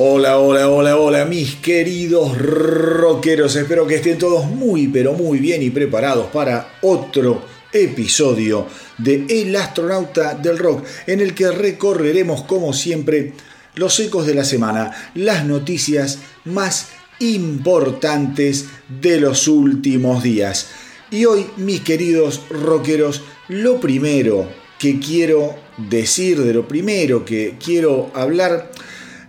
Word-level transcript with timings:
Hola, 0.00 0.38
hola, 0.38 0.68
hola, 0.68 0.96
hola, 0.96 1.24
mis 1.24 1.56
queridos 1.56 2.38
rockeros. 2.38 3.56
Espero 3.56 3.84
que 3.84 3.96
estén 3.96 4.16
todos 4.16 4.46
muy, 4.46 4.86
pero 4.86 5.12
muy 5.14 5.40
bien 5.40 5.60
y 5.60 5.70
preparados 5.70 6.28
para 6.28 6.78
otro 6.82 7.42
episodio 7.72 8.68
de 8.96 9.26
El 9.28 9.56
astronauta 9.56 10.36
del 10.36 10.56
rock, 10.56 10.86
en 11.08 11.18
el 11.18 11.34
que 11.34 11.50
recorreremos, 11.50 12.44
como 12.44 12.72
siempre, 12.72 13.32
los 13.74 13.98
ecos 13.98 14.24
de 14.24 14.34
la 14.34 14.44
semana, 14.44 15.10
las 15.16 15.44
noticias 15.44 16.20
más 16.44 16.90
importantes 17.18 18.66
de 19.00 19.18
los 19.18 19.48
últimos 19.48 20.22
días. 20.22 20.68
Y 21.10 21.24
hoy, 21.24 21.44
mis 21.56 21.80
queridos 21.80 22.42
rockeros, 22.50 23.22
lo 23.48 23.80
primero 23.80 24.48
que 24.78 25.00
quiero 25.00 25.56
decir, 25.76 26.40
de 26.40 26.54
lo 26.54 26.68
primero 26.68 27.24
que 27.24 27.56
quiero 27.58 28.12
hablar, 28.14 28.70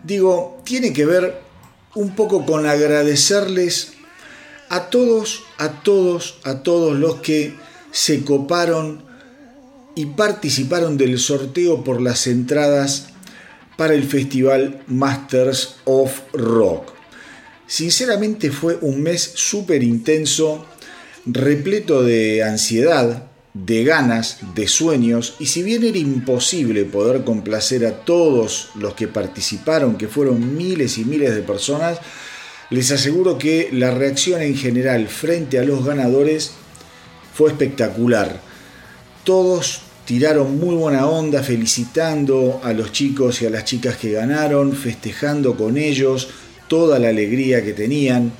digo, 0.03 0.61
tiene 0.63 0.93
que 0.93 1.05
ver 1.05 1.41
un 1.95 2.15
poco 2.15 2.45
con 2.45 2.65
agradecerles 2.65 3.93
a 4.69 4.89
todos, 4.89 5.43
a 5.57 5.81
todos, 5.81 6.39
a 6.43 6.61
todos 6.63 6.97
los 6.97 7.15
que 7.21 7.55
se 7.91 8.23
coparon 8.23 9.03
y 9.95 10.05
participaron 10.05 10.97
del 10.97 11.19
sorteo 11.19 11.83
por 11.83 12.01
las 12.01 12.27
entradas 12.27 13.07
para 13.75 13.93
el 13.93 14.03
festival 14.03 14.83
Masters 14.87 15.75
of 15.85 16.21
Rock. 16.33 16.93
Sinceramente 17.65 18.51
fue 18.51 18.77
un 18.81 19.01
mes 19.01 19.31
súper 19.35 19.83
intenso, 19.83 20.65
repleto 21.25 22.03
de 22.03 22.43
ansiedad, 22.43 23.28
de 23.65 23.83
ganas, 23.83 24.37
de 24.55 24.67
sueños, 24.67 25.35
y 25.39 25.47
si 25.47 25.63
bien 25.63 25.83
era 25.83 25.97
imposible 25.97 26.85
poder 26.85 27.23
complacer 27.23 27.85
a 27.85 28.05
todos 28.05 28.69
los 28.75 28.93
que 28.93 29.07
participaron, 29.07 29.97
que 29.97 30.07
fueron 30.07 30.55
miles 30.55 30.97
y 30.97 31.05
miles 31.05 31.35
de 31.35 31.41
personas, 31.41 31.99
les 32.69 32.91
aseguro 32.91 33.37
que 33.37 33.69
la 33.71 33.91
reacción 33.91 34.41
en 34.41 34.55
general 34.55 35.07
frente 35.07 35.59
a 35.59 35.63
los 35.63 35.83
ganadores 35.83 36.51
fue 37.33 37.49
espectacular. 37.49 38.41
Todos 39.23 39.81
tiraron 40.05 40.57
muy 40.59 40.75
buena 40.75 41.07
onda 41.07 41.43
felicitando 41.43 42.61
a 42.63 42.73
los 42.73 42.91
chicos 42.91 43.41
y 43.41 43.45
a 43.45 43.49
las 43.49 43.65
chicas 43.65 43.97
que 43.97 44.11
ganaron, 44.11 44.73
festejando 44.73 45.55
con 45.55 45.77
ellos 45.77 46.29
toda 46.67 46.99
la 46.99 47.09
alegría 47.09 47.63
que 47.63 47.73
tenían. 47.73 48.31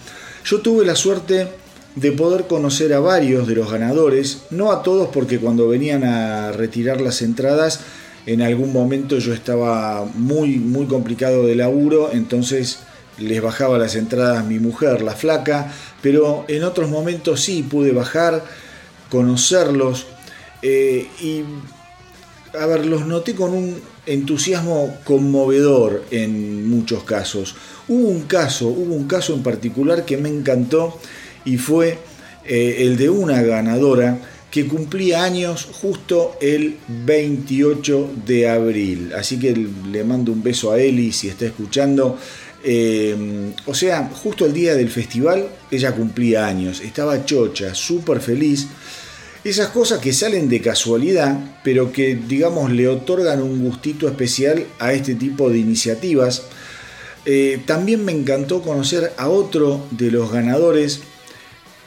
Yo 0.46 0.62
tuve 0.62 0.86
la 0.86 0.96
suerte 0.96 1.48
de 1.96 2.12
poder 2.12 2.48
conocer 2.48 2.94
a 2.94 3.00
varios 3.00 3.48
de 3.48 3.56
los 3.56 3.72
ganadores, 3.72 4.44
no 4.52 4.72
a 4.72 4.84
todos 4.84 5.10
porque 5.10 5.40
cuando 5.40 5.68
venían 5.68 6.04
a 6.04 6.52
retirar 6.52 7.02
las 7.02 7.22
entradas 7.22 7.82
en 8.26 8.42
algún 8.42 8.72
momento 8.72 9.18
yo 9.18 9.34
estaba 9.34 10.06
muy 10.06 10.60
muy 10.60 10.86
complicado 10.86 11.46
de 11.46 11.56
laburo, 11.56 12.12
entonces 12.14 12.80
les 13.18 13.42
bajaba 13.42 13.78
las 13.78 13.96
entradas 13.96 14.46
mi 14.46 14.60
mujer, 14.60 15.02
la 15.02 15.14
flaca, 15.14 15.74
pero 16.02 16.46
en 16.48 16.64
otros 16.64 16.90
momentos 16.90 17.42
sí 17.42 17.64
pude 17.64 17.92
bajar, 17.92 18.44
conocerlos 19.10 20.06
eh, 20.62 21.08
y 21.22 21.44
a 22.58 22.66
ver, 22.66 22.86
los 22.86 23.06
noté 23.06 23.36
con 23.36 23.54
un 23.54 23.80
entusiasmo 24.06 24.98
conmovedor 25.04 26.04
en 26.10 26.68
muchos 26.68 27.04
casos. 27.04 27.56
Hubo 27.88 28.08
un 28.08 28.24
caso, 28.24 28.68
hubo 28.68 28.96
un 28.96 29.08
caso 29.08 29.34
en 29.34 29.44
particular 29.44 30.06
que 30.06 30.18
me 30.18 30.30
encantó 30.30 31.00
y 31.50 31.58
fue 31.58 31.98
eh, 32.46 32.78
el 32.80 32.96
de 32.96 33.10
una 33.10 33.42
ganadora 33.42 34.20
que 34.52 34.68
cumplía 34.68 35.24
años 35.24 35.68
justo 35.82 36.38
el 36.42 36.78
28 36.88 38.12
de 38.26 38.50
abril. 38.50 39.12
Así 39.16 39.38
que 39.40 39.56
le 39.92 40.04
mando 40.04 40.32
un 40.32 40.42
beso 40.42 40.72
a 40.72 40.80
Eli 40.80 41.12
si 41.12 41.28
está 41.28 41.46
escuchando. 41.46 42.18
Eh, 42.64 43.54
o 43.66 43.74
sea, 43.74 44.10
justo 44.14 44.46
el 44.46 44.54
día 44.54 44.76
del 44.76 44.90
festival 44.90 45.48
ella 45.72 45.94
cumplía 45.94 46.46
años, 46.46 46.82
estaba 46.82 47.26
chocha, 47.26 47.74
súper 47.74 48.20
feliz. 48.20 48.68
Esas 49.44 49.70
cosas 49.70 50.00
que 50.00 50.12
salen 50.12 50.50
de 50.50 50.62
casualidad, 50.62 51.38
pero 51.64 51.94
que 51.94 52.16
digamos 52.16 52.72
le 52.72 52.88
otorgan 52.88 53.42
un 53.42 53.64
gustito 53.64 54.08
especial 54.08 54.66
a 54.80 54.94
este 54.94 55.16
tipo 55.16 55.50
de 55.50 55.60
iniciativas. 55.60 56.44
Eh, 57.26 57.62
también 57.66 58.04
me 58.04 58.12
encantó 58.12 58.62
conocer 58.62 59.14
a 59.18 59.30
otro 59.30 59.86
de 59.92 60.12
los 60.12 60.32
ganadores 60.32 61.02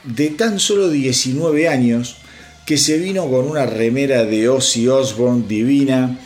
de 0.05 0.31
tan 0.31 0.59
solo 0.59 0.91
19 0.91 1.69
años 1.69 2.17
que 2.67 2.77
se 2.77 2.99
vino 2.99 3.29
con 3.29 3.49
una 3.49 3.67
remera 3.67 4.25
de 4.25 4.49
Ozzy 4.49 4.89
Osbourne 4.89 5.45
divina 5.49 6.19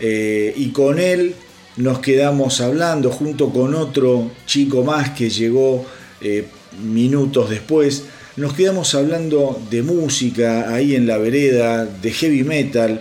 eh, 0.00 0.52
y 0.56 0.68
con 0.70 0.98
él 0.98 1.34
nos 1.76 2.00
quedamos 2.00 2.60
hablando 2.60 3.10
junto 3.10 3.50
con 3.50 3.74
otro 3.74 4.30
chico 4.46 4.82
más 4.82 5.10
que 5.10 5.30
llegó 5.30 5.86
eh, 6.20 6.46
minutos 6.82 7.50
después. 7.50 8.04
Nos 8.36 8.54
quedamos 8.54 8.94
hablando 8.94 9.60
de 9.70 9.82
música 9.82 10.72
ahí 10.72 10.94
en 10.94 11.06
la 11.06 11.18
vereda, 11.18 11.86
de 11.86 12.10
heavy 12.10 12.44
metal. 12.44 13.00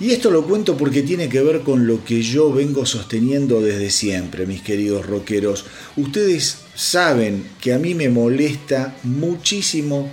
Y 0.00 0.12
esto 0.12 0.30
lo 0.30 0.46
cuento 0.46 0.78
porque 0.78 1.02
tiene 1.02 1.28
que 1.28 1.42
ver 1.42 1.60
con 1.60 1.86
lo 1.86 2.02
que 2.02 2.22
yo 2.22 2.50
vengo 2.50 2.86
sosteniendo 2.86 3.60
desde 3.60 3.90
siempre, 3.90 4.46
mis 4.46 4.62
queridos 4.62 5.04
rockeros. 5.04 5.66
Ustedes 5.94 6.56
saben 6.74 7.46
que 7.60 7.74
a 7.74 7.78
mí 7.78 7.94
me 7.94 8.08
molesta 8.08 8.96
muchísimo 9.02 10.10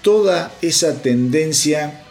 toda 0.00 0.54
esa 0.62 1.02
tendencia 1.02 2.02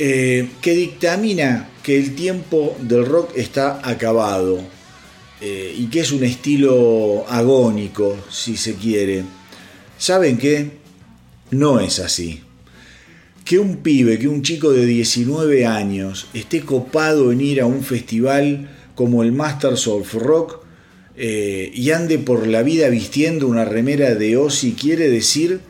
eh, 0.00 0.50
que 0.60 0.74
dictamina 0.74 1.70
que 1.84 1.96
el 1.96 2.16
tiempo 2.16 2.76
del 2.80 3.06
rock 3.06 3.30
está 3.36 3.88
acabado 3.88 4.58
eh, 5.40 5.76
y 5.78 5.86
que 5.86 6.00
es 6.00 6.10
un 6.10 6.24
estilo 6.24 7.24
agónico, 7.28 8.16
si 8.28 8.56
se 8.56 8.74
quiere. 8.74 9.22
¿Saben 9.96 10.38
qué? 10.38 10.72
No 11.52 11.78
es 11.78 12.00
así 12.00 12.45
que 13.46 13.60
un 13.60 13.76
pibe, 13.76 14.18
que 14.18 14.26
un 14.26 14.42
chico 14.42 14.72
de 14.72 14.84
19 14.84 15.66
años 15.66 16.26
esté 16.34 16.62
copado 16.62 17.30
en 17.30 17.40
ir 17.40 17.60
a 17.60 17.66
un 17.66 17.84
festival 17.84 18.68
como 18.96 19.22
el 19.22 19.30
Masters 19.30 19.86
of 19.86 20.12
Rock 20.14 20.64
eh, 21.16 21.70
y 21.72 21.92
ande 21.92 22.18
por 22.18 22.48
la 22.48 22.64
vida 22.64 22.88
vistiendo 22.88 23.46
una 23.46 23.64
remera 23.64 24.16
de 24.16 24.36
Ozzy 24.36 24.72
quiere 24.72 25.08
decir 25.08 25.60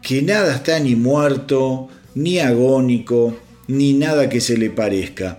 que 0.00 0.22
nada 0.22 0.54
está 0.54 0.80
ni 0.80 0.96
muerto, 0.96 1.88
ni 2.14 2.38
agónico, 2.38 3.36
ni 3.68 3.92
nada 3.92 4.30
que 4.30 4.40
se 4.40 4.56
le 4.56 4.70
parezca. 4.70 5.38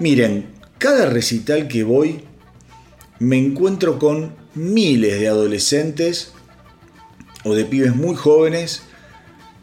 Miren, 0.00 0.46
cada 0.78 1.06
recital 1.06 1.68
que 1.68 1.84
voy 1.84 2.22
me 3.20 3.38
encuentro 3.38 4.00
con 4.00 4.34
miles 4.56 5.20
de 5.20 5.28
adolescentes 5.28 6.32
o 7.44 7.54
de 7.54 7.64
pibes 7.64 7.94
muy 7.94 8.16
jóvenes 8.16 8.82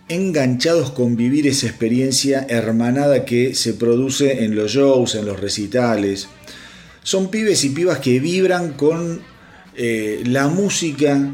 enganchados 0.09 0.91
con 0.91 1.15
vivir 1.15 1.47
esa 1.47 1.67
experiencia 1.67 2.45
hermanada 2.49 3.25
que 3.25 3.55
se 3.55 3.73
produce 3.73 4.43
en 4.43 4.55
los 4.55 4.71
shows, 4.71 5.15
en 5.15 5.25
los 5.25 5.39
recitales. 5.39 6.27
Son 7.03 7.29
pibes 7.29 7.63
y 7.63 7.69
pibas 7.69 7.99
que 7.99 8.19
vibran 8.19 8.73
con 8.73 9.21
eh, 9.75 10.23
la 10.25 10.47
música 10.47 11.33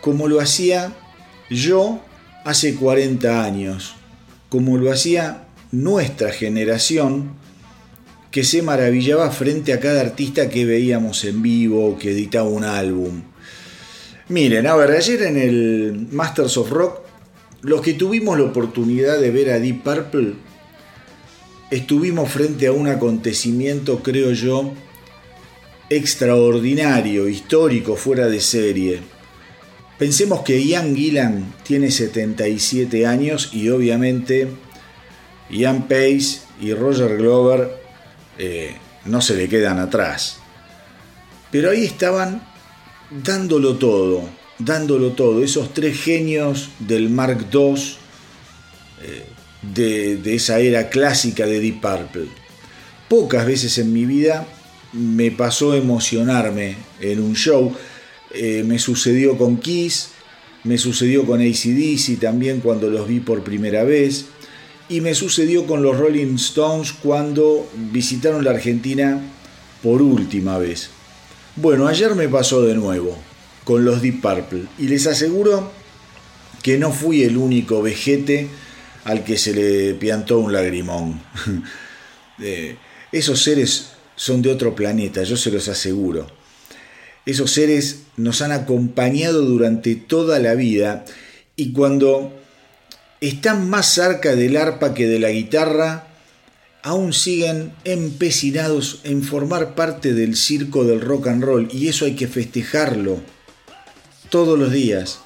como 0.00 0.28
lo 0.28 0.40
hacía 0.40 0.92
yo 1.50 2.02
hace 2.44 2.74
40 2.74 3.42
años, 3.42 3.94
como 4.48 4.76
lo 4.76 4.92
hacía 4.92 5.46
nuestra 5.72 6.30
generación 6.30 7.32
que 8.30 8.44
se 8.44 8.62
maravillaba 8.62 9.30
frente 9.30 9.72
a 9.72 9.80
cada 9.80 10.00
artista 10.00 10.48
que 10.48 10.64
veíamos 10.66 11.24
en 11.24 11.40
vivo, 11.40 11.96
que 11.98 12.10
editaba 12.10 12.48
un 12.48 12.64
álbum. 12.64 13.22
Miren, 14.28 14.66
a 14.66 14.74
ver, 14.74 14.90
ayer 14.90 15.22
en 15.22 15.36
el 15.36 16.08
Masters 16.10 16.56
of 16.56 16.70
Rock 16.70 17.03
los 17.64 17.80
que 17.80 17.94
tuvimos 17.94 18.38
la 18.38 18.44
oportunidad 18.44 19.18
de 19.18 19.30
ver 19.30 19.50
a 19.50 19.58
Deep 19.58 19.82
Purple, 19.82 20.34
estuvimos 21.70 22.30
frente 22.30 22.66
a 22.66 22.72
un 22.72 22.88
acontecimiento, 22.88 24.02
creo 24.02 24.32
yo, 24.32 24.74
extraordinario, 25.88 27.26
histórico, 27.26 27.96
fuera 27.96 28.28
de 28.28 28.40
serie. 28.40 29.00
Pensemos 29.98 30.42
que 30.42 30.62
Ian 30.62 30.94
Gillan 30.94 31.54
tiene 31.62 31.90
77 31.90 33.06
años 33.06 33.48
y 33.54 33.70
obviamente 33.70 34.48
Ian 35.48 35.88
Pace 35.88 36.40
y 36.60 36.74
Roger 36.74 37.16
Glover 37.16 37.70
eh, 38.36 38.76
no 39.06 39.22
se 39.22 39.36
le 39.36 39.48
quedan 39.48 39.78
atrás. 39.78 40.36
Pero 41.50 41.70
ahí 41.70 41.86
estaban 41.86 42.46
dándolo 43.10 43.76
todo, 43.76 44.28
dándolo 44.58 45.12
todo, 45.12 45.42
esos 45.42 45.74
tres 45.74 46.00
genios 46.00 46.70
del 46.78 47.10
Mark 47.10 47.46
II 47.52 47.74
eh, 49.02 49.24
de, 49.74 50.34
esa 50.34 50.60
era 50.60 50.88
clásica 50.88 51.46
de 51.46 51.60
Deep 51.60 51.80
Purple. 51.80 52.28
Pocas 53.08 53.46
veces 53.46 53.78
en 53.78 53.92
mi 53.92 54.04
vida 54.04 54.46
me 54.92 55.30
pasó 55.30 55.74
emocionarme 55.74 56.76
en 57.00 57.20
un 57.20 57.34
show. 57.34 57.74
Eh, 58.32 58.62
me 58.66 58.78
sucedió 58.78 59.36
con 59.36 59.58
Kiss, 59.58 60.08
me 60.64 60.78
sucedió 60.78 61.24
con 61.24 61.40
ACDC 61.40 62.18
también 62.20 62.60
cuando 62.60 62.88
los 62.88 63.06
vi 63.08 63.20
por 63.20 63.42
primera 63.42 63.84
vez. 63.84 64.26
Y 64.88 65.00
me 65.00 65.14
sucedió 65.14 65.66
con 65.66 65.82
los 65.82 65.98
Rolling 65.98 66.34
Stones 66.34 66.92
cuando 66.92 67.66
visitaron 67.90 68.44
la 68.44 68.50
Argentina 68.50 69.20
por 69.82 70.02
última 70.02 70.58
vez. 70.58 70.90
Bueno, 71.56 71.86
ayer 71.86 72.14
me 72.14 72.28
pasó 72.28 72.62
de 72.62 72.74
nuevo 72.74 73.16
con 73.64 73.84
los 73.84 74.02
Deep 74.02 74.20
Purple 74.20 74.64
y 74.78 74.88
les 74.88 75.06
aseguro 75.06 75.72
que 76.62 76.78
no 76.78 76.92
fui 76.92 77.22
el 77.22 77.36
único 77.36 77.82
vejete 77.82 78.48
al 79.04 79.24
que 79.24 79.36
se 79.36 79.52
le 79.52 79.94
piantó 79.94 80.38
un 80.38 80.52
lagrimón. 80.52 81.20
Eh, 82.42 82.76
esos 83.12 83.44
seres 83.44 83.90
son 84.16 84.42
de 84.42 84.50
otro 84.50 84.74
planeta, 84.74 85.22
yo 85.22 85.36
se 85.36 85.52
los 85.52 85.68
aseguro. 85.68 86.26
Esos 87.26 87.52
seres 87.52 88.06
nos 88.16 88.42
han 88.42 88.50
acompañado 88.50 89.42
durante 89.42 89.94
toda 89.94 90.40
la 90.40 90.54
vida 90.54 91.04
y 91.54 91.72
cuando 91.72 92.32
están 93.20 93.70
más 93.70 93.86
cerca 93.86 94.34
del 94.34 94.56
arpa 94.56 94.94
que 94.94 95.06
de 95.06 95.20
la 95.20 95.30
guitarra, 95.30 96.08
aún 96.82 97.12
siguen 97.12 97.72
empecinados 97.84 99.00
en 99.04 99.22
formar 99.22 99.76
parte 99.76 100.12
del 100.12 100.34
circo 100.34 100.82
del 100.82 101.00
rock 101.00 101.28
and 101.28 101.44
roll 101.44 101.68
y 101.72 101.86
eso 101.86 102.04
hay 102.04 102.16
que 102.16 102.26
festejarlo 102.26 103.20
todos 104.30 104.58
los 104.58 104.72
días. 104.72 105.20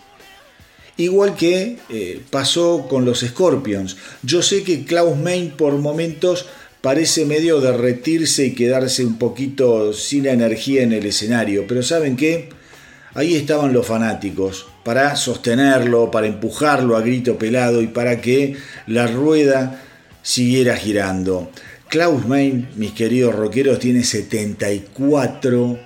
Igual 0.96 1.36
que 1.36 1.78
eh, 1.90 2.20
pasó 2.30 2.86
con 2.88 3.04
los 3.04 3.20
Scorpions. 3.20 3.96
Yo 4.22 4.42
sé 4.42 4.64
que 4.64 4.84
Klaus 4.84 5.16
Main 5.16 5.50
por 5.50 5.74
momentos 5.74 6.46
parece 6.80 7.24
medio 7.24 7.60
derretirse 7.60 8.46
y 8.46 8.54
quedarse 8.54 9.04
un 9.04 9.18
poquito 9.18 9.92
sin 9.92 10.26
energía 10.26 10.82
en 10.82 10.92
el 10.92 11.06
escenario. 11.06 11.66
Pero 11.68 11.82
¿saben 11.82 12.16
qué? 12.16 12.48
Ahí 13.14 13.34
estaban 13.36 13.72
los 13.72 13.86
fanáticos 13.86 14.66
para 14.84 15.14
sostenerlo, 15.16 16.10
para 16.10 16.26
empujarlo 16.26 16.96
a 16.96 17.00
grito 17.00 17.38
pelado 17.38 17.82
y 17.82 17.86
para 17.86 18.20
que 18.20 18.56
la 18.86 19.06
rueda 19.06 19.82
siguiera 20.22 20.76
girando. 20.76 21.50
Klaus 21.88 22.26
Main, 22.26 22.68
mis 22.74 22.92
queridos 22.92 23.34
rockeros, 23.34 23.78
tiene 23.78 24.04
74 24.04 25.78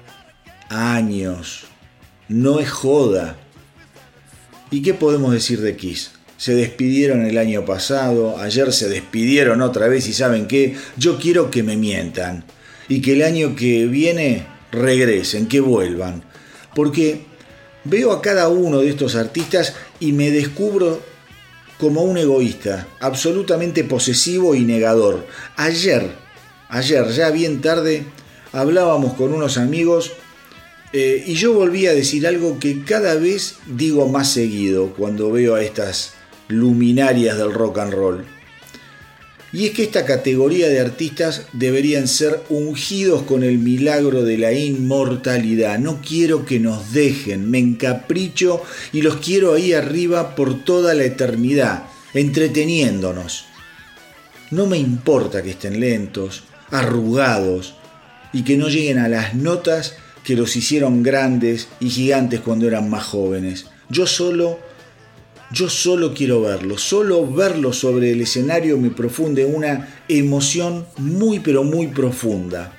años. 0.68 1.71
No 2.32 2.60
es 2.60 2.70
joda. 2.70 3.36
¿Y 4.70 4.82
qué 4.82 4.94
podemos 4.94 5.32
decir 5.32 5.60
de 5.60 5.76
Kiss? 5.76 6.12
se 6.42 6.56
despidieron 6.56 7.24
el 7.24 7.38
año 7.38 7.64
pasado, 7.64 8.36
ayer 8.36 8.72
se 8.72 8.88
despidieron 8.88 9.62
otra 9.62 9.86
vez 9.86 10.08
y 10.08 10.12
saben 10.12 10.48
qué, 10.48 10.74
yo 10.96 11.20
quiero 11.20 11.52
que 11.52 11.62
me 11.62 11.76
mientan 11.76 12.42
y 12.88 13.00
que 13.00 13.12
el 13.12 13.22
año 13.22 13.54
que 13.54 13.86
viene 13.86 14.44
regresen, 14.72 15.46
que 15.46 15.60
vuelvan. 15.60 16.24
Porque 16.74 17.26
veo 17.84 18.10
a 18.10 18.20
cada 18.20 18.48
uno 18.48 18.80
de 18.80 18.88
estos 18.88 19.14
artistas 19.14 19.74
y 20.00 20.10
me 20.10 20.32
descubro 20.32 21.00
como 21.78 22.02
un 22.02 22.18
egoísta, 22.18 22.88
absolutamente 22.98 23.84
posesivo 23.84 24.56
y 24.56 24.62
negador. 24.62 25.24
Ayer, 25.54 26.10
ayer, 26.68 27.08
ya 27.12 27.30
bien 27.30 27.60
tarde, 27.60 28.04
hablábamos 28.52 29.12
con 29.12 29.32
unos 29.32 29.58
amigos 29.58 30.10
eh, 30.92 31.24
y 31.26 31.34
yo 31.34 31.54
volví 31.54 31.86
a 31.86 31.94
decir 31.94 32.26
algo 32.26 32.58
que 32.58 32.84
cada 32.84 33.14
vez 33.14 33.56
digo 33.66 34.08
más 34.08 34.30
seguido 34.30 34.92
cuando 34.94 35.32
veo 35.32 35.54
a 35.54 35.62
estas 35.62 36.12
luminarias 36.48 37.38
del 37.38 37.52
rock 37.52 37.78
and 37.78 37.94
roll. 37.94 38.24
Y 39.54 39.66
es 39.66 39.72
que 39.72 39.82
esta 39.82 40.06
categoría 40.06 40.68
de 40.68 40.80
artistas 40.80 41.46
deberían 41.52 42.08
ser 42.08 42.42
ungidos 42.48 43.22
con 43.22 43.42
el 43.42 43.58
milagro 43.58 44.24
de 44.24 44.38
la 44.38 44.52
inmortalidad. 44.52 45.78
No 45.78 46.00
quiero 46.00 46.46
que 46.46 46.58
nos 46.58 46.92
dejen, 46.92 47.50
me 47.50 47.58
encapricho 47.58 48.62
y 48.94 49.02
los 49.02 49.16
quiero 49.16 49.52
ahí 49.52 49.74
arriba 49.74 50.34
por 50.34 50.64
toda 50.64 50.94
la 50.94 51.04
eternidad, 51.04 51.84
entreteniéndonos. 52.14 53.44
No 54.50 54.66
me 54.66 54.78
importa 54.78 55.42
que 55.42 55.50
estén 55.50 55.80
lentos, 55.80 56.44
arrugados 56.70 57.74
y 58.32 58.44
que 58.44 58.56
no 58.56 58.68
lleguen 58.68 58.98
a 58.98 59.08
las 59.08 59.34
notas 59.34 59.96
que 60.24 60.36
los 60.36 60.56
hicieron 60.56 61.02
grandes 61.02 61.68
y 61.80 61.90
gigantes 61.90 62.40
cuando 62.40 62.66
eran 62.66 62.88
más 62.88 63.04
jóvenes. 63.04 63.66
Yo 63.88 64.06
solo 64.06 64.58
yo 65.52 65.68
solo 65.68 66.14
quiero 66.14 66.40
verlo, 66.40 66.78
solo 66.78 67.30
verlo 67.30 67.74
sobre 67.74 68.12
el 68.12 68.22
escenario 68.22 68.78
me 68.78 68.88
profunde 68.88 69.44
una 69.44 70.02
emoción 70.08 70.86
muy 70.96 71.40
pero 71.40 71.62
muy 71.62 71.88
profunda. 71.88 72.74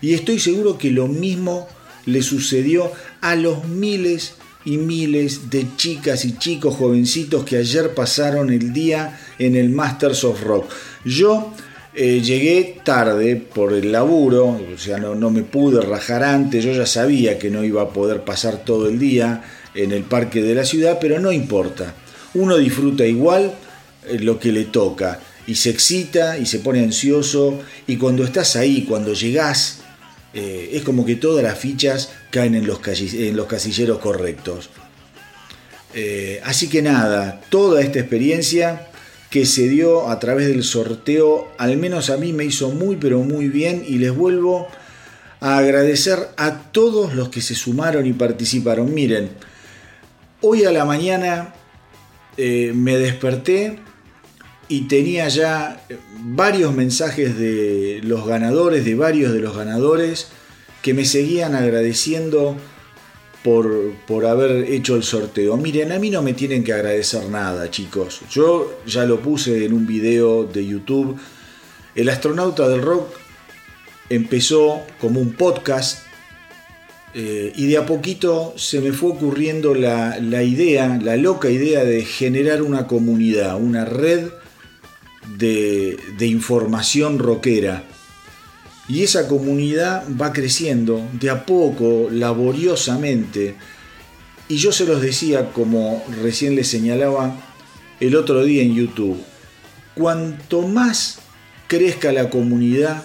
Y 0.00 0.14
estoy 0.14 0.38
seguro 0.38 0.78
que 0.78 0.90
lo 0.90 1.08
mismo 1.08 1.68
le 2.06 2.22
sucedió 2.22 2.90
a 3.20 3.36
los 3.36 3.66
miles 3.66 4.36
y 4.64 4.78
miles 4.78 5.50
de 5.50 5.66
chicas 5.76 6.24
y 6.24 6.38
chicos 6.38 6.76
jovencitos 6.76 7.44
que 7.44 7.58
ayer 7.58 7.94
pasaron 7.94 8.50
el 8.50 8.72
día 8.72 9.20
en 9.38 9.54
el 9.54 9.68
Masters 9.68 10.24
of 10.24 10.42
Rock. 10.42 10.70
Yo 11.04 11.52
eh, 11.92 12.20
llegué 12.20 12.78
tarde 12.84 13.34
por 13.34 13.72
el 13.72 13.90
laburo, 13.90 14.60
o 14.72 14.78
sea, 14.78 14.98
no, 14.98 15.30
me 15.30 15.42
pude 15.42 15.80
rajar 15.80 16.22
antes, 16.22 16.64
yo 16.64 16.72
ya 16.72 16.86
sabía 16.86 17.36
que 17.36 17.50
no 17.50 17.64
iba 17.64 17.82
a 17.82 17.88
poder 17.88 18.22
pasar 18.22 18.64
todo 18.64 18.88
el 18.88 19.00
día 19.00 19.42
en 19.74 19.90
el 19.90 20.04
parque 20.04 20.40
de 20.40 20.54
la 20.54 20.64
ciudad, 20.64 20.98
pero 21.00 21.18
no 21.18 21.32
importa. 21.32 21.94
Uno 22.34 22.58
disfruta 22.58 23.04
igual 23.04 23.54
eh, 24.06 24.20
lo 24.20 24.38
que 24.38 24.52
le 24.52 24.66
toca 24.66 25.18
y 25.48 25.56
se 25.56 25.70
excita 25.70 26.38
y 26.38 26.46
se 26.46 26.60
pone 26.60 26.78
ansioso 26.80 27.58
y 27.88 27.96
cuando 27.96 28.22
estás 28.22 28.54
ahí, 28.54 28.84
cuando 28.88 29.12
llegás, 29.12 29.80
eh, 30.32 30.70
es 30.72 30.82
como 30.82 31.04
que 31.04 31.16
todas 31.16 31.42
las 31.42 31.58
fichas 31.58 32.12
caen 32.30 32.54
en 32.54 32.68
los, 32.68 32.78
casilleros 32.78 33.98
correctos. 33.98 34.70
Así 36.44 36.68
que 36.68 36.82
nada, 36.82 37.40
toda 37.50 37.82
esta 37.82 37.98
experiencia 37.98 38.89
que 39.30 39.46
se 39.46 39.68
dio 39.68 40.08
a 40.08 40.18
través 40.18 40.48
del 40.48 40.64
sorteo, 40.64 41.48
al 41.56 41.76
menos 41.76 42.10
a 42.10 42.16
mí 42.16 42.32
me 42.32 42.44
hizo 42.44 42.70
muy 42.70 42.96
pero 42.96 43.20
muy 43.20 43.48
bien 43.48 43.84
y 43.86 43.98
les 43.98 44.14
vuelvo 44.14 44.66
a 45.40 45.58
agradecer 45.58 46.18
a 46.36 46.70
todos 46.72 47.14
los 47.14 47.28
que 47.30 47.40
se 47.40 47.54
sumaron 47.54 48.06
y 48.06 48.12
participaron. 48.12 48.92
Miren, 48.92 49.30
Hoy 50.42 50.64
a 50.64 50.72
la 50.72 50.86
mañana 50.86 51.52
eh, 52.38 52.72
me 52.74 52.96
desperté 52.96 53.78
y 54.68 54.88
tenía 54.88 55.28
ya 55.28 55.86
varios 56.22 56.74
mensajes 56.74 57.38
de 57.38 58.00
los 58.04 58.26
ganadores, 58.26 58.86
de 58.86 58.94
varios 58.94 59.34
de 59.34 59.40
los 59.40 59.54
ganadores, 59.54 60.28
que 60.80 60.94
me 60.94 61.04
seguían 61.04 61.54
agradeciendo 61.54 62.56
por, 63.42 63.92
por, 64.06 64.26
haber 64.26 64.70
hecho 64.70 64.96
el 64.96 65.02
sorteo. 65.02 65.56
Miren, 65.56 65.92
a 65.92 65.98
mí 65.98 66.10
no 66.10 66.22
me 66.22 66.34
tienen 66.34 66.62
que 66.62 66.72
agradecer 66.72 67.28
nada, 67.28 67.70
chicos. 67.70 68.20
Yo 68.30 68.80
ya 68.86 69.04
lo 69.04 69.20
puse 69.20 69.64
en 69.64 69.72
un 69.72 69.86
video 69.86 70.44
de 70.44 70.66
YouTube. 70.66 71.18
El 71.94 72.08
astronauta 72.08 72.68
del 72.68 72.82
rock 72.82 73.08
empezó 74.10 74.82
como 75.00 75.20
un 75.20 75.32
podcast 75.32 76.04
eh, 77.14 77.52
y 77.56 77.66
de 77.66 77.78
a 77.78 77.86
poquito 77.86 78.54
se 78.56 78.80
me 78.80 78.92
fue 78.92 79.10
ocurriendo 79.10 79.74
la, 79.74 80.18
idea, 80.42 80.98
la 81.02 81.16
loca 81.16 81.50
idea 81.50 81.84
de 81.84 82.04
generar 82.04 82.62
una 82.62 82.86
comunidad, 82.86 83.60
una 83.60 83.84
red 83.84 84.28
de, 85.36 85.96
de 86.18 86.26
información 86.26 87.18
rockera. 87.18 87.84
Y 88.90 89.04
esa 89.04 89.28
comunidad 89.28 90.04
va 90.20 90.32
creciendo 90.32 91.00
de 91.12 91.30
a 91.30 91.46
poco, 91.46 92.08
laboriosamente. 92.10 93.54
Y 94.48 94.56
yo 94.56 94.72
se 94.72 94.84
los 94.84 95.00
decía, 95.00 95.52
como 95.52 96.04
recién 96.20 96.56
les 96.56 96.66
señalaba 96.66 97.36
el 98.00 98.16
otro 98.16 98.42
día 98.42 98.62
en 98.62 98.74
YouTube, 98.74 99.22
cuanto 99.94 100.62
más 100.62 101.20
crezca 101.68 102.10
la 102.10 102.30
comunidad, 102.30 103.04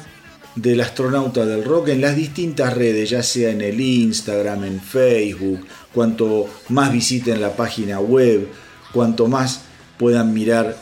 del 0.56 0.80
astronauta 0.82 1.46
del 1.46 1.64
rock 1.64 1.90
en 1.90 2.02
las 2.02 2.16
distintas 2.16 2.74
redes, 2.74 3.10
ya 3.10 3.22
sea 3.22 3.52
en 3.52 3.62
el 3.62 3.80
Instagram, 3.80 4.64
en 4.64 4.80
Facebook, 4.80 5.68
cuanto 5.94 6.48
más 6.70 6.92
visiten 6.92 7.42
la 7.42 7.56
página 7.56 8.00
web, 8.00 8.48
cuanto 8.94 9.28
más 9.28 9.62
puedan 10.00 10.34
mirar 10.34 10.78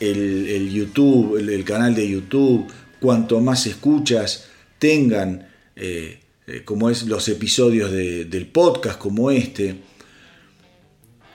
el, 0.00 0.68
YouTube, 0.70 1.36
el, 1.36 1.64
canal 1.64 1.94
de 1.94 2.08
YouTube, 2.08 2.66
cuanto 3.04 3.38
más 3.38 3.66
escuchas 3.66 4.46
tengan 4.78 5.46
eh, 5.76 6.20
eh, 6.46 6.62
como 6.64 6.88
es 6.88 7.02
los 7.02 7.28
episodios 7.28 7.92
del 7.92 8.46
podcast 8.46 8.98
como 8.98 9.30
este, 9.30 9.76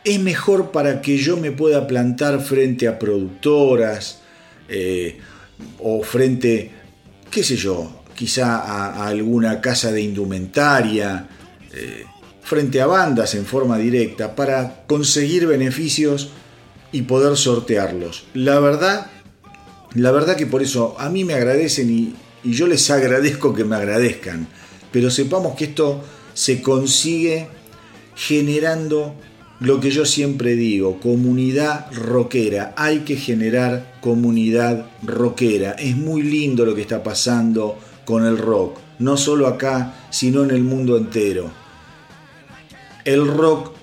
es 0.04 0.20
mejor 0.20 0.72
para 0.72 1.00
que 1.00 1.20
yo 1.20 1.38
me 1.38 1.52
pueda 1.52 1.86
plantar 1.86 2.42
frente 2.42 2.88
a 2.88 2.98
productoras 2.98 4.22
eh, 4.68 5.20
o 5.78 6.02
frente, 6.02 6.72
qué 7.30 7.44
sé 7.44 7.56
yo, 7.56 8.02
quizá 8.16 8.58
a, 8.58 9.06
alguna 9.06 9.62
casa 9.62 9.92
de 9.92 10.02
indumentaria, 10.02 11.28
frente 12.42 12.82
a 12.82 12.88
bandas 12.88 13.36
en 13.36 13.46
forma 13.46 13.78
directa, 13.78 14.36
para 14.36 14.86
conseguir 14.88 15.46
beneficios 15.46 16.32
y 16.92 17.04
poder 17.04 17.38
sortearlos. 17.38 18.26
La 18.34 18.60
verdad, 18.60 19.12
la 19.96 20.12
verdad 20.12 20.36
que 20.36 20.46
por 20.46 20.62
eso 20.62 20.96
a 21.00 21.10
mí 21.10 21.24
me 21.24 21.34
agradecen 21.34 21.90
y, 21.90 22.16
yo 22.44 22.68
les 22.68 22.90
agradezco 22.90 23.54
que 23.54 23.66
me 23.66 23.76
agradezcan, 23.76 24.48
pero 24.94 25.12
sepamos 25.12 25.58
que 25.58 25.66
esto 25.66 26.02
se 26.34 26.62
consigue 26.62 27.50
generando 28.16 29.14
lo 29.60 29.82
que 29.82 29.92
yo 29.92 30.06
siempre 30.06 30.56
digo, 30.56 31.02
comunidad 31.02 31.92
rockera. 31.92 32.74
Hay 32.78 33.00
que 33.00 33.18
generar 33.18 33.98
comunidad 34.00 34.86
rockera. 35.04 35.72
Es 35.72 35.98
muy 35.98 36.24
lindo 36.24 36.66
lo 36.66 36.76
que 36.76 36.82
está 36.82 37.04
pasando 37.04 37.78
con 38.06 38.26
el 38.26 38.38
rock, 38.38 38.78
no 39.00 39.18
solo 39.18 39.48
acá, 39.48 40.08
sino 40.10 40.44
en 40.44 40.52
el 40.52 40.64
mundo 40.64 40.98
entero. 40.98 41.52
El 43.04 43.28
rock, 43.28 43.74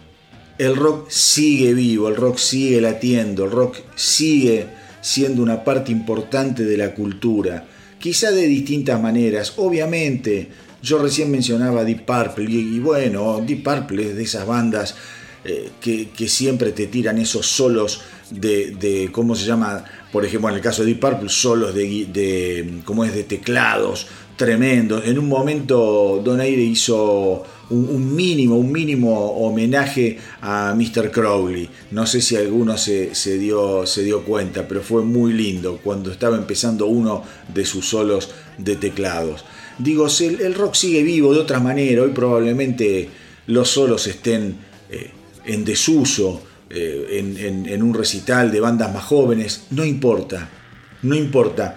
el 0.56 0.76
rock 0.76 1.10
sigue 1.10 1.74
vivo, 1.74 2.08
el 2.08 2.16
rock 2.16 2.38
sigue 2.38 2.80
latiendo, 2.80 3.44
el 3.44 3.50
rock 3.50 3.76
sigue 3.96 4.75
siendo 5.06 5.40
una 5.40 5.62
parte 5.62 5.92
importante 5.92 6.64
de 6.64 6.76
la 6.76 6.92
cultura, 6.92 7.64
quizá 7.96 8.32
de 8.32 8.44
distintas 8.48 9.00
maneras. 9.00 9.52
Obviamente, 9.58 10.48
yo 10.82 10.98
recién 10.98 11.30
mencionaba 11.30 11.84
Deep 11.84 12.04
Purple 12.04 12.50
y, 12.50 12.80
bueno, 12.80 13.40
Deep 13.46 13.62
Purple 13.62 14.10
es 14.10 14.16
de 14.16 14.24
esas 14.24 14.44
bandas 14.44 14.96
eh, 15.44 15.70
que, 15.80 16.28
siempre 16.28 16.72
te 16.72 16.88
tiran 16.88 17.18
esos 17.18 17.46
solos 17.46 18.00
de, 18.32 19.08
¿cómo 19.12 19.36
se 19.36 19.46
llama? 19.46 19.84
Por 20.10 20.24
ejemplo, 20.24 20.48
en 20.48 20.56
el 20.56 20.60
caso 20.60 20.82
de 20.82 20.88
Deep 20.88 20.98
Purple, 20.98 21.28
solos 21.28 21.72
de, 21.72 22.06
de 22.12 22.80
¿cómo 22.84 23.04
es? 23.04 23.14
De 23.14 23.22
teclados 23.22 24.08
tremendos. 24.34 25.06
En 25.06 25.20
un 25.20 25.28
momento 25.28 26.20
Donaire 26.24 26.62
hizo 26.62 27.44
un, 27.70 28.14
mínimo, 28.14 28.56
un 28.56 28.70
mínimo 28.70 29.32
homenaje 29.32 30.18
a 30.40 30.74
Mr. 30.74 31.10
Crowley. 31.10 31.68
No 31.90 32.06
sé 32.06 32.20
si 32.20 32.36
alguno 32.36 32.76
se, 32.76 33.10
dio, 33.38 33.86
se 33.86 34.02
dio 34.02 34.24
cuenta, 34.24 34.68
pero 34.68 34.82
fue 34.82 35.02
muy 35.02 35.32
lindo 35.32 35.80
cuando 35.82 36.10
estaba 36.10 36.36
empezando 36.36 36.86
uno 36.86 37.22
de 37.52 37.64
sus 37.64 37.88
solos 37.88 38.30
de 38.58 38.76
teclados. 38.76 39.44
Digo, 39.78 40.06
el, 40.20 40.54
rock 40.54 40.74
sigue 40.74 41.02
vivo 41.02 41.34
de 41.34 41.40
otra 41.40 41.60
manera. 41.60 42.02
Hoy 42.02 42.10
probablemente 42.10 43.08
los 43.46 43.68
solos 43.68 44.06
estén 44.06 44.56
eh, 44.90 45.10
en 45.44 45.64
desuso, 45.64 46.42
eh, 46.70 47.22
en, 47.66 47.82
un 47.82 47.94
recital 47.94 48.50
de 48.50 48.60
bandas 48.60 48.92
más 48.92 49.04
jóvenes, 49.04 49.66
no 49.70 49.84
importa, 49.84 50.48
no 51.02 51.14
importa. 51.14 51.76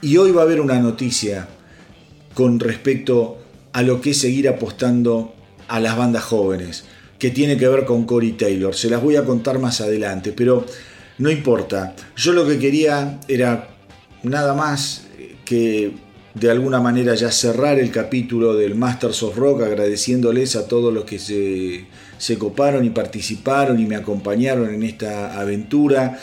Y 0.00 0.16
hoy 0.16 0.32
va 0.32 0.42
a 0.42 0.44
haber 0.44 0.60
una 0.60 0.78
noticia 0.80 1.48
con 2.34 2.58
respecto 2.58 3.43
a 3.74 3.82
lo 3.82 4.00
que 4.00 4.10
es 4.10 4.18
seguir 4.18 4.48
apostando 4.48 5.34
a 5.68 5.80
las 5.80 5.98
bandas 5.98 6.24
jóvenes, 6.24 6.84
que 7.18 7.30
tiene 7.30 7.58
que 7.58 7.68
ver 7.68 7.84
con 7.84 8.06
Cory 8.06 8.32
Taylor. 8.32 8.74
Se 8.74 8.88
las 8.88 9.02
voy 9.02 9.16
a 9.16 9.24
contar 9.24 9.58
más 9.58 9.82
adelante, 9.82 10.32
pero 10.32 10.64
no 11.18 11.30
importa. 11.30 11.94
Yo 12.16 12.32
lo 12.32 12.46
que 12.46 12.58
quería 12.58 13.20
era 13.28 13.68
nada 14.22 14.54
más 14.54 15.02
que 15.44 15.92
de 16.32 16.50
alguna 16.50 16.80
manera 16.80 17.14
ya 17.14 17.30
cerrar 17.30 17.78
el 17.78 17.90
capítulo 17.90 18.54
del 18.54 18.74
Masters 18.74 19.22
of 19.22 19.36
Rock 19.36 19.62
agradeciéndoles 19.62 20.56
a 20.56 20.66
todos 20.66 20.92
los 20.92 21.04
que 21.04 21.18
se 21.18 21.86
se 22.24 22.38
coparon 22.38 22.84
y 22.84 22.90
participaron 22.90 23.80
y 23.80 23.86
me 23.86 23.96
acompañaron 23.96 24.72
en 24.72 24.82
esta 24.82 25.38
aventura. 25.38 26.18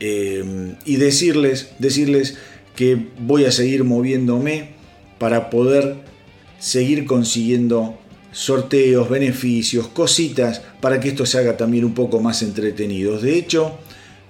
Eh, 0.00 0.74
y 0.84 0.96
decirles, 0.96 1.72
decirles 1.78 2.36
que 2.76 3.08
voy 3.18 3.44
a 3.44 3.52
seguir 3.52 3.84
moviéndome 3.84 4.70
para 5.18 5.50
poder 5.50 5.96
seguir 6.64 7.04
consiguiendo 7.04 7.98
sorteos, 8.32 9.10
beneficios, 9.10 9.86
cositas 9.88 10.62
para 10.80 10.98
que 10.98 11.10
esto 11.10 11.26
se 11.26 11.36
haga 11.36 11.58
también 11.58 11.84
un 11.84 11.92
poco 11.92 12.20
más 12.20 12.40
entretenido. 12.40 13.18
De 13.18 13.36
hecho, 13.36 13.72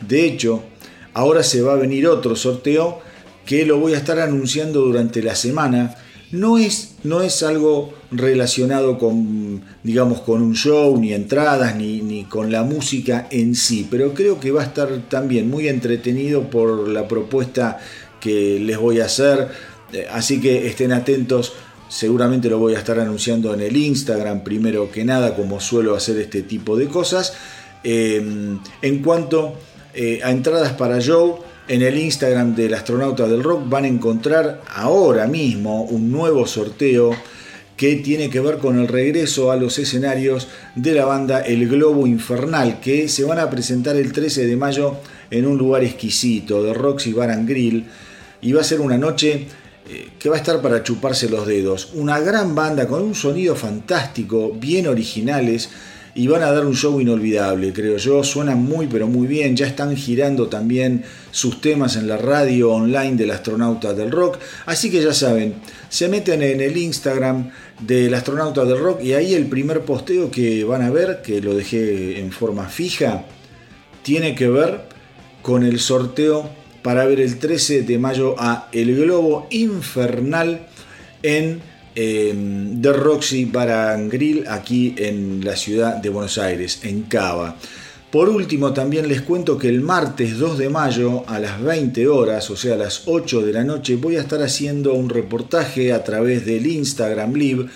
de 0.07 0.26
hecho, 0.26 0.64
ahora 1.12 1.45
se 1.45 1.62
va 1.62 1.75
a 1.75 1.76
venir 1.76 2.09
otro 2.09 2.35
sorteo 2.35 2.99
que 3.47 3.64
lo 3.64 3.79
voy 3.79 3.95
a 3.95 3.99
estar 3.99 4.19
anunciando 4.19 4.81
durante 4.81 5.23
la 5.23 5.37
semana 5.37 5.97
no 6.33 6.59
es, 6.59 6.97
no 7.05 7.23
es 7.23 7.45
algo 7.45 7.95
relacionado 8.11 8.99
con, 8.99 9.62
digamos, 9.85 10.23
con 10.23 10.43
un 10.43 10.57
show, 10.57 10.99
ni 10.99 11.12
entradas, 11.12 11.76
ni, 11.76 12.00
ni, 12.03 12.25
con 12.25 12.50
la 12.50 12.64
música 12.64 13.29
en 13.31 13.55
sí, 13.55 13.87
pero 13.88 14.12
creo 14.12 14.41
que 14.41 14.50
va 14.50 14.62
a 14.62 14.64
estar 14.64 14.88
también 15.09 15.49
muy 15.49 15.69
entretenido 15.69 16.50
por 16.50 16.88
la 16.88 17.07
propuesta 17.07 17.79
que 18.21 18.59
les 18.59 18.76
voy 18.76 18.99
a 18.99 19.05
hacer, 19.05 19.49
eh, 19.93 20.09
así 20.11 20.41
que 20.41 20.67
estén 20.67 20.91
atentos, 20.91 21.53
seguramente 21.95 22.51
lo 22.51 22.59
voy 22.59 22.75
a 22.75 22.79
estar 22.79 22.99
anunciando 22.99 23.55
en 23.55 23.61
el 23.61 23.77
Instagram 23.77 24.43
primero 24.43 24.91
que 24.91 25.05
nada, 25.05 25.37
como 25.37 25.61
suelo 25.61 25.95
hacer 25.95 26.19
este 26.19 26.43
tipo 26.43 26.77
de 26.77 26.89
cosas. 26.89 27.35
Eh, 27.85 28.21
en 28.83 28.99
cuanto 28.99 29.55
eh, 29.95 30.21
a 30.25 30.33
entradas 30.33 30.73
para 30.73 30.99
show, 30.99 31.39
en 31.69 31.83
el 31.83 31.97
Instagram 31.97 32.57
del 32.57 32.75
astronauta 32.75 33.29
del 33.29 33.45
rock 33.45 33.69
van 33.69 33.85
a 33.85 33.89
encontrar 33.89 34.61
ahora 34.75 35.29
mismo 35.29 35.85
un 35.85 36.11
nuevo 36.11 36.49
sorteo 36.49 37.15
que 37.77 37.95
tiene 37.97 38.29
que 38.29 38.41
ver 38.41 38.59
con 38.59 38.77
el 38.81 38.89
regreso 38.89 39.53
a 39.53 39.57
los 39.57 39.79
escenarios 39.79 40.49
de 40.75 40.95
la 40.95 41.05
banda 41.05 41.43
El 41.43 41.69
Globo 41.69 42.09
Infernal, 42.09 42.81
que 42.81 43.09
se 43.09 43.23
van 43.23 43.39
a 43.39 43.51
presentar 43.51 43.95
el 43.95 44.13
13 44.13 44.47
de 44.47 44.57
mayo 44.57 44.97
en 45.31 45.47
un 45.47 45.59
lugar 45.59 45.85
exquisito 45.85 46.61
de 46.65 46.75
Roxy 46.75 47.13
Bar 47.13 47.31
and 47.31 47.49
Grill. 47.49 47.87
Y 48.43 48.53
va 48.53 48.63
a 48.63 48.65
ser 48.65 48.81
una 48.81 48.99
noche 48.99 49.47
que 50.19 50.29
va 50.29 50.37
a 50.37 50.39
estar 50.39 50.61
para 50.61 50.83
chuparse 50.83 51.29
los 51.29 51.47
dedos. 51.47 51.91
Una 51.95 52.21
gran 52.21 52.55
banda 52.55 52.87
con 52.87 53.03
un 53.03 53.15
sonido 53.15 53.55
fantástico, 53.57 54.53
bien 54.53 54.87
originales 54.87 55.71
y 56.15 56.29
van 56.29 56.43
a 56.43 56.53
dar 56.53 56.65
un 56.65 56.75
show 56.75 57.01
inolvidable, 57.01 57.73
creo 57.73 57.97
yo. 57.97 58.23
Suenan 58.23 58.63
muy, 58.63 58.87
pero 58.87 59.09
muy 59.09 59.27
bien. 59.27 59.57
Ya 59.57 59.67
están 59.67 59.97
girando 59.97 60.47
también 60.49 61.05
sus 61.31 61.61
temas 61.61 61.97
en 61.97 62.07
la 62.07 62.17
radio 62.17 62.71
online 62.71 63.17
del 63.17 63.33
astronauta 63.33 63.95
del 63.95 64.13
rock. 64.13 64.39
Así 64.67 64.91
que 64.91 65.03
ya 65.03 65.13
saben, 65.13 65.55
se 65.89 66.09
meten 66.09 66.43
en 66.43 66.61
el 66.61 66.77
Instagram 66.77 67.51
del 67.81 68.15
astronauta 68.15 68.65
del 68.65 68.79
rock 68.79 69.03
y 69.03 69.15
ahí 69.15 69.35
el 69.35 69.47
primer 69.47 69.81
posteo 69.81 70.31
que 70.31 70.63
van 70.63 70.83
a 70.83 70.91
ver, 70.91 71.21
que 71.23 71.41
lo 71.41 71.55
dejé 71.55 72.21
en 72.21 72.31
forma 72.31 72.69
fija, 72.69 73.25
tiene 74.03 74.35
que 74.37 74.49
ver 74.49 74.83
con 75.43 75.65
el 75.65 75.81
sorteo 75.81 76.49
para 76.85 77.07
ver 77.07 77.19
el 77.19 77.38
13 77.38 77.83
de 77.83 77.99
mayo 77.99 78.35
a 78.38 78.69
El 78.71 78.95
Globo 78.95 79.47
Infernal 79.50 80.69
en 81.23 81.62
de 81.95 82.93
Roxy 82.93 83.47
Bar 83.47 84.09
Grill 84.09 84.45
aquí 84.49 84.95
en 84.99 85.43
la 85.43 85.57
ciudad 85.57 85.97
de 85.97 86.11
Buenos 86.11 86.37
Aires, 86.38 86.81
en 86.83 87.05
Cava. 87.05 87.57
Por 88.11 88.29
último, 88.29 88.75
también 88.75 89.09
les 89.09 89.23
cuento 89.23 89.57
que 89.57 89.69
el 89.69 89.81
martes 89.81 90.38
2 90.38 90.59
de 90.59 90.69
mayo 90.69 91.25
a 91.26 91.38
las 91.38 91.62
20 91.62 92.07
horas, 92.09 92.50
o 92.50 92.57
sea 92.57 92.75
a 92.75 92.79
las 92.79 93.05
8 93.07 93.41
de 93.43 93.53
la 93.53 93.64
noche, 93.64 93.97
voy 93.97 94.17
a 94.17 94.21
estar 94.21 94.43
haciendo 94.43 94.93
un 94.93 95.09
reportaje 95.09 95.93
a 95.93 96.05
través 96.05 96.45
del 96.45 96.67
Instagram 96.67 97.33
Live 97.33 97.67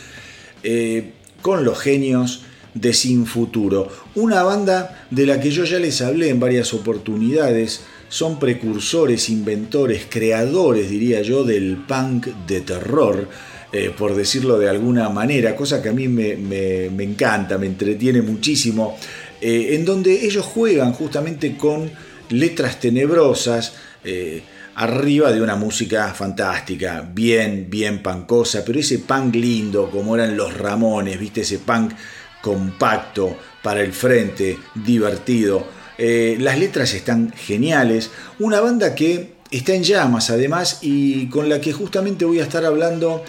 eh, 0.62 1.12
con 1.41 1.65
los 1.65 1.79
genios 1.79 2.43
de 2.75 2.93
Sin 2.93 3.25
Futuro. 3.25 3.88
Una 4.17 4.43
banda 4.43 5.07
de 5.11 5.25
la 5.25 5.41
que 5.41 5.50
yo 5.50 5.65
ya 5.65 5.79
les 5.79 6.03
hablé 6.03 6.29
en 6.29 6.38
varias 6.38 6.75
oportunidades. 6.75 7.81
Son 8.09 8.38
precursores, 8.38 9.29
inventores, 9.29 10.07
creadores, 10.09 10.88
diría 10.91 11.23
yo, 11.23 11.45
del 11.45 11.77
punk 11.77 12.27
de 12.47 12.61
terror 12.62 13.29
eh, 13.71 13.93
por 13.97 14.15
decirlo 14.15 14.59
de 14.59 14.67
alguna 14.67 15.11
manera, 15.11 15.55
cosa 15.55 15.83
que 15.83 15.91
a 15.91 15.93
mí 15.93 16.09
me, 16.09 16.87
encanta, 16.87 17.59
me 17.59 17.67
entretiene 17.67 18.23
muchísimo, 18.23 18.97
eh, 19.43 19.75
en 19.75 19.85
donde 19.85 20.25
ellos 20.25 20.47
juegan 20.47 20.95
justamente 20.95 21.55
con 21.55 21.91
letras 22.31 22.81
tenebrosas, 22.81 23.75
eh, 24.03 24.43
arriba 24.77 25.33
de 25.33 25.43
una 25.43 25.55
música 25.55 26.15
fantástica, 26.15 27.07
bien, 27.12 27.67
bien 27.69 28.03
pancosa, 28.03 28.65
pero 28.65 28.81
ese 28.81 29.00
punk 29.00 29.35
lindo, 29.35 29.91
como 29.91 30.15
eran 30.15 30.35
los 30.35 30.57
Ramones, 30.57 31.21
viste, 31.21 31.43
ese 31.43 31.59
punk 31.59 31.93
compacto 32.41 33.37
para 33.62 33.83
el 33.83 33.93
frente, 33.93 34.57
divertido. 34.77 35.78
Las 35.99 36.59
letras 36.59 36.95
están 36.95 37.33
geniales, 37.33 38.11
una 38.38 38.61
banda 38.61 38.95
que 38.95 39.33
está 39.50 39.75
en 39.75 39.83
llamas 39.83 40.31
además 40.31 40.78
y 40.83 41.26
con 41.28 41.49
la 41.49 41.61
que 41.61 41.73
justamente 41.73 42.25
voy 42.25 42.40
a 42.40 42.45
estar 42.45 42.64
hablando 42.64 43.25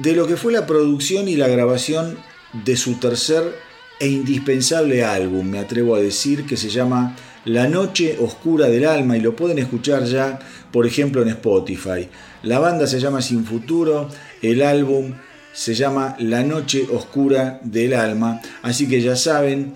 de 0.00 0.12
lo 0.12 0.26
que 0.26 0.36
fue 0.36 0.52
la 0.52 0.66
producción 0.66 1.28
y 1.28 1.36
la 1.36 1.48
grabación 1.48 2.18
de 2.64 2.76
su 2.76 2.94
tercer 2.94 3.54
e 3.98 4.08
indispensable 4.08 5.04
álbum, 5.04 5.48
me 5.48 5.58
atrevo 5.58 5.94
a 5.94 6.00
decir, 6.00 6.44
que 6.44 6.56
se 6.56 6.68
llama 6.68 7.16
La 7.44 7.66
Noche 7.66 8.18
Oscura 8.20 8.68
del 8.68 8.86
Alma 8.86 9.16
y 9.16 9.20
lo 9.20 9.34
pueden 9.34 9.58
escuchar 9.58 10.04
ya, 10.04 10.38
por 10.70 10.86
ejemplo, 10.86 11.22
en 11.22 11.28
Spotify. 11.28 12.08
La 12.42 12.58
banda 12.58 12.86
se 12.86 13.00
llama 13.00 13.22
Sin 13.22 13.44
Futuro, 13.44 14.08
el 14.42 14.62
álbum 14.62 15.14
se 15.54 15.74
llama 15.74 16.14
La 16.18 16.42
Noche 16.42 16.86
Oscura 16.92 17.58
del 17.62 17.94
Alma. 17.94 18.42
Así 18.62 18.86
que 18.86 19.00
ya 19.00 19.16
saben, 19.16 19.72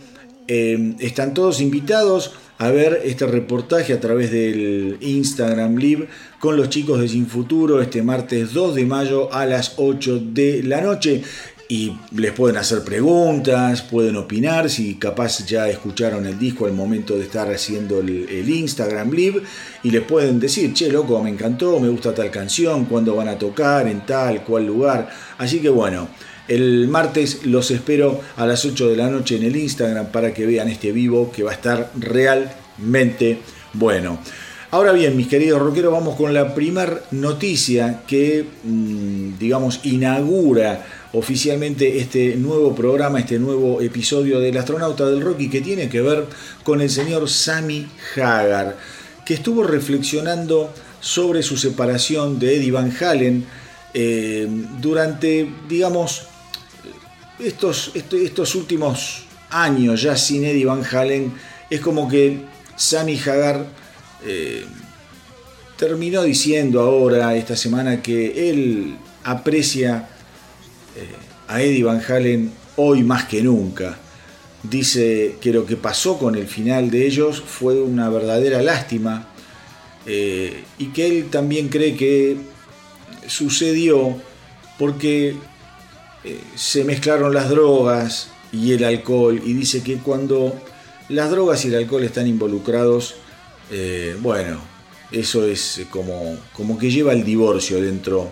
eh, 0.52 0.96
están 0.98 1.32
todos 1.32 1.60
invitados 1.60 2.32
a 2.58 2.70
ver 2.70 3.02
este 3.04 3.24
reportaje 3.24 3.92
a 3.92 4.00
través 4.00 4.32
del 4.32 4.98
Instagram 5.00 5.76
Live 5.76 6.08
con 6.40 6.56
los 6.56 6.68
chicos 6.70 7.00
de 7.00 7.08
Sin 7.08 7.28
Futuro 7.28 7.80
este 7.80 8.02
martes 8.02 8.52
2 8.52 8.74
de 8.74 8.84
mayo 8.84 9.32
a 9.32 9.46
las 9.46 9.74
8 9.76 10.18
de 10.32 10.64
la 10.64 10.80
noche 10.80 11.22
y 11.68 11.96
les 12.16 12.32
pueden 12.32 12.56
hacer 12.56 12.82
preguntas, 12.82 13.82
pueden 13.82 14.16
opinar, 14.16 14.68
si 14.68 14.96
capaz 14.96 15.46
ya 15.46 15.68
escucharon 15.68 16.26
el 16.26 16.36
disco 16.36 16.66
al 16.66 16.72
momento 16.72 17.16
de 17.16 17.22
estar 17.22 17.48
haciendo 17.48 18.00
el, 18.00 18.48
Instagram 18.48 19.12
Live 19.12 19.42
y 19.84 19.92
les 19.92 20.02
pueden 20.02 20.40
decir, 20.40 20.74
che, 20.74 20.90
loco, 20.90 21.22
me 21.22 21.30
encantó, 21.30 21.78
me 21.78 21.88
gusta 21.88 22.12
tal 22.12 22.28
canción, 22.32 22.86
cuándo 22.86 23.14
van 23.14 23.28
a 23.28 23.38
tocar, 23.38 23.86
en 23.86 24.04
tal, 24.04 24.42
cual 24.42 24.66
lugar. 24.66 25.10
Así 25.38 25.60
que 25.60 25.68
bueno, 25.68 26.08
el 26.50 26.88
martes 26.88 27.46
los 27.46 27.70
espero 27.70 28.20
a 28.36 28.44
las 28.44 28.64
8 28.64 28.88
de 28.88 28.96
la 28.96 29.08
noche 29.08 29.36
en 29.36 29.44
el 29.44 29.54
Instagram 29.54 30.10
para 30.10 30.34
que 30.34 30.46
vean 30.46 30.68
este 30.68 30.90
vivo 30.90 31.30
que 31.30 31.44
va 31.44 31.52
a 31.52 31.54
estar 31.54 31.92
realmente 31.96 33.38
bueno. 33.72 34.18
Ahora 34.72 34.90
bien, 34.92 35.16
mis 35.16 35.28
queridos 35.28 35.62
rockeros, 35.62 35.92
vamos 35.92 36.16
con 36.16 36.34
la 36.34 36.52
primera 36.52 37.02
noticia 37.12 38.02
que, 38.06 38.44
mm, 38.64 39.38
digamos, 39.38 39.80
inaugura 39.84 40.84
oficialmente 41.12 41.98
este 41.98 42.34
nuevo 42.34 42.74
programa, 42.74 43.20
este 43.20 43.38
nuevo 43.38 43.80
episodio 43.80 44.40
del 44.40 44.56
astronauta 44.56 45.06
del 45.06 45.20
rock 45.20 45.40
y 45.40 45.50
que 45.50 45.60
tiene 45.60 45.88
que 45.88 46.00
ver 46.00 46.26
con 46.64 46.80
el 46.80 46.90
señor 46.90 47.28
Sammy 47.28 47.86
Hagar, 48.16 48.76
que 49.24 49.34
estuvo 49.34 49.62
reflexionando 49.62 50.72
sobre 51.00 51.44
su 51.44 51.56
separación 51.56 52.40
de 52.40 52.56
Eddie 52.56 52.72
Van 52.72 52.92
Halen 53.00 53.44
eh, 53.94 54.48
durante, 54.80 55.48
digamos, 55.68 56.29
estos, 57.44 57.92
estos 57.94 58.54
últimos 58.54 59.24
años 59.50 60.02
ya 60.02 60.16
sin 60.16 60.44
Eddie 60.44 60.64
Van 60.64 60.84
Halen. 60.84 61.32
Es 61.68 61.80
como 61.80 62.08
que 62.08 62.40
Sammy 62.76 63.18
Hagar 63.18 63.66
eh, 64.24 64.64
terminó 65.76 66.22
diciendo 66.22 66.80
ahora, 66.80 67.36
esta 67.36 67.56
semana, 67.56 68.02
que 68.02 68.50
él 68.50 68.96
aprecia 69.24 70.08
a 71.48 71.60
Eddie 71.60 71.82
Van 71.82 72.00
Halen 72.06 72.52
hoy 72.76 73.02
más 73.02 73.24
que 73.24 73.42
nunca. 73.42 73.98
Dice 74.62 75.36
que 75.40 75.52
lo 75.52 75.66
que 75.66 75.76
pasó 75.76 76.18
con 76.18 76.36
el 76.36 76.46
final 76.46 76.90
de 76.90 77.06
ellos 77.06 77.42
fue 77.44 77.80
una 77.80 78.08
verdadera 78.08 78.62
lástima 78.62 79.28
eh, 80.06 80.64
y 80.78 80.86
que 80.86 81.06
él 81.06 81.30
también 81.30 81.68
cree 81.68 81.96
que 81.96 82.36
sucedió 83.26 84.16
porque 84.78 85.34
eh, 86.24 86.40
se 86.54 86.84
mezclaron 86.84 87.34
las 87.34 87.48
drogas 87.48 88.28
y 88.52 88.72
el 88.72 88.84
alcohol 88.84 89.40
y 89.44 89.52
dice 89.52 89.82
que 89.82 89.98
cuando 89.98 90.54
las 91.08 91.30
drogas 91.30 91.64
y 91.64 91.68
el 91.68 91.76
alcohol 91.76 92.04
están 92.04 92.26
involucrados, 92.26 93.16
eh, 93.70 94.16
bueno, 94.20 94.60
eso 95.12 95.46
es 95.46 95.82
como, 95.90 96.36
como 96.52 96.78
que 96.78 96.90
lleva 96.90 97.12
el 97.12 97.24
divorcio 97.24 97.80
dentro 97.80 98.30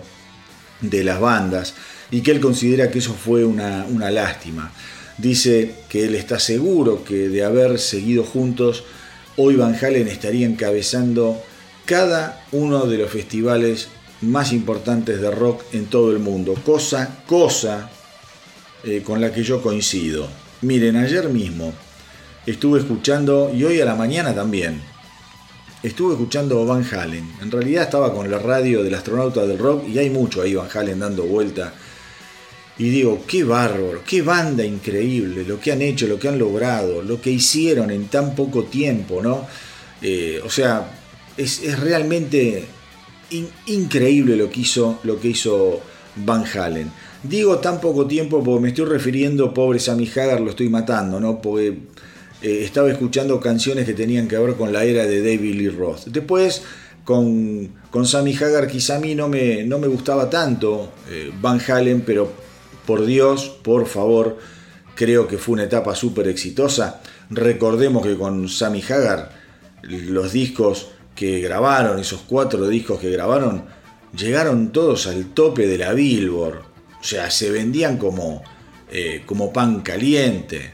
de 0.81 1.03
las 1.03 1.19
bandas 1.19 1.73
y 2.11 2.21
que 2.21 2.31
él 2.31 2.39
considera 2.39 2.89
que 2.89 2.99
eso 2.99 3.13
fue 3.13 3.45
una, 3.45 3.85
lástima. 4.11 4.71
Dice 5.17 5.75
que 5.89 6.05
él 6.05 6.15
está 6.15 6.39
seguro 6.39 7.03
que 7.03 7.29
de 7.29 7.43
haber 7.43 7.79
seguido 7.79 8.23
juntos, 8.23 8.83
hoy 9.35 9.55
Van 9.55 9.75
Halen 9.75 10.07
estaría 10.07 10.47
encabezando 10.47 11.41
cada 11.85 12.45
uno 12.51 12.85
de 12.85 12.97
los 12.97 13.11
festivales 13.11 13.89
más 14.21 14.51
importantes 14.51 15.21
de 15.21 15.31
rock 15.31 15.63
en 15.73 15.85
todo 15.85 16.11
el 16.11 16.19
mundo. 16.19 16.55
Cosa, 16.65 17.23
cosa 17.25 17.89
eh, 18.83 19.01
con 19.03 19.21
la 19.21 19.31
que 19.31 19.43
yo 19.43 19.61
coincido. 19.61 20.27
Miren, 20.61 20.95
ayer 20.97 21.29
mismo 21.29 21.73
estuve 22.45 22.79
escuchando, 22.79 23.51
y 23.53 23.63
hoy 23.63 23.79
a 23.79 23.85
la 23.85 23.95
mañana 23.95 24.33
también, 24.33 24.81
estuve 25.83 26.13
escuchando 26.13 26.65
Van 26.65 26.85
Halen. 26.91 27.31
En 27.41 27.51
realidad 27.51 27.83
estaba 27.83 28.13
con 28.13 28.29
la 28.29 28.39
radio 28.39 28.83
del 28.83 28.95
astronauta 28.95 29.45
del 29.45 29.57
rock 29.57 29.87
y 29.87 29.97
hay 29.97 30.09
mucho 30.09 30.41
ahí 30.41 30.55
Van 30.55 30.69
Halen 30.73 30.99
dando 30.99 31.23
vuelta 31.23 31.73
y 32.79 32.89
digo, 32.89 33.23
qué 33.27 33.43
bárbaro, 33.43 34.01
qué 34.07 34.21
banda 34.21 34.63
increíble, 34.63 35.43
lo 35.43 35.59
que 35.59 35.73
han 35.73 35.81
hecho, 35.81 36.07
lo 36.07 36.17
que 36.17 36.29
han 36.29 36.39
logrado, 36.39 37.01
lo 37.01 37.21
que 37.21 37.29
hicieron 37.29 37.91
en 37.91 38.07
tan 38.07 38.35
poco 38.35 38.63
tiempo, 38.63 39.21
¿no? 39.21 39.45
Eh, 40.01 40.39
o 40.45 40.49
sea, 40.49 40.89
es, 41.35 41.77
realmente 41.77 42.65
increíble 43.67 44.35
lo 44.35 44.49
que, 44.49 44.61
hizo, 44.61 44.99
lo 45.03 45.19
que 45.19 45.29
hizo 45.29 45.81
Van 46.15 46.43
Halen. 46.45 46.91
Digo 47.23 47.57
tan 47.59 47.81
poco 47.81 48.07
tiempo 48.07 48.43
porque 48.43 48.61
me 48.61 48.69
estoy 48.69 48.85
refiriendo, 48.85 49.53
pobre 49.53 49.79
Sammy 49.79 50.07
Hagar, 50.07 50.39
lo 50.41 50.51
estoy 50.51 50.69
matando, 50.69 51.19
¿no? 51.19 51.41
Porque 51.41 51.77
eh, 52.41 52.61
estaba 52.63 52.89
escuchando 52.89 53.39
canciones 53.39 53.85
que 53.85 53.93
tenían 53.93 54.27
que 54.27 54.37
ver 54.37 54.55
con 54.55 54.71
la 54.71 54.85
era 54.85 55.05
de 55.05 55.19
David 55.19 55.55
Lee 55.55 55.69
Roth. 55.69 56.05
Después, 56.05 56.63
con, 57.03 57.69
con 57.91 58.05
Sammy 58.05 58.35
Hagar, 58.35 58.67
quizá 58.67 58.95
a 58.95 58.99
mí 58.99 59.15
no 59.15 59.27
me, 59.27 59.63
no 59.63 59.79
me 59.79 59.87
gustaba 59.87 60.29
tanto 60.29 60.93
eh, 61.09 61.31
Van 61.41 61.59
Halen, 61.59 62.01
pero 62.01 62.31
por 62.85 63.05
Dios, 63.05 63.49
por 63.63 63.85
favor, 63.85 64.37
creo 64.95 65.27
que 65.27 65.37
fue 65.37 65.53
una 65.53 65.63
etapa 65.63 65.95
súper 65.95 66.27
exitosa. 66.27 67.01
Recordemos 67.29 68.05
que 68.05 68.15
con 68.15 68.47
Sammy 68.47 68.81
Hagar, 68.87 69.31
los 69.83 70.31
discos 70.31 70.91
que 71.19 71.41
grabaron, 71.41 71.99
esos 71.99 72.21
cuatro 72.21 72.65
discos 72.69 72.97
que 72.97 73.09
grabaron, 73.09 73.65
llegaron 74.17 74.71
todos 74.71 75.05
al 75.05 75.33
tope 75.33 75.67
de 75.67 75.77
la 75.77 75.91
Billboard. 75.91 76.61
O 76.97 77.03
sea, 77.03 77.29
se 77.29 77.51
vendían 77.51 77.97
como, 77.97 78.41
eh, 78.89 79.23
como 79.25 79.51
pan 79.51 79.81
caliente. 79.81 80.71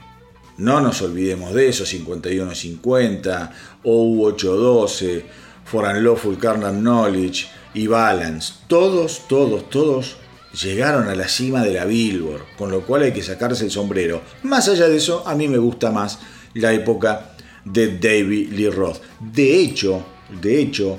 No 0.60 0.82
nos 0.82 1.02
olvidemos 1.02 1.52
de 1.56 1.70
eso, 1.70 1.84
5150, 1.84 3.54
OU812, 3.84 5.24
For 5.64 5.84
Unlawful 5.84 6.38
Carnal 6.38 6.80
Knowledge 6.80 7.48
y 7.74 7.88
Balance. 7.88 8.54
Todos, 8.68 9.24
todos, 9.28 9.68
todos 9.72 10.18
llegaron 10.62 11.10
a 11.10 11.16
la 11.16 11.28
cima 11.28 11.64
de 11.64 11.74
la 11.74 11.86
Billboard, 11.86 12.44
con 12.56 12.70
lo 12.70 12.86
cual 12.86 13.02
hay 13.02 13.14
que 13.14 13.24
sacarse 13.24 13.66
el 13.66 13.72
sombrero. 13.72 14.22
Más 14.44 14.70
allá 14.70 14.88
de 14.90 14.98
eso, 14.98 15.28
a 15.28 15.34
mí 15.34 15.48
me 15.48 15.58
gusta 15.58 15.90
más 15.90 16.20
la 16.54 16.72
época 16.72 17.36
de 17.66 17.98
David 17.98 18.52
Lee 18.52 18.70
Roth. 18.70 19.02
De 19.20 19.60
hecho, 19.60 20.06
de 20.42 20.60
hecho, 20.60 20.98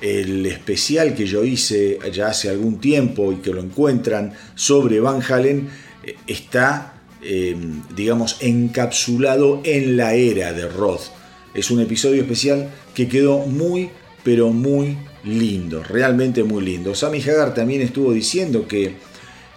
el 0.00 0.44
especial 0.46 1.14
que 1.14 1.26
yo 1.26 1.44
hice 1.44 1.98
ya 2.12 2.28
hace 2.28 2.50
algún 2.50 2.78
tiempo 2.80 3.32
y 3.32 3.36
que 3.36 3.52
lo 3.52 3.60
encuentran 3.60 4.32
sobre 4.54 5.00
Van 5.00 5.22
Halen 5.22 5.68
eh, 6.04 6.16
está, 6.26 7.00
em, 7.22 7.82
digamos, 7.94 8.36
encapsulado 8.40 9.60
en 9.64 9.96
la 9.96 10.14
era 10.14 10.52
de 10.52 10.68
Roth. 10.68 11.12
Es 11.54 11.70
un 11.70 11.80
episodio 11.80 12.22
especial 12.22 12.70
que 12.94 13.08
quedó 13.08 13.38
muy, 13.38 13.90
pero 14.22 14.50
muy 14.50 14.98
lindo, 15.24 15.82
realmente 15.82 16.44
muy 16.44 16.62
lindo. 16.62 16.94
Sammy 16.94 17.20
Hagar 17.22 17.54
también 17.54 17.80
estuvo 17.80 18.12
diciendo 18.12 18.68
que 18.68 18.96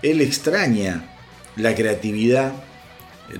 él 0.01 0.21
extraña 0.21 1.15
la 1.57 1.75
creatividad 1.75 2.53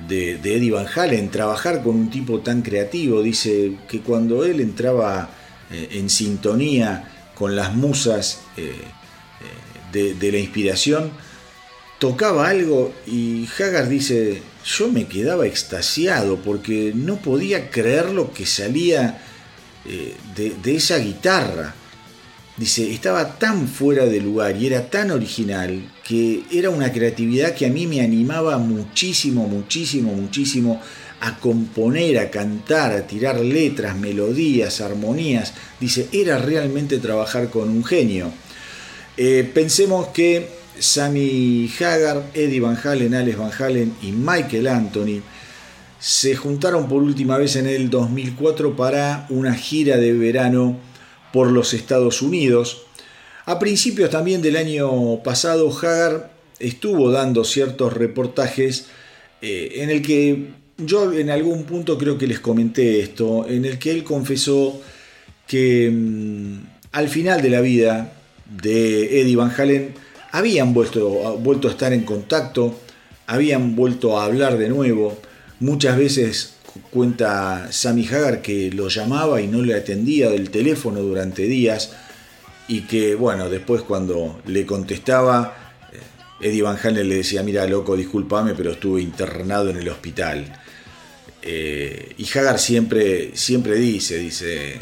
de, 0.06 0.34
Eddie 0.34 0.70
Van 0.70 0.86
Halen, 0.94 1.30
trabajar 1.30 1.82
con 1.82 1.96
un 1.96 2.10
tipo 2.10 2.40
tan 2.40 2.62
creativo. 2.62 3.22
Dice 3.22 3.72
que 3.88 4.00
cuando 4.00 4.44
él 4.44 4.60
entraba 4.60 5.30
eh, 5.70 5.88
en 5.92 6.10
sintonía 6.10 7.30
con 7.34 7.56
las 7.56 7.74
musas 7.74 8.40
eh, 8.56 8.74
eh, 9.94 10.14
de, 10.18 10.32
la 10.32 10.38
inspiración, 10.38 11.10
tocaba 11.98 12.48
algo 12.48 12.92
y 13.06 13.48
Hagar 13.58 13.88
dice, 13.88 14.42
yo 14.64 14.88
me 14.88 15.06
quedaba 15.06 15.46
extasiado 15.46 16.38
porque 16.38 16.92
no 16.94 17.16
podía 17.16 17.70
creer 17.70 18.10
lo 18.10 18.32
que 18.32 18.46
salía 18.46 19.22
de 19.84 20.76
esa 20.76 20.98
guitarra. 20.98 21.74
Dice, 22.56 22.92
estaba 22.92 23.38
tan 23.38 23.66
fuera 23.68 24.04
de 24.04 24.20
lugar 24.20 24.56
y 24.56 24.66
era 24.66 24.90
tan 24.90 25.10
original 25.10 25.90
que 26.06 26.42
era 26.50 26.68
una 26.68 26.92
creatividad 26.92 27.54
que 27.54 27.64
a 27.64 27.70
mí 27.70 27.86
me 27.86 28.00
animaba 28.02 28.58
muchísimo, 28.58 29.48
muchísimo, 29.48 30.12
muchísimo 30.12 30.80
a 31.20 31.38
componer, 31.38 32.18
a 32.18 32.30
cantar, 32.30 32.92
a 32.92 33.06
tirar 33.06 33.40
letras, 33.40 33.96
melodías, 33.96 34.80
armonías. 34.80 35.52
Dice, 35.78 36.08
era 36.12 36.38
realmente 36.38 36.98
trabajar 36.98 37.50
con 37.50 37.68
un 37.68 37.84
genio. 37.84 38.32
Eh, 39.16 39.48
pensemos 39.52 40.08
que 40.08 40.48
Sammy 40.78 41.70
Hagar, 41.78 42.30
Eddie 42.32 42.60
Van 42.60 42.78
Halen, 42.82 43.14
Alex 43.14 43.38
Van 43.38 43.52
Halen 43.58 43.94
y 44.02 44.12
Michael 44.12 44.66
Anthony 44.66 45.20
se 45.98 46.34
juntaron 46.34 46.88
por 46.88 47.02
última 47.02 47.36
vez 47.36 47.56
en 47.56 47.66
el 47.66 47.90
2004 47.90 48.74
para 48.74 49.26
una 49.28 49.54
gira 49.54 49.98
de 49.98 50.14
verano 50.14 50.78
por 51.34 51.50
los 51.50 51.74
Estados 51.74 52.22
Unidos. 52.22 52.84
A 53.44 53.58
principios 53.58 54.08
también 54.08 54.40
del 54.40 54.56
año 54.56 55.22
pasado, 55.22 55.70
Hagar 55.70 56.32
estuvo 56.58 57.10
dando 57.10 57.44
ciertos 57.44 57.92
reportajes 57.92 58.86
eh, 59.42 59.72
en 59.76 59.90
el 59.90 60.00
que 60.00 60.48
yo 60.84 61.12
en 61.12 61.30
algún 61.30 61.64
punto 61.64 61.96
creo 61.98 62.18
que 62.18 62.26
les 62.26 62.40
comenté 62.40 63.00
esto, 63.00 63.46
en 63.48 63.64
el 63.64 63.78
que 63.78 63.90
él 63.90 64.04
confesó 64.04 64.80
que 65.46 65.90
mm, 65.90 66.58
al 66.92 67.08
final 67.08 67.42
de 67.42 67.50
la 67.50 67.60
vida 67.60 68.12
de 68.62 69.20
Eddie 69.20 69.36
Van 69.36 69.52
Halen 69.56 69.94
habían 70.32 70.72
vuelto, 70.72 71.38
vuelto 71.38 71.68
a 71.68 71.72
estar 71.72 71.92
en 71.92 72.04
contacto, 72.04 72.78
habían 73.26 73.76
vuelto 73.76 74.18
a 74.18 74.24
hablar 74.24 74.58
de 74.58 74.68
nuevo. 74.68 75.18
Muchas 75.60 75.96
veces 75.96 76.54
cuenta 76.90 77.68
Sammy 77.70 78.06
Hagar 78.06 78.42
que 78.42 78.70
lo 78.70 78.88
llamaba 78.88 79.40
y 79.40 79.46
no 79.46 79.62
le 79.62 79.74
atendía 79.74 80.30
del 80.30 80.50
teléfono 80.50 81.00
durante 81.00 81.42
días 81.42 81.92
y 82.68 82.82
que, 82.82 83.16
bueno, 83.16 83.48
después 83.48 83.82
cuando 83.82 84.40
le 84.46 84.64
contestaba, 84.64 85.72
eh, 85.92 86.48
Eddie 86.48 86.62
Van 86.62 86.78
Halen 86.80 87.08
le 87.08 87.16
decía, 87.16 87.42
mira, 87.42 87.66
loco, 87.66 87.96
discúlpame, 87.96 88.54
pero 88.54 88.70
estuve 88.70 89.02
internado 89.02 89.70
en 89.70 89.78
el 89.78 89.88
hospital. 89.88 90.59
Eh, 91.42 92.14
y 92.18 92.26
Hagar 92.38 92.58
siempre, 92.58 93.30
siempre 93.34 93.76
dice, 93.76 94.18
dice, 94.18 94.76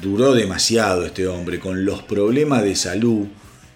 duró 0.00 0.32
demasiado 0.32 1.04
este 1.04 1.26
hombre 1.26 1.58
con 1.58 1.84
los 1.84 2.02
problemas 2.02 2.62
de 2.62 2.74
salud 2.74 3.26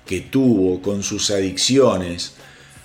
que 0.06 0.20
tuvo, 0.20 0.80
con 0.80 1.02
sus 1.02 1.30
adicciones. 1.30 2.34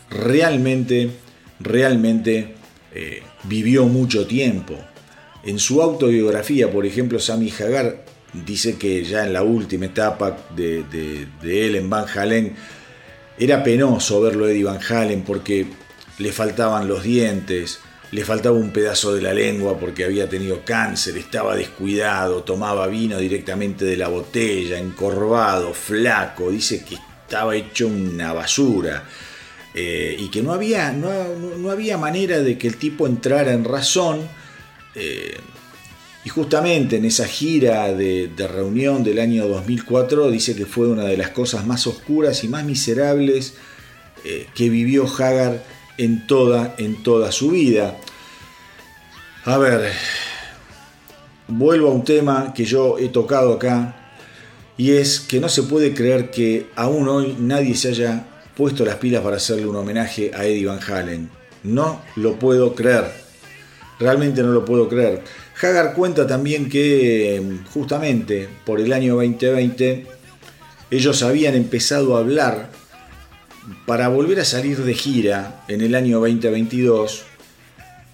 Realmente, 0.10 1.12
realmente 1.60 2.56
eh, 2.94 3.24
vivió 3.44 3.86
mucho 3.86 4.28
tiempo. 4.28 4.76
En 5.44 5.60
su 5.60 5.82
autobiografía, 5.82 6.72
por 6.72 6.86
ejemplo, 6.86 7.20
Sammy 7.20 7.52
Hagar 7.58 8.04
dice 8.34 8.78
que 8.78 9.04
ya 9.04 9.26
en 9.26 9.34
la 9.34 9.44
última 9.44 9.86
etapa 9.86 10.38
de, 10.56 10.84
de 11.42 11.66
él 11.66 11.76
en 11.76 11.90
Van 11.90 12.06
Halen, 12.08 12.56
era 13.40 13.64
penoso 13.64 14.20
verlo 14.20 14.50
Eddie 14.50 14.66
Van 14.66 14.80
Halen 14.84 15.24
porque 15.24 15.66
le 16.18 16.32
faltaban 16.34 16.90
los 16.90 17.04
dientes, 17.04 17.80
le 18.12 18.26
faltaba 18.26 18.58
un 18.58 18.72
pedazo 18.72 19.14
de 19.14 19.22
la 19.22 19.34
lengua 19.34 19.78
porque 19.78 20.04
había 20.04 20.28
tenido 20.28 20.66
cáncer, 20.66 21.18
estaba 21.18 21.56
descuidado, 21.56 22.44
tomaba 22.44 22.88
vino 22.88 23.18
directamente 23.20 23.86
de 23.86 23.98
la 23.98 24.08
botella, 24.08 24.80
encorvado, 24.80 25.74
flaco, 25.74 26.50
dice 26.50 26.84
que 26.84 26.96
estaba 26.96 27.56
hecho 27.56 27.88
una 27.88 28.34
basura. 28.34 29.04
Eh, 29.76 30.18
y 30.20 30.30
que 30.30 30.42
no 30.42 30.52
había, 30.52 30.92
no, 30.92 31.70
había 31.70 31.98
manera 31.98 32.40
de 32.40 32.58
que 32.58 32.68
el 32.68 32.78
tipo 32.78 33.06
entrara 33.06 33.54
en 33.54 33.64
razón. 33.64 34.28
Eh, 34.96 35.38
y 36.26 36.30
justamente 36.30 36.98
en 36.98 37.06
esa 37.06 37.28
gira 37.28 37.94
de, 37.94 38.32
reunión 38.38 39.04
del 39.04 39.20
año 39.20 39.48
2004 39.48 40.32
dice 40.32 40.56
que 40.56 40.66
fue 40.66 40.88
una 40.88 41.06
de 41.06 41.16
las 41.16 41.30
cosas 41.30 41.66
más 41.66 41.88
oscuras 41.88 42.44
y 42.44 42.50
más 42.50 42.66
miserables 42.66 43.54
eh, 44.26 44.48
que 44.54 44.70
vivió 44.70 45.06
Hagar 45.08 45.64
en 46.00 46.26
toda, 46.26 46.76
en 46.78 47.04
toda 47.04 47.32
su 47.32 47.52
vida. 47.52 47.98
A 49.44 49.58
ver, 49.58 49.92
vuelvo 51.48 51.90
a 51.90 51.94
un 51.94 52.06
tema 52.06 52.54
que 52.56 52.64
yo 52.64 52.98
he 52.98 53.10
tocado 53.10 53.54
acá, 53.54 54.12
y 54.78 54.94
es 54.94 55.20
que 55.20 55.42
no 55.42 55.50
se 55.50 55.64
puede 55.64 55.94
creer 55.94 56.32
que 56.32 56.68
aún 56.76 57.08
hoy 57.10 57.36
nadie 57.38 57.76
se 57.76 57.90
haya 57.90 58.26
puesto 58.56 58.86
las 58.86 58.96
pilas 58.96 59.22
para 59.22 59.36
hacerle 59.36 59.68
un 59.68 59.76
homenaje 59.76 60.32
a 60.34 60.46
Eddie 60.46 60.66
Van 60.66 60.80
Halen. 60.82 61.30
No 61.64 62.02
lo 62.16 62.40
puedo 62.40 62.74
creer. 62.74 63.12
Realmente 64.00 64.42
no 64.42 64.54
lo 64.54 64.64
puedo 64.64 64.88
creer. 64.88 65.22
Hagar 65.62 65.94
cuenta 65.94 66.26
también 66.26 66.70
que 66.70 67.42
justamente 67.74 68.48
por 68.66 68.80
el 68.80 68.94
año 68.94 69.16
2020 69.16 70.08
ellos 70.92 71.24
habían 71.24 71.56
empezado 71.56 72.16
a 72.16 72.20
hablar 72.20 72.70
para 73.86 74.08
volver 74.08 74.40
a 74.40 74.46
salir 74.46 74.78
de 74.78 74.94
gira 74.94 75.64
en 75.68 75.82
el 75.82 75.96
año 75.96 76.20
2022, 76.20 77.24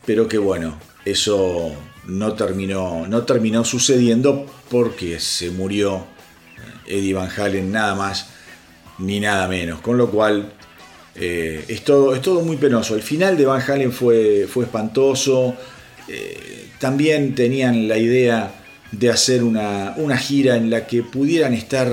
pero 0.05 0.27
que 0.27 0.37
bueno, 0.37 0.77
eso 1.05 1.71
no 2.07 2.33
terminó, 2.33 3.07
no 3.07 3.23
terminó 3.23 3.63
sucediendo 3.63 4.45
porque 4.69 5.19
se 5.19 5.51
murió 5.51 6.05
Eddie 6.87 7.13
Van 7.13 7.29
Halen 7.35 7.71
nada 7.71 7.95
más 7.95 8.27
ni 8.99 9.19
nada 9.19 9.47
menos. 9.47 9.81
Con 9.81 9.97
lo 9.97 10.09
cual 10.09 10.53
eh, 11.15 11.63
es, 11.67 11.83
todo, 11.83 12.13
es 12.15 12.21
todo 12.21 12.41
muy 12.41 12.57
penoso. 12.57 12.95
El 12.95 13.01
final 13.01 13.37
de 13.37 13.45
Van 13.45 13.61
Halen 13.61 13.91
fue, 13.91 14.47
fue 14.49 14.65
espantoso. 14.65 15.55
Eh, 16.07 16.69
también 16.79 17.35
tenían 17.35 17.87
la 17.87 17.97
idea 17.97 18.53
de 18.91 19.09
hacer 19.09 19.43
una, 19.43 19.93
una, 19.97 20.17
gira 20.17 20.55
en 20.55 20.69
la 20.69 20.85
que 20.85 21.03
pudieran 21.03 21.53
estar 21.53 21.91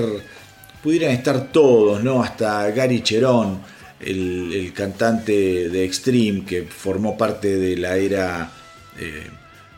pudieran 0.83 1.11
estar 1.11 1.51
todos, 1.51 2.03
¿no? 2.03 2.21
Hasta 2.21 2.69
Gary 2.71 3.01
Cherón, 3.01 3.61
el, 4.01 4.73
cantante 4.75 5.69
de 5.69 5.85
Extreme, 5.85 6.43
que 6.45 6.63
formó 6.63 7.17
parte 7.17 7.57
de 7.57 7.77
la 7.77 7.95
era 7.95 8.51
eh, 8.99 9.27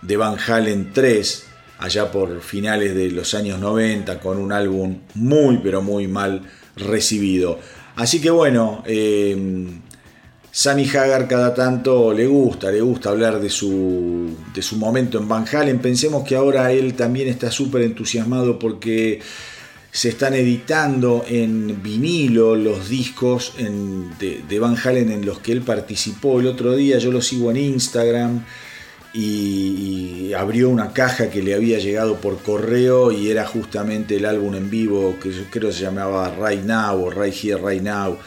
de 0.02 0.18
Van 0.18 0.36
Halen 0.40 0.92
3, 0.92 1.46
allá 1.78 2.12
por 2.12 2.42
finales 2.42 2.96
de 2.96 3.12
los 3.12 3.36
años 3.36 3.60
90, 3.60 4.20
con 4.20 4.40
un 4.40 4.52
álbum 4.52 5.02
muy, 5.14 5.60
pero 5.60 5.84
muy 5.84 6.08
mal 6.08 6.42
recibido. 6.76 7.60
Así 7.96 8.20
que 8.20 8.32
bueno, 8.32 8.84
eh, 8.88 9.68
Sammy 10.52 10.90
Hagar 10.90 11.28
cada 11.28 11.54
tanto 11.54 12.14
le 12.14 12.26
gusta, 12.26 12.72
le 12.72 12.82
gusta 12.82 13.10
hablar 13.10 13.40
de 13.40 13.50
su, 13.50 14.36
de 14.54 14.62
su 14.62 14.78
momento 14.78 15.20
en 15.20 15.28
Van 15.28 15.46
Halen. 15.52 15.80
Pensemos 15.80 16.28
que 16.28 16.36
ahora 16.36 16.72
él 16.72 16.96
también 16.96 17.28
está 17.28 17.52
súper 17.52 17.84
entusiasmado 17.84 18.58
porque 18.58 19.20
se 19.96 20.10
están 20.10 20.34
editando 20.34 21.24
en 21.26 21.82
vinilo 21.82 22.58
los 22.58 22.90
discos 22.90 23.54
de, 24.20 24.60
Van 24.60 24.76
Halen 24.76 25.10
en 25.10 25.26
los 25.26 25.40
que 25.40 25.54
él 25.54 25.62
participó 25.62 26.42
el 26.42 26.48
otro 26.48 26.76
día. 26.76 26.98
Yo 26.98 27.14
lo 27.14 27.22
sigo 27.22 27.50
en 27.50 27.56
Instagram 27.56 28.44
y, 29.14 30.34
abrió 30.34 30.70
una 30.70 30.92
caja 30.92 31.30
que 31.30 31.42
le 31.42 31.56
había 31.56 31.80
llegado 31.80 32.18
por 32.18 32.40
correo 32.40 33.14
y 33.14 33.30
era 33.30 33.46
justamente 33.46 34.18
el 34.18 34.26
álbum 34.26 34.56
en 34.56 34.70
vivo 34.70 35.16
que 35.18 35.32
yo 35.32 35.44
creo 35.50 35.72
se 35.72 35.84
llamaba 35.84 36.36
Right 36.38 36.66
Now 36.66 37.02
o 37.02 37.10
Right 37.10 37.34
Here 37.34 37.62
Right 37.66 37.82
Now 37.82 38.18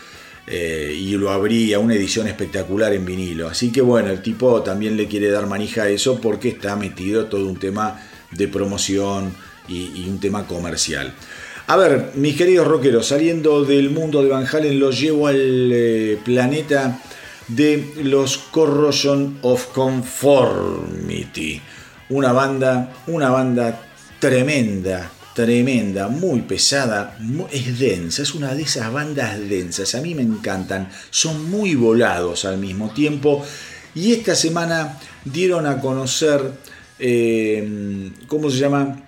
eh, 0.46 0.96
y 0.98 1.18
lo 1.18 1.30
abría 1.30 1.80
una 1.80 1.92
edición 1.92 2.28
espectacular 2.28 2.94
en 2.94 3.04
vinilo 3.04 3.46
así 3.46 3.70
que 3.70 3.82
bueno 3.82 4.10
el 4.10 4.22
tipo 4.22 4.62
también 4.62 4.96
le 4.96 5.06
quiere 5.06 5.28
dar 5.28 5.46
manija 5.46 5.82
a 5.82 5.88
eso 5.90 6.18
porque 6.18 6.48
está 6.48 6.76
metido 6.76 7.26
todo 7.26 7.46
un 7.46 7.58
tema 7.58 8.00
de 8.30 8.48
promoción 8.48 9.34
y, 9.68 10.08
un 10.08 10.18
tema 10.18 10.46
comercial 10.46 11.12
a 11.70 11.76
ver, 11.76 12.12
mis 12.14 12.34
queridos 12.34 12.66
rockeros, 12.66 13.08
saliendo 13.08 13.62
del 13.62 13.90
mundo 13.90 14.22
de 14.22 14.30
Van 14.30 14.46
Halen, 14.46 14.80
los 14.80 14.98
llevo 14.98 15.26
al 15.26 15.70
eh, 15.70 16.18
planeta 16.24 16.98
de 17.46 17.92
los 18.04 18.38
Corrosion 18.38 19.38
of 19.42 19.66
Conformity. 19.74 21.60
Una 22.08 22.32
banda, 22.32 22.94
una 23.06 23.28
banda 23.28 23.82
tremenda, 24.18 25.10
tremenda, 25.34 26.08
muy 26.08 26.40
pesada, 26.40 27.18
es 27.52 27.78
densa, 27.78 28.22
es 28.22 28.34
una 28.34 28.54
de 28.54 28.62
esas 28.62 28.90
bandas 28.90 29.38
densas, 29.46 29.94
a 29.94 30.00
mí 30.00 30.14
me 30.14 30.22
encantan, 30.22 30.88
son 31.10 31.50
muy 31.50 31.74
volados 31.74 32.46
al 32.46 32.56
mismo 32.56 32.94
tiempo 32.94 33.44
y 33.94 34.12
esta 34.12 34.34
semana 34.34 34.98
dieron 35.22 35.66
a 35.66 35.82
conocer, 35.82 36.50
eh, 36.98 38.10
¿cómo 38.26 38.48
se 38.50 38.56
llama? 38.56 39.07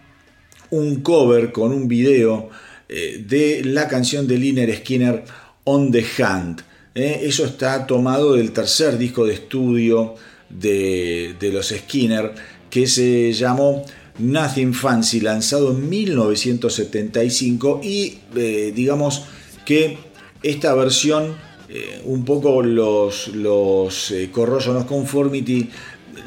Un 0.70 1.00
cover 1.02 1.52
con 1.52 1.72
un 1.72 1.88
video 1.88 2.48
eh, 2.88 3.24
de 3.26 3.62
la 3.64 3.88
canción 3.88 4.26
de 4.26 4.38
Liner 4.38 4.74
Skinner 4.76 5.24
On 5.64 5.90
the 5.90 6.04
Hand. 6.18 6.62
¿eh? 6.94 7.20
eso 7.22 7.44
está 7.44 7.86
tomado 7.86 8.34
del 8.34 8.52
tercer 8.52 8.98
disco 8.98 9.24
de 9.26 9.34
estudio 9.34 10.14
de, 10.48 11.36
los 11.52 11.68
Skinner, 11.68 12.32
que 12.68 12.86
se 12.86 13.32
llamó 13.32 13.84
Nothing 14.18 14.74
Fancy, 14.74 15.20
lanzado 15.20 15.70
en 15.70 15.88
1975 15.88 17.80
y 17.82 18.18
eh, 18.36 18.72
digamos 18.74 19.24
que 19.64 19.98
esta 20.42 20.74
versión, 20.74 21.36
eh, 21.68 22.00
un 22.04 22.24
poco 22.24 22.62
los, 22.62 23.28
los 23.28 24.12
Corrosion 24.32 24.76
of 24.76 24.86
Conformity, 24.86 25.70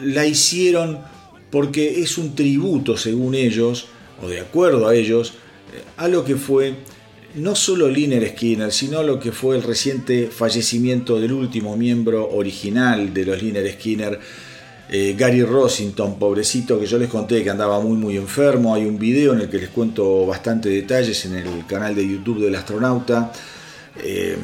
la 0.03 0.25
hicieron 0.25 0.99
porque 1.51 2.01
es 2.01 2.17
un 2.17 2.33
tributo, 2.35 2.97
según 2.97 3.35
ellos, 3.35 3.87
o 4.23 4.29
de 4.29 4.39
acuerdo 4.39 4.87
a 4.87 4.95
ellos, 4.95 5.33
a 5.97 6.07
lo 6.07 6.23
que 6.23 6.35
fue 6.35 6.75
no 7.35 7.55
solo 7.55 7.89
Liner 7.89 8.27
Skinner, 8.29 8.71
sino 8.71 9.01
lo 9.01 9.19
que 9.19 9.31
fue 9.31 9.55
el 9.55 9.63
reciente 9.63 10.27
fallecimiento 10.27 11.19
del 11.19 11.33
último 11.33 11.75
miembro 11.75 12.29
original 12.29 13.13
de 13.13 13.25
los 13.25 13.41
Liner 13.41 13.71
Skinner, 13.73 14.19
eh, 14.89 15.15
Gary 15.17 15.43
Rossington, 15.43 16.19
pobrecito, 16.19 16.79
que 16.79 16.85
yo 16.85 16.97
les 16.99 17.09
conté 17.09 17.43
que 17.43 17.49
andaba 17.49 17.79
muy 17.79 17.97
muy 17.97 18.17
enfermo. 18.17 18.75
Hay 18.75 18.85
un 18.85 18.99
video 18.99 19.33
en 19.33 19.41
el 19.41 19.49
que 19.49 19.57
les 19.57 19.69
cuento 19.69 20.25
bastante 20.27 20.69
detalles 20.69 21.25
en 21.25 21.35
el 21.35 21.65
canal 21.65 21.95
de 21.95 22.07
YouTube 22.07 22.41
del 22.41 22.55
astronauta. 22.55 23.31
Eh, 24.03 24.37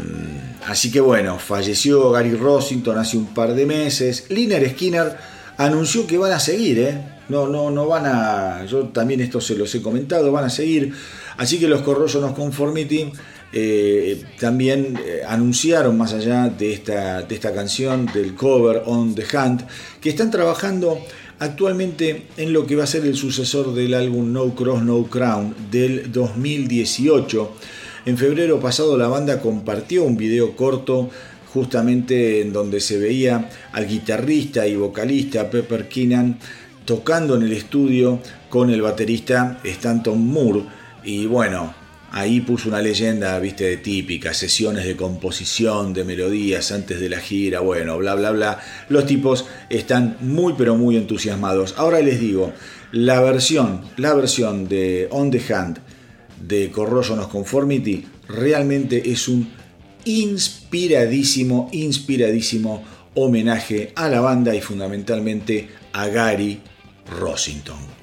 así 0.66 0.92
que 0.92 1.00
bueno, 1.00 1.38
falleció 1.38 2.12
Gary 2.12 2.34
Rossington 2.34 2.98
hace 2.98 3.18
un 3.18 3.28
par 3.28 3.54
de 3.54 3.66
meses. 3.66 4.26
Liner 4.30 4.68
Skinner 4.72 5.16
anunció 5.58 6.08
que 6.08 6.18
van 6.18 6.32
a 6.32 6.40
seguir, 6.40 6.80
¿eh? 6.80 7.19
No, 7.30 7.48
no, 7.48 7.72
no 7.72 7.88
van 7.88 8.06
a. 8.06 8.66
Yo 8.66 8.86
también 8.88 9.22
esto 9.22 9.40
se 9.40 9.56
los 9.56 9.74
he 9.76 9.82
comentado, 9.82 10.32
van 10.32 10.46
a 10.46 10.50
seguir 10.50 10.94
Así 11.40 11.58
que 11.58 11.70
los 11.70 11.84
Corrosion 11.84 12.34
Conformity 12.34 13.14
eh, 13.54 14.22
también 14.42 15.00
eh, 15.02 15.22
anunciaron, 15.26 15.98
más 15.98 16.12
allá 16.12 16.50
de 16.50 16.74
esta, 16.74 17.22
de 17.22 17.34
esta 17.34 17.54
canción, 17.54 18.08
del 18.14 18.36
cover 18.36 18.84
On 18.86 19.16
the 19.16 19.24
Hand, 19.32 19.66
que 20.02 20.10
están 20.10 20.32
trabajando 20.32 21.00
actualmente 21.40 22.26
en 22.36 22.52
lo 22.52 22.68
que 22.68 22.76
va 22.76 22.84
a 22.84 22.88
ser 22.88 23.06
el 23.06 23.16
sucesor 23.16 23.74
del 23.74 23.94
álbum 23.94 24.34
No 24.34 24.54
Cross 24.54 24.84
No 24.84 25.04
Crown 25.06 25.56
del 25.72 26.12
2018. 26.12 27.52
En 28.06 28.18
febrero 28.18 28.60
pasado 28.60 28.98
la 28.98 29.08
banda 29.08 29.40
compartió 29.40 30.04
un 30.04 30.18
video 30.18 30.58
corto 30.58 31.10
justamente 31.54 32.42
en 32.42 32.52
donde 32.52 32.82
se 32.82 32.98
veía 32.98 33.50
al 33.72 33.88
guitarrista 33.88 34.68
y 34.68 34.76
vocalista 34.76 35.50
Pepper 35.50 35.88
Keenan 35.88 36.38
tocando 36.90 37.36
en 37.36 37.44
el 37.44 37.52
estudio 37.52 38.20
con 38.50 38.72
el 38.72 38.82
baterista 38.82 39.60
Stanton 39.64 40.26
Moore. 40.26 40.64
Y 41.04 41.28
bueno, 41.28 41.72
ahí 42.12 42.42
puso 42.42 42.68
una 42.68 42.82
leyenda, 42.82 43.38
viste, 43.38 43.66
de 43.66 43.78
típica, 43.78 44.34
sesiones 44.34 44.86
de 44.86 44.96
composición, 44.96 45.94
de 45.94 46.04
melodías 46.04 46.72
antes 46.72 47.00
de 47.00 47.08
la 47.08 47.20
gira, 47.20 47.60
bueno, 47.60 48.00
bla, 48.00 48.16
bla, 48.16 48.32
bla. 48.32 48.60
Los 48.90 49.06
tipos 49.06 49.46
están 49.70 50.18
muy, 50.22 50.56
pero 50.58 50.78
muy 50.78 50.98
entusiasmados. 50.98 51.76
Ahora 51.78 52.00
les 52.00 52.20
digo, 52.20 52.54
la 52.92 53.22
versión, 53.22 53.82
la 53.98 54.16
versión 54.16 54.68
de 54.68 55.10
On 55.12 55.30
the 55.30 55.54
Hand 55.54 55.78
de 56.42 56.72
Corrosion 56.72 57.20
of 57.20 57.28
Conformity 57.28 58.04
realmente 58.28 59.12
es 59.12 59.28
un 59.28 59.48
inspiradísimo, 60.06 61.70
inspiradísimo 61.72 62.84
homenaje 63.14 63.92
a 63.96 64.10
la 64.10 64.22
banda 64.22 64.56
y 64.56 64.62
fundamentalmente 64.62 65.70
a 65.94 66.08
Gary 66.08 66.62
Rossington. 67.10 67.99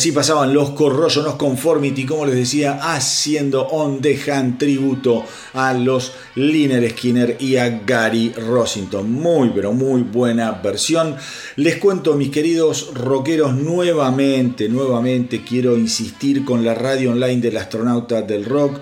Así 0.00 0.12
pasaban 0.12 0.54
los 0.54 0.70
Corroyo, 0.70 1.20
los 1.20 1.34
Conformity, 1.34 2.06
como 2.06 2.24
les 2.24 2.34
decía, 2.34 2.78
haciendo 2.80 3.66
on 3.66 4.00
the 4.00 4.18
tributo 4.56 5.26
a 5.52 5.74
los 5.74 6.14
Liner 6.36 6.90
Skinner 6.92 7.36
y 7.38 7.56
a 7.56 7.82
Gary 7.84 8.32
Rossington. 8.32 9.12
Muy, 9.12 9.50
pero 9.54 9.74
muy 9.74 10.00
buena 10.00 10.52
versión. 10.52 11.16
Les 11.56 11.76
cuento, 11.76 12.14
mis 12.14 12.30
queridos 12.30 12.94
rockeros, 12.94 13.52
nuevamente, 13.52 14.70
nuevamente 14.70 15.44
quiero 15.44 15.76
insistir 15.76 16.46
con 16.46 16.64
la 16.64 16.72
radio 16.72 17.10
online 17.10 17.42
del 17.42 17.58
astronauta 17.58 18.22
del 18.22 18.46
rock 18.46 18.80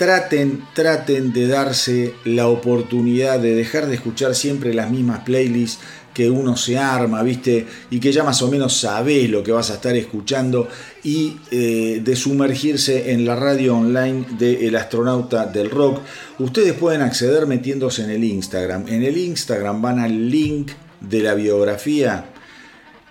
traten, 0.00 0.64
traten 0.72 1.30
de 1.34 1.46
darse 1.46 2.14
la 2.24 2.48
oportunidad 2.48 3.38
de 3.38 3.54
dejar 3.54 3.86
de 3.86 3.96
escuchar 3.96 4.34
siempre 4.34 4.72
las 4.72 4.90
mismas 4.90 5.20
playlists 5.24 5.82
que 6.14 6.30
uno 6.30 6.56
se 6.56 6.78
arma, 6.78 7.22
¿viste? 7.22 7.66
Y 7.90 8.00
que 8.00 8.12
ya 8.12 8.24
más 8.24 8.42
o 8.42 8.50
menos 8.50 8.76
sabés 8.76 9.30
lo 9.30 9.42
que 9.42 9.52
vas 9.52 9.70
a 9.70 9.74
estar 9.74 9.94
escuchando 9.96 10.68
y 11.04 11.36
eh, 11.50 12.00
de 12.04 12.16
sumergirse 12.16 13.12
en 13.12 13.24
la 13.24 13.36
radio 13.36 13.76
online 13.76 14.26
de 14.38 14.66
El 14.66 14.76
Astronauta 14.76 15.46
del 15.46 15.70
Rock. 15.70 16.00
Ustedes 16.38 16.72
pueden 16.74 17.02
acceder 17.02 17.46
metiéndose 17.46 18.04
en 18.04 18.10
el 18.10 18.24
Instagram. 18.24 18.88
En 18.88 19.02
el 19.02 19.16
Instagram 19.16 19.80
van 19.80 19.98
al 19.98 20.30
link 20.30 20.72
de 21.00 21.20
la 21.20 21.34
biografía 21.34 22.26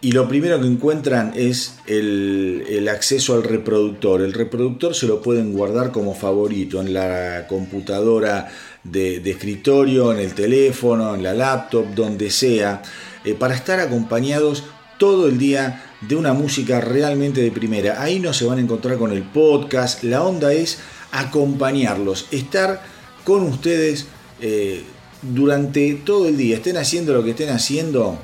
y 0.01 0.13
lo 0.13 0.29
primero 0.29 0.62
que 0.62 0.67
encuentran 0.67 1.33
es 1.35 1.75
el, 1.85 2.88
acceso 2.89 3.33
al 3.33 3.43
reproductor. 3.43 4.21
El 4.21 4.31
reproductor 4.31 4.95
se 4.95 5.07
lo 5.07 5.21
pueden 5.21 5.51
guardar 5.51 5.91
como 5.91 6.15
favorito 6.15 6.79
en 6.79 6.93
la 6.93 7.45
computadora 7.49 8.47
de, 8.83 9.29
escritorio, 9.29 10.11
en 10.11 10.19
el 10.19 10.33
teléfono, 10.33 11.15
en 11.15 11.23
la 11.23 11.33
laptop, 11.33 11.93
donde 11.93 12.31
sea, 12.31 12.81
eh, 13.25 13.33
para 13.33 13.55
estar 13.55 13.79
acompañados 13.79 14.63
todo 14.97 15.27
el 15.27 15.37
día 15.37 15.83
de 16.01 16.15
una 16.15 16.33
música 16.33 16.81
realmente 16.81 17.41
de 17.41 17.51
primera. 17.51 18.01
Ahí 18.01 18.19
no 18.19 18.33
se 18.33 18.45
van 18.45 18.57
a 18.59 18.61
encontrar 18.61 18.97
con 18.97 19.11
el 19.11 19.23
podcast. 19.23 20.03
La 20.03 20.23
onda 20.23 20.53
es 20.53 20.79
acompañarlos, 21.11 22.27
estar 22.31 22.81
con 23.23 23.43
ustedes 23.43 24.07
eh, 24.41 24.83
durante 25.21 25.93
todo 25.93 26.27
el 26.27 26.37
día. 26.37 26.57
Estén 26.57 26.77
haciendo 26.77 27.13
lo 27.13 27.23
que 27.23 27.29
estén 27.31 27.49
haciendo 27.49 28.17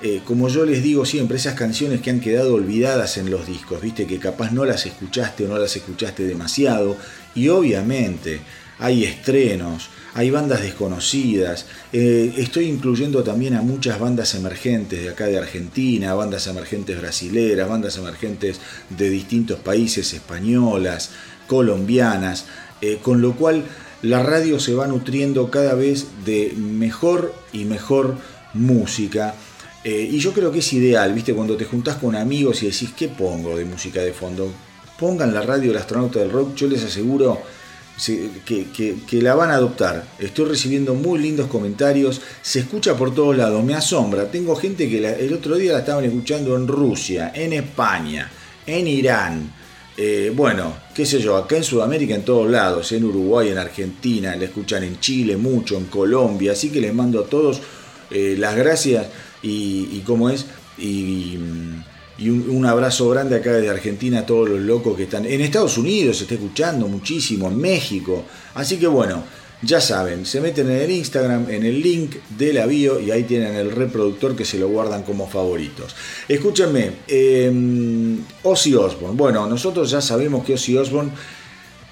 eh, 0.00 0.20
como 0.24 0.48
yo 0.48 0.64
les 0.64 0.80
digo 0.80 1.04
siempre, 1.04 1.38
esas 1.38 1.54
canciones 1.54 2.00
que 2.00 2.10
han 2.10 2.20
quedado 2.20 2.54
olvidadas 2.54 3.16
en 3.16 3.30
los 3.30 3.48
discos, 3.48 3.80
viste 3.82 4.06
que 4.06 4.20
capaz 4.20 4.52
no 4.52 4.64
las 4.64 4.86
escuchaste 4.86 5.44
o 5.44 5.48
no 5.48 5.58
las 5.58 5.74
escuchaste 5.74 6.22
demasiado, 6.22 6.96
y 7.34 7.48
obviamente 7.48 8.40
hay 8.78 9.04
estrenos, 9.04 9.88
hay 10.18 10.32
bandas 10.32 10.62
desconocidas, 10.62 11.66
eh, 11.92 12.34
estoy 12.38 12.64
incluyendo 12.64 13.22
también 13.22 13.54
a 13.54 13.62
muchas 13.62 14.00
bandas 14.00 14.34
emergentes 14.34 15.00
de 15.00 15.10
acá 15.10 15.26
de 15.26 15.38
Argentina, 15.38 16.12
bandas 16.12 16.48
emergentes 16.48 17.00
brasileras, 17.00 17.68
bandas 17.68 17.98
emergentes 17.98 18.60
de 18.90 19.10
distintos 19.10 19.60
países, 19.60 20.12
españolas, 20.12 21.10
colombianas, 21.46 22.46
eh, 22.80 22.98
con 23.00 23.22
lo 23.22 23.36
cual 23.36 23.62
la 24.02 24.24
radio 24.24 24.58
se 24.58 24.74
va 24.74 24.88
nutriendo 24.88 25.52
cada 25.52 25.74
vez 25.74 26.08
de 26.24 26.52
mejor 26.56 27.32
y 27.52 27.64
mejor 27.64 28.16
música 28.54 29.36
eh, 29.84 30.08
y 30.10 30.18
yo 30.18 30.32
creo 30.32 30.50
que 30.50 30.58
es 30.58 30.72
ideal, 30.72 31.14
¿viste? 31.14 31.32
Cuando 31.32 31.56
te 31.56 31.64
juntás 31.64 31.94
con 31.94 32.16
amigos 32.16 32.64
y 32.64 32.66
decís, 32.66 32.90
¿qué 32.96 33.06
pongo 33.06 33.56
de 33.56 33.64
música 33.64 34.02
de 34.02 34.12
fondo? 34.12 34.50
Pongan 34.98 35.32
la 35.32 35.42
radio 35.42 35.68
del 35.68 35.76
astronauta 35.76 36.18
del 36.18 36.32
rock, 36.32 36.56
yo 36.56 36.66
les 36.66 36.82
aseguro 36.82 37.40
que, 38.44 39.22
la 39.22 39.34
van 39.34 39.50
a 39.50 39.54
adoptar. 39.54 40.06
Estoy 40.18 40.46
recibiendo 40.46 40.94
muy 40.94 41.18
lindos 41.18 41.48
comentarios, 41.48 42.20
se 42.42 42.60
escucha 42.60 42.96
por 42.96 43.14
todos 43.14 43.36
lados, 43.36 43.62
me 43.64 43.74
asombra. 43.74 44.30
Tengo 44.30 44.54
gente 44.56 44.88
que 44.88 44.98
el 44.98 45.32
otro 45.32 45.56
día 45.56 45.72
la 45.72 45.80
estaban 45.80 46.04
escuchando 46.04 46.56
en 46.56 46.68
Rusia, 46.68 47.32
en 47.34 47.52
España, 47.52 48.30
en 48.66 48.86
Irán. 48.86 49.52
Eh, 49.96 50.32
bueno, 50.32 50.76
qué 50.94 51.04
sé 51.04 51.20
yo, 51.20 51.36
acá 51.36 51.56
en 51.56 51.64
Sudamérica 51.64 52.14
en 52.14 52.24
todos 52.24 52.48
lados, 52.48 52.92
en 52.92 53.04
Uruguay, 53.04 53.48
en 53.48 53.58
Argentina, 53.58 54.36
la 54.36 54.44
escuchan 54.44 54.84
en 54.84 55.00
Chile 55.00 55.36
mucho, 55.36 55.76
en 55.76 55.86
Colombia, 55.86 56.52
así 56.52 56.70
que 56.70 56.80
les 56.80 56.94
mando 56.94 57.18
a 57.18 57.26
todos 57.26 57.60
eh, 58.12 58.36
las 58.38 58.54
gracias 58.54 59.08
y, 59.42 60.00
cómo 60.06 60.30
es, 60.30 60.46
y, 60.78 61.36
un, 62.26 62.66
abrazo 62.66 63.08
grande 63.10 63.36
acá 63.36 63.52
de 63.52 63.68
Argentina 63.68 64.20
a 64.20 64.26
todos 64.26 64.48
los 64.48 64.60
locos 64.60 64.96
que 64.96 65.04
están. 65.04 65.24
En 65.24 65.40
Estados 65.40 65.78
Unidos 65.78 66.18
se 66.18 66.24
está 66.24 66.34
escuchando 66.34 66.88
muchísimo, 66.88 67.48
en 67.48 67.58
México. 67.58 68.24
Así 68.54 68.76
que 68.76 68.88
bueno, 68.88 69.22
ya 69.62 69.80
saben, 69.80 70.26
se 70.26 70.40
meten 70.40 70.70
en 70.70 70.82
el 70.82 70.90
Instagram, 70.90 71.48
en 71.50 71.64
el 71.64 71.80
link 71.80 72.16
de 72.36 72.52
la 72.52 72.66
bio 72.66 73.00
y 73.00 73.10
ahí 73.10 73.24
tienen 73.24 73.54
el 73.54 73.70
reproductor 73.70 74.34
que 74.34 74.44
se 74.44 74.58
lo 74.58 74.68
guardan 74.68 75.02
como 75.02 75.28
favoritos. 75.28 75.94
Escúchenme, 76.28 76.92
eh, 77.06 78.16
Ozzy 78.42 78.74
Osbourne. 78.74 79.16
Bueno, 79.16 79.46
nosotros 79.46 79.90
ya 79.90 80.00
sabemos 80.00 80.44
que 80.44 80.54
Ozzy 80.54 80.76
Osbourne 80.76 81.12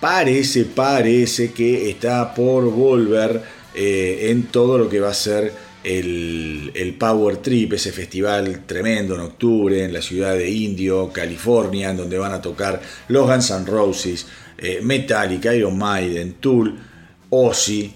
parece, 0.01 0.65
parece 0.65 1.53
que 1.53 1.91
está 1.91 2.35
por 2.35 2.65
volver 2.71 3.43
eh, 3.75 4.29
en 4.31 4.45
todo 4.45 4.79
lo 4.79 4.89
que 4.89 5.01
va 5.01 5.11
a 5.11 5.15
ser 5.15 5.66
el, 5.87 6.97
Power 6.99 7.37
Trip, 7.37 7.75
ese 7.75 7.93
festival 7.93 8.65
tremendo 8.67 9.15
en 9.15 9.21
octubre 9.21 9.85
en 9.85 9.93
la 9.93 10.03
ciudad 10.03 10.35
de 10.35 10.51
Indio, 10.51 11.11
California, 11.13 11.91
en 11.91 11.97
donde 11.97 12.19
van 12.19 12.33
a 12.33 12.41
tocar 12.41 12.81
los 13.09 13.27
Guns 13.27 13.51
N' 13.51 13.67
Roses, 13.67 14.27
eh, 14.59 14.81
Metallica, 14.83 15.55
Iron 15.55 15.79
Maiden, 15.79 16.35
Tool, 16.41 16.77
Ozzy 17.31 17.93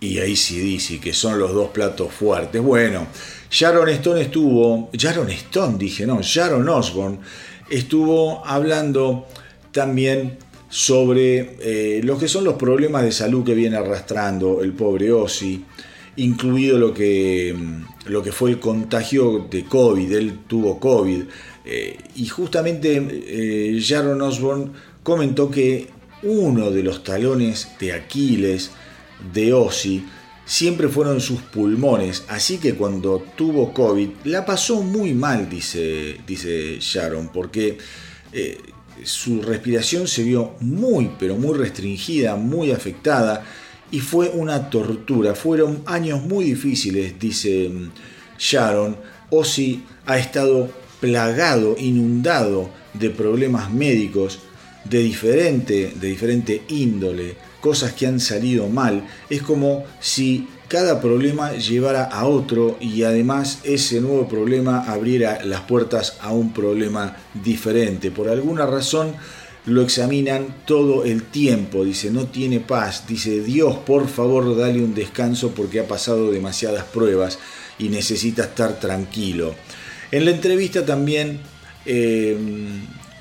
y 0.00 0.18
ACDC, 0.18 1.00
que 1.00 1.14
son 1.14 1.38
los 1.38 1.54
dos 1.54 1.70
platos 1.70 2.12
fuertes. 2.12 2.60
Bueno, 2.60 3.06
Sharon 3.50 3.88
Stone 3.88 4.20
estuvo, 4.20 4.90
Sharon 4.92 5.30
Stone 5.30 5.78
dije, 5.78 6.06
no, 6.06 6.20
Sharon 6.20 6.68
Osbourne 6.68 7.20
estuvo 7.70 8.44
hablando 8.44 9.28
también 9.72 10.36
sobre 10.68 11.56
eh, 11.60 12.00
lo 12.04 12.18
que 12.18 12.28
son 12.28 12.44
los 12.44 12.54
problemas 12.54 13.02
de 13.02 13.12
salud 13.12 13.44
que 13.44 13.54
viene 13.54 13.76
arrastrando 13.76 14.62
el 14.62 14.72
pobre 14.72 15.10
Ozzy 15.10 15.64
incluido 16.20 16.78
lo 16.78 16.92
que, 16.92 17.54
lo 18.06 18.22
que 18.22 18.32
fue 18.32 18.50
el 18.50 18.60
contagio 18.60 19.46
de 19.50 19.64
COVID, 19.64 20.12
él 20.12 20.38
tuvo 20.46 20.78
COVID. 20.78 21.22
Eh, 21.64 21.98
y 22.16 22.26
justamente 22.26 23.02
eh, 23.10 23.82
Jaron 23.82 24.20
Osborne 24.22 24.70
comentó 25.02 25.50
que 25.50 25.88
uno 26.22 26.70
de 26.70 26.82
los 26.82 27.02
talones 27.02 27.68
de 27.78 27.92
Aquiles 27.92 28.70
de 29.32 29.52
Ozzy 29.52 30.04
siempre 30.44 30.88
fueron 30.88 31.20
sus 31.20 31.40
pulmones, 31.42 32.24
así 32.28 32.58
que 32.58 32.74
cuando 32.74 33.24
tuvo 33.36 33.72
COVID 33.72 34.08
la 34.24 34.44
pasó 34.44 34.82
muy 34.82 35.14
mal, 35.14 35.48
dice, 35.48 36.16
dice 36.26 36.78
Sharon, 36.80 37.28
porque 37.28 37.78
eh, 38.32 38.58
su 39.04 39.42
respiración 39.42 40.08
se 40.08 40.22
vio 40.22 40.56
muy, 40.60 41.12
pero 41.18 41.36
muy 41.36 41.56
restringida, 41.56 42.36
muy 42.36 42.72
afectada 42.72 43.44
y 43.90 44.00
fue 44.00 44.30
una 44.30 44.70
tortura. 44.70 45.34
Fueron 45.34 45.82
años 45.86 46.22
muy 46.22 46.44
difíciles, 46.44 47.18
dice 47.18 47.68
mm, 47.68 47.90
Sharon. 48.38 48.96
Ozzy 49.30 49.84
ha 50.06 50.18
estado 50.18 50.70
plagado, 51.00 51.76
inundado 51.78 52.70
de 52.94 53.10
problemas 53.10 53.72
médicos 53.72 54.40
de 54.84 54.98
diferente, 55.00 55.92
de 55.94 56.08
diferente 56.08 56.62
índole, 56.68 57.36
cosas 57.60 57.92
que 57.92 58.06
han 58.06 58.20
salido 58.20 58.68
mal. 58.68 59.06
Es 59.28 59.42
como 59.42 59.84
si 60.00 60.48
cada 60.68 61.00
problema 61.00 61.52
llevara 61.52 62.04
a 62.04 62.26
otro 62.26 62.76
y 62.80 63.02
además 63.02 63.60
ese 63.64 64.00
nuevo 64.00 64.28
problema 64.28 64.84
abriera 64.84 65.44
las 65.44 65.62
puertas 65.62 66.16
a 66.20 66.32
un 66.32 66.52
problema 66.52 67.16
diferente. 67.42 68.10
Por 68.10 68.28
alguna 68.28 68.66
razón, 68.66 69.14
lo 69.66 69.82
examinan 69.82 70.54
todo 70.64 71.04
el 71.04 71.24
tiempo, 71.24 71.84
dice, 71.84 72.10
no 72.10 72.26
tiene 72.26 72.60
paz, 72.60 73.04
dice, 73.06 73.42
Dios, 73.42 73.76
por 73.76 74.08
favor, 74.08 74.56
dale 74.56 74.82
un 74.82 74.94
descanso 74.94 75.50
porque 75.50 75.80
ha 75.80 75.88
pasado 75.88 76.30
demasiadas 76.30 76.84
pruebas 76.84 77.38
y 77.78 77.88
necesita 77.88 78.44
estar 78.44 78.80
tranquilo. 78.80 79.54
En 80.10 80.24
la 80.24 80.30
entrevista 80.30 80.84
también 80.84 81.40
eh, 81.84 82.36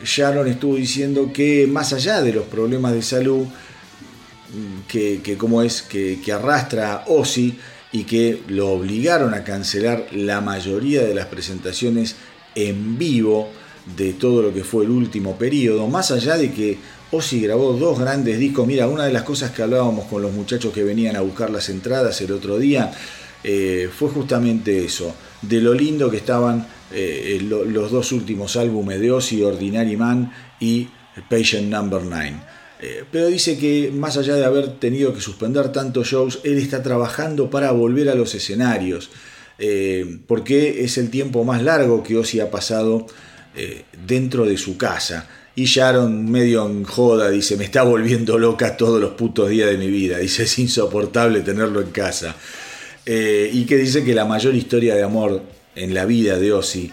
Sharon 0.04 0.48
estuvo 0.48 0.76
diciendo 0.76 1.32
que 1.34 1.68
más 1.68 1.94
allá 1.94 2.22
de 2.22 2.34
los 2.34 2.46
problemas 2.46 2.94
de 2.94 3.02
salud, 3.02 3.46
que, 4.88 5.36
como 5.38 5.62
es, 5.62 5.82
que, 5.84 6.20
que 6.24 6.32
arrastra 6.32 7.04
Ozzy 7.08 7.60
y 7.92 8.04
que 8.04 8.42
lo 8.48 8.70
obligaron 8.70 9.34
a 9.34 9.44
cancelar 9.44 10.08
la 10.12 10.42
mayoría 10.42 11.04
de 11.04 11.14
las 11.14 11.28
presentaciones 11.28 12.16
en 12.56 12.98
vivo, 12.98 13.52
de 13.96 14.14
todo 14.14 14.42
lo 14.42 14.54
que 14.54 14.64
fue 14.64 14.86
el 14.86 14.92
último 14.92 15.38
periodo, 15.38 15.88
más 15.88 16.12
allá 16.12 16.38
de 16.38 16.52
que 16.52 16.78
Ozzy 17.12 17.42
grabó 17.42 17.74
dos 17.74 18.00
grandes 18.00 18.38
discos. 18.38 18.68
Mira, 18.68 18.88
una 18.88 19.06
de 19.06 19.14
las 19.14 19.24
cosas 19.24 19.52
que 19.52 19.64
hablábamos 19.64 20.06
con 20.06 20.22
los 20.22 20.32
muchachos 20.32 20.72
que 20.72 20.84
venían 20.84 21.16
a 21.16 21.22
buscar 21.22 21.50
las 21.50 21.70
entradas 21.70 22.22
el 22.22 22.32
otro 22.32 22.60
día 22.60 22.92
eh, 23.44 23.90
fue 23.92 24.10
justamente 24.10 24.84
eso, 24.84 25.16
de 25.42 25.62
lo 25.62 25.74
lindo 25.74 26.12
que 26.12 26.18
estaban 26.18 26.68
eh, 26.92 27.40
los 27.42 27.92
dos 27.92 28.12
últimos 28.12 28.56
álbumes 28.58 29.00
de 29.00 29.12
Ozzy, 29.12 29.42
Ordinary 29.42 29.98
Man 29.98 30.32
y 30.60 30.88
Patient 31.30 31.70
Number 31.70 32.04
9. 32.04 32.34
Eh, 32.82 33.04
pero 33.12 33.28
dice 33.28 33.58
que 33.58 33.92
más 33.94 34.18
allá 34.18 34.36
de 34.36 34.46
haber 34.46 34.80
tenido 34.80 35.14
que 35.14 35.22
suspender 35.22 35.72
tantos 35.72 36.08
shows, 36.08 36.42
él 36.44 36.58
está 36.58 36.84
trabajando 36.84 37.50
para 37.50 37.72
volver 37.72 38.10
a 38.10 38.16
los 38.16 38.36
escenarios, 38.36 39.10
porque 40.26 40.86
es 40.86 40.98
el 40.98 41.10
tiempo 41.10 41.44
más 41.44 41.62
largo 41.62 42.02
que 42.02 42.16
Ozzy 42.16 42.40
ha 42.40 42.50
pasado 42.50 43.08
dentro 44.06 44.46
de 44.46 44.58
su 44.58 44.78
casa. 44.78 45.28
Y 45.56 45.66
Sharon, 45.66 46.32
medio 46.32 46.66
en 46.66 46.86
joda, 46.86 47.30
dice, 47.30 47.58
me 47.58 47.66
está 47.66 47.84
volviendo 47.84 48.38
loca 48.38 48.78
todos 48.78 49.02
los 49.02 49.12
putos 49.12 49.50
días 49.50 49.70
de 49.70 49.78
mi 49.78 49.88
vida. 49.88 50.18
Dice, 50.18 50.44
es 50.44 50.60
insoportable 50.60 51.42
tenerlo 51.42 51.82
en 51.82 51.92
casa. 51.92 52.36
Eh, 53.06 53.50
y 53.52 53.66
que 53.66 53.76
dice 53.76 54.04
que 54.04 54.14
la 54.14 54.24
mayor 54.24 54.56
historia 54.56 54.96
de 54.96 55.04
amor 55.04 55.42
en 55.76 55.94
la 55.94 56.06
vida 56.06 56.38
de 56.38 56.54
Ozzy 56.54 56.92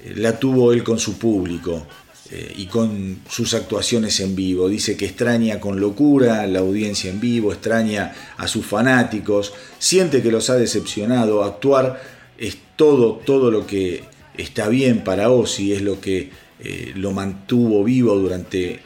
eh, 0.00 0.12
la 0.16 0.38
tuvo 0.38 0.72
él 0.72 0.84
con 0.84 0.98
su 0.98 1.18
público 1.18 1.86
eh, 2.30 2.54
y 2.56 2.66
con 2.66 3.20
sus 3.28 3.52
actuaciones 3.54 4.20
en 4.20 4.36
vivo. 4.36 4.68
Dice 4.68 4.96
que 4.96 5.06
extraña 5.06 5.60
con 5.60 5.80
locura 5.80 6.46
la 6.46 6.60
audiencia 6.60 7.10
en 7.10 7.20
vivo, 7.20 7.52
extraña 7.52 8.14
a 8.36 8.46
sus 8.46 8.64
fanáticos, 8.64 9.52
siente 9.78 10.22
que 10.22 10.30
los 10.30 10.48
ha 10.50 10.54
decepcionado. 10.54 11.42
Actuar 11.42 12.00
es 12.38 12.56
todo, 12.76 13.20
todo 13.26 13.50
lo 13.50 13.66
que 13.66 14.04
está 14.38 14.68
bien 14.68 15.04
para 15.04 15.30
Ozzy, 15.30 15.74
es 15.74 15.82
lo 15.82 16.00
que 16.00 16.30
lo 16.94 17.12
mantuvo 17.12 17.84
vivo 17.84 18.16
durante 18.16 18.80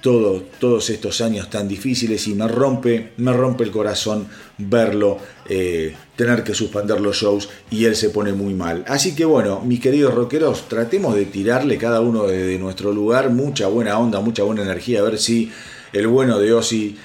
todo, 0.00 0.42
todos 0.58 0.90
estos 0.90 1.20
años 1.20 1.50
tan 1.50 1.68
difíciles 1.68 2.26
y 2.26 2.34
me 2.34 2.48
rompe, 2.48 3.12
me 3.16 3.32
rompe 3.32 3.64
el 3.64 3.70
corazón 3.70 4.28
verlo 4.58 5.18
eh, 5.48 5.94
tener 6.16 6.42
que 6.44 6.54
suspender 6.54 7.00
los 7.00 7.16
shows 7.16 7.48
y 7.70 7.84
él 7.84 7.96
se 7.96 8.10
pone 8.10 8.32
muy 8.32 8.54
mal. 8.54 8.84
Así 8.88 9.14
que 9.14 9.24
bueno, 9.24 9.60
mis 9.60 9.80
queridos 9.80 10.14
rockeros, 10.14 10.68
tratemos 10.68 11.14
de 11.14 11.26
tirarle 11.26 11.78
cada 11.78 12.00
uno 12.00 12.24
de 12.26 12.58
nuestro 12.58 12.92
lugar 12.92 13.30
mucha 13.30 13.68
buena 13.68 13.98
onda, 13.98 14.20
mucha 14.20 14.42
buena 14.42 14.62
energía, 14.62 15.00
a 15.00 15.04
ver 15.04 15.18
si 15.18 15.50
el 15.92 16.06
bueno 16.06 16.38
de 16.38 16.52
Ozzy 16.52 16.96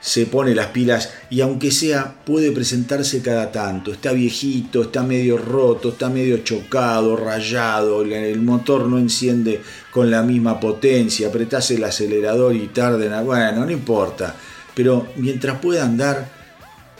se 0.00 0.26
pone 0.26 0.54
las 0.54 0.68
pilas 0.68 1.12
y 1.28 1.40
aunque 1.40 1.70
sea 1.70 2.14
puede 2.24 2.52
presentarse 2.52 3.20
cada 3.20 3.50
tanto. 3.50 3.92
Está 3.92 4.12
viejito, 4.12 4.82
está 4.82 5.02
medio 5.02 5.38
roto, 5.38 5.90
está 5.90 6.08
medio 6.08 6.38
chocado, 6.38 7.16
rayado, 7.16 8.02
el 8.02 8.40
motor 8.40 8.86
no 8.86 8.98
enciende 8.98 9.60
con 9.90 10.10
la 10.10 10.22
misma 10.22 10.60
potencia, 10.60 11.28
apretase 11.28 11.74
el 11.74 11.84
acelerador 11.84 12.54
y 12.54 12.68
tarde, 12.68 13.08
bueno, 13.22 13.64
no 13.64 13.70
importa. 13.70 14.34
Pero 14.74 15.08
mientras 15.16 15.58
pueda 15.58 15.84
andar 15.84 16.38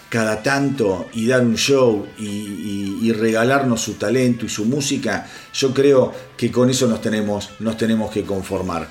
cada 0.09 0.42
tanto 0.42 1.09
y 1.12 1.26
dar 1.26 1.42
un 1.42 1.57
show 1.57 2.07
y, 2.18 3.12
regalarnos 3.12 3.80
su 3.80 3.94
talento 3.94 4.44
y 4.44 4.49
su 4.49 4.64
música, 4.64 5.26
yo 5.55 5.72
creo 5.72 6.12
que 6.36 6.53
con 6.53 6.68
eso 6.70 6.86
nos 6.86 7.01
tenemos, 7.01 7.51
nos 7.59 7.76
tenemos 7.76 8.11
que 8.11 8.22
conformar. 8.22 8.88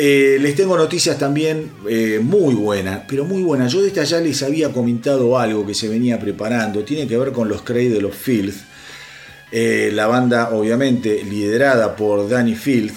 Eh, 0.00 0.38
les 0.40 0.54
tengo 0.54 0.76
noticias 0.76 1.18
también 1.18 1.72
eh, 1.88 2.20
muy 2.22 2.54
buenas, 2.54 3.00
pero 3.08 3.24
muy 3.24 3.42
buenas. 3.42 3.72
Yo 3.72 3.82
de 3.82 3.88
esta 3.88 4.04
ya 4.04 4.20
les 4.20 4.44
había 4.44 4.72
comentado 4.72 5.36
algo 5.36 5.66
que 5.66 5.74
se 5.74 5.88
venía 5.88 6.20
preparando. 6.20 6.84
Tiene 6.84 7.08
que 7.08 7.18
ver 7.18 7.32
con 7.32 7.48
los 7.48 7.62
Cradle 7.62 8.04
of 8.04 8.14
Filth. 8.16 8.54
Eh, 9.50 9.90
la 9.92 10.06
banda, 10.06 10.50
obviamente, 10.50 11.24
liderada 11.24 11.96
por 11.96 12.28
Danny 12.28 12.54
Filth. 12.54 12.94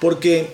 Porque 0.00 0.46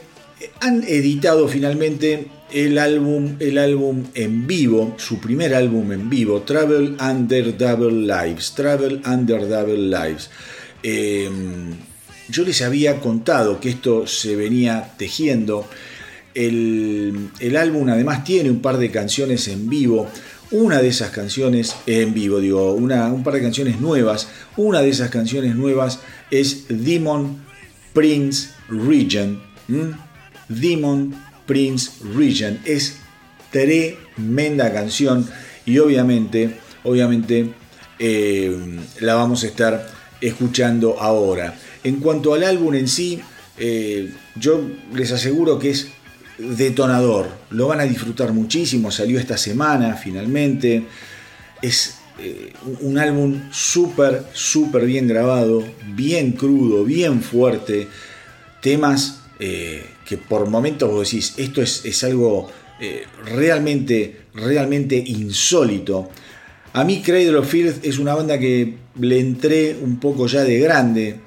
han 0.58 0.82
editado 0.82 1.46
finalmente 1.46 2.26
el 2.50 2.78
álbum, 2.78 3.36
el 3.38 3.56
álbum 3.56 4.06
en 4.14 4.44
vivo, 4.44 4.96
su 4.98 5.20
primer 5.20 5.54
álbum 5.54 5.92
en 5.92 6.10
vivo, 6.10 6.42
Travel 6.42 6.96
Under 7.00 7.56
Double 7.56 7.92
Lives. 7.92 8.54
Travel 8.56 9.02
Under 9.06 9.48
Double 9.48 9.78
Lives. 9.78 10.30
Yo 12.28 12.44
les 12.44 12.62
había 12.62 13.00
contado 13.00 13.60
que 13.60 13.70
esto 13.70 14.06
se 14.06 14.36
venía 14.36 14.94
tejiendo. 14.96 15.68
El, 16.34 17.30
álbum 17.56 17.88
además 17.88 18.24
tiene 18.24 18.50
un 18.50 18.60
par 18.60 18.78
de 18.78 18.90
canciones 18.90 19.48
en 19.48 19.68
vivo. 19.68 20.08
Una 20.50 20.80
de 20.80 20.88
esas 20.88 21.10
canciones 21.10 21.74
en 21.86 22.14
vivo, 22.14 22.40
digo, 22.40 22.72
un 22.72 23.22
par 23.24 23.34
de 23.34 23.42
canciones 23.42 23.80
nuevas. 23.80 24.28
Una 24.56 24.82
de 24.82 24.90
esas 24.90 25.10
canciones 25.10 25.54
nuevas 25.54 26.00
es 26.30 26.66
Demon 26.68 27.38
Prince 27.92 28.50
Region. 28.68 29.42
Demon 30.48 31.14
Prince 31.46 31.90
Region. 32.14 32.58
Es 32.64 32.96
tremenda 33.50 34.72
canción 34.72 35.26
y 35.64 35.78
obviamente, 35.78 36.58
obviamente 36.84 37.52
eh, 37.98 38.56
la 39.00 39.14
vamos 39.14 39.44
a 39.44 39.46
estar 39.46 39.88
escuchando 40.20 41.00
ahora. 41.00 41.54
En 41.86 42.00
cuanto 42.00 42.34
al 42.34 42.42
álbum 42.42 42.74
en 42.74 42.88
sí, 42.88 43.20
eh, 43.58 44.12
yo 44.34 44.60
les 44.92 45.12
aseguro 45.12 45.56
que 45.56 45.70
es 45.70 45.86
detonador. 46.36 47.28
Lo 47.50 47.68
van 47.68 47.78
a 47.78 47.84
disfrutar 47.84 48.32
muchísimo. 48.32 48.90
Salió 48.90 49.20
esta 49.20 49.36
semana 49.36 49.94
finalmente. 49.94 50.82
Es 51.62 51.98
eh, 52.18 52.52
un 52.80 52.98
álbum 52.98 53.40
súper, 53.52 54.24
súper 54.32 54.84
bien 54.84 55.06
grabado, 55.06 55.62
bien 55.94 56.32
crudo, 56.32 56.84
bien 56.84 57.22
fuerte. 57.22 57.86
Temas 58.60 59.20
eh, 59.38 59.86
que 60.04 60.18
por 60.18 60.48
momentos 60.48 60.90
vos 60.90 61.08
decís, 61.08 61.34
esto 61.36 61.62
es, 61.62 61.84
es 61.84 62.02
algo 62.02 62.50
realmente, 63.24 64.22
realmente 64.34 64.96
insólito. 64.96 66.10
A 66.72 66.82
mí 66.82 67.00
Cradle 67.00 67.36
of 67.36 67.48
Filth 67.48 67.84
es 67.84 68.00
una 68.00 68.16
banda 68.16 68.40
que 68.40 68.74
le 68.98 69.20
entré 69.20 69.76
un 69.80 70.00
poco 70.00 70.26
ya 70.26 70.42
de 70.42 70.58
grande 70.58 71.20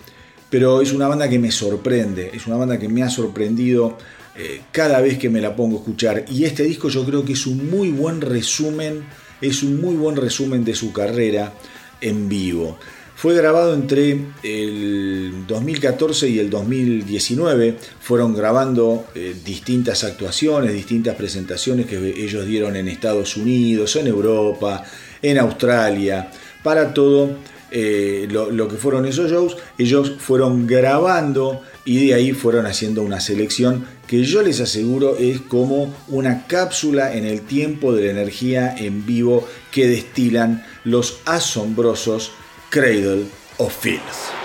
pero 0.50 0.82
es 0.82 0.92
una 0.92 1.08
banda 1.08 1.30
que 1.30 1.40
me 1.40 1.52
sorprende, 1.52 2.32
es 2.34 2.48
una 2.48 2.58
banda 2.58 2.80
que 2.80 2.90
me 2.90 3.04
ha 3.04 3.10
sorprendido 3.10 3.98
eh, 4.36 4.62
cada 4.72 5.02
vez 5.02 5.18
que 5.18 5.30
me 5.30 5.42
la 5.42 5.56
pongo 5.56 5.78
a 5.78 5.80
escuchar. 5.80 6.26
Y 6.30 6.46
este 6.46 6.64
disco 6.64 6.90
yo 6.90 7.06
creo 7.06 7.26
que 7.26 7.34
es 7.34 7.46
un 7.46 7.70
muy 7.70 7.92
buen 7.92 8.22
resumen, 8.22 9.04
es 9.42 9.64
un 9.64 9.80
muy 9.80 9.96
buen 9.96 10.16
resumen 10.16 10.64
de 10.64 10.76
su 10.76 10.92
carrera 10.92 11.54
en 12.02 12.30
vivo. 12.30 12.78
Fue 13.16 13.36
grabado 13.36 13.74
entre 13.74 14.18
el 14.44 15.46
2014 15.46 16.30
y 16.30 16.40
el 16.40 16.50
2019. 16.50 17.76
Fueron 18.00 18.34
grabando 18.34 19.08
eh, 19.14 19.36
distintas 19.44 20.06
actuaciones, 20.06 20.72
distintas 20.72 21.16
presentaciones 21.16 21.86
que 21.86 21.98
ellos 21.98 22.48
dieron 22.48 22.78
en 22.78 22.88
Estados 22.88 23.36
Unidos, 23.36 23.98
en 23.98 24.08
Europa, 24.08 24.86
en 25.22 25.38
Australia, 25.38 26.32
para 26.64 26.94
todo 26.94 27.36
eh, 27.72 28.28
lo, 28.30 28.68
que 28.68 28.78
fueron 28.78 29.06
esos 29.06 29.32
shows, 29.32 29.58
ellos 29.78 30.14
fueron 30.20 30.68
grabando 30.68 31.62
y 31.86 32.08
de 32.08 32.14
ahí 32.14 32.32
fueron 32.34 32.66
haciendo 32.66 33.04
una 33.04 33.20
selección 33.20 33.86
que 34.08 34.24
yo 34.24 34.42
les 34.42 34.60
aseguro 34.60 35.18
es 35.18 35.40
como 35.42 35.94
una 36.08 36.48
cápsula 36.48 37.16
en 37.16 37.26
el 37.26 37.42
tiempo 37.42 37.94
de 37.94 38.06
la 38.06 38.12
energía 38.12 38.76
en 38.76 39.06
vivo 39.06 39.48
que 39.72 39.88
destilan 39.88 40.66
los 40.84 41.20
asombrosos 41.26 42.32
Cradle 42.70 43.26
of 43.58 43.76
Filth. 43.80 44.39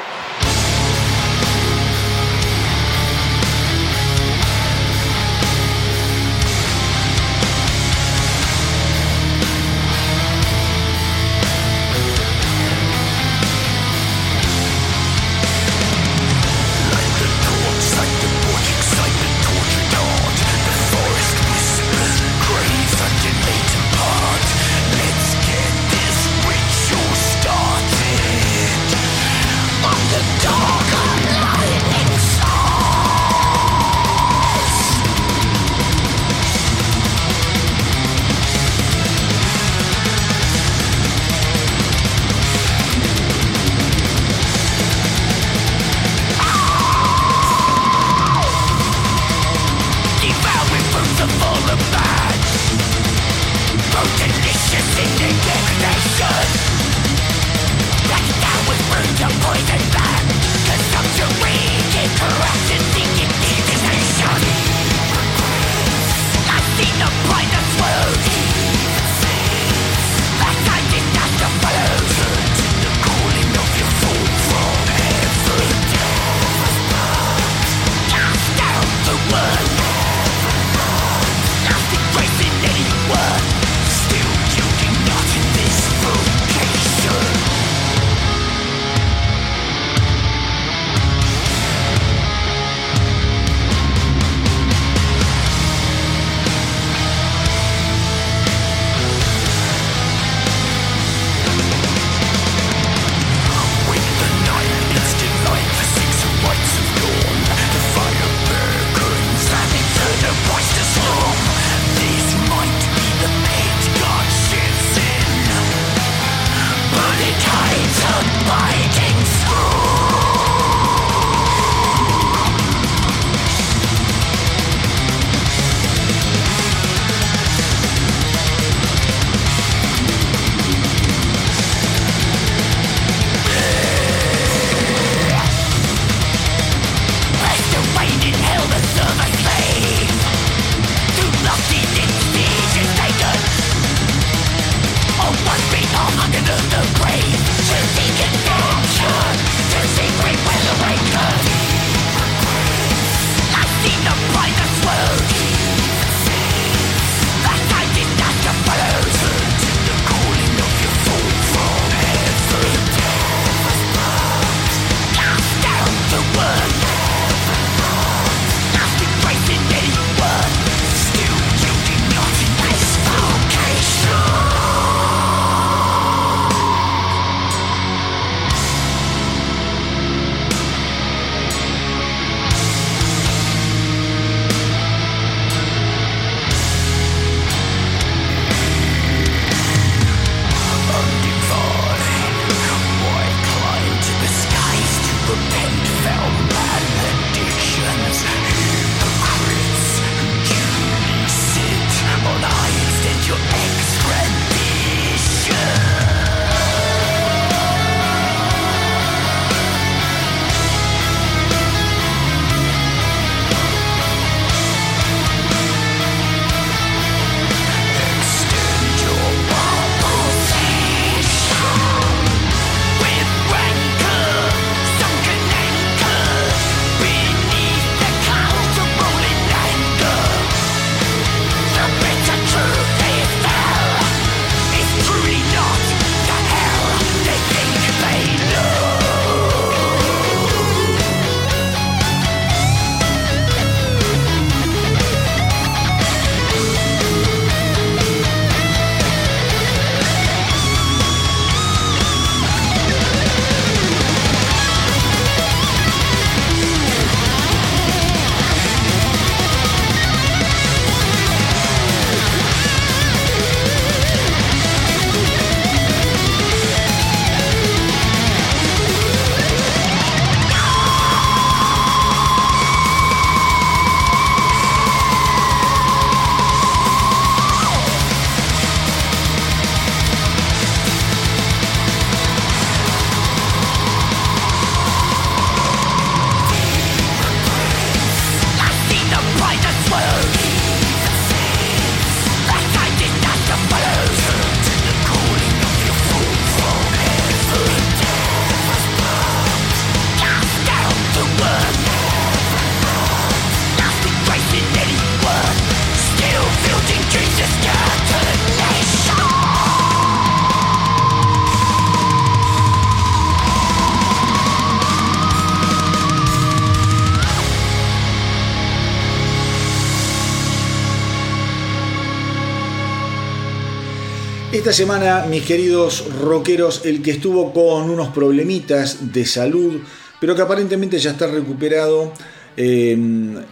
Esta 324.54 324.72
semana, 324.72 325.26
mis 325.28 325.42
queridos 325.42 326.04
rockeros, 326.20 326.82
el 326.84 327.02
que 327.02 327.10
estuvo 327.10 327.52
con 327.52 327.90
unos 327.90 328.10
problemitas 328.10 329.12
de 329.12 329.26
salud, 329.26 329.80
pero 330.20 330.36
que 330.36 330.42
aparentemente 330.42 330.96
ya 331.00 331.10
está 331.10 331.26
recuperado, 331.26 332.12
eh, 332.56 332.96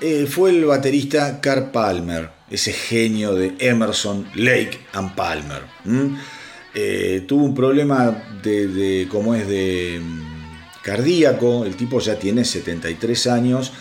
eh, 0.00 0.26
fue 0.30 0.50
el 0.50 0.64
baterista 0.64 1.40
Carl 1.40 1.72
Palmer, 1.72 2.30
ese 2.48 2.72
genio 2.72 3.34
de 3.34 3.56
Emerson, 3.58 4.28
Lake 4.36 4.78
and 4.92 5.16
Palmer. 5.16 5.62
Eh, 6.72 7.24
tuvo 7.26 7.46
un 7.46 7.54
problema 7.54 8.22
de, 8.40 8.68
de 8.68 9.02
es 9.02 9.48
de 9.48 10.00
mm, 10.00 10.82
cardíaco, 10.84 11.64
el 11.64 11.74
tipo 11.74 11.98
ya 11.98 12.16
tiene 12.16 12.44
73 12.44 13.26
años 13.26 13.72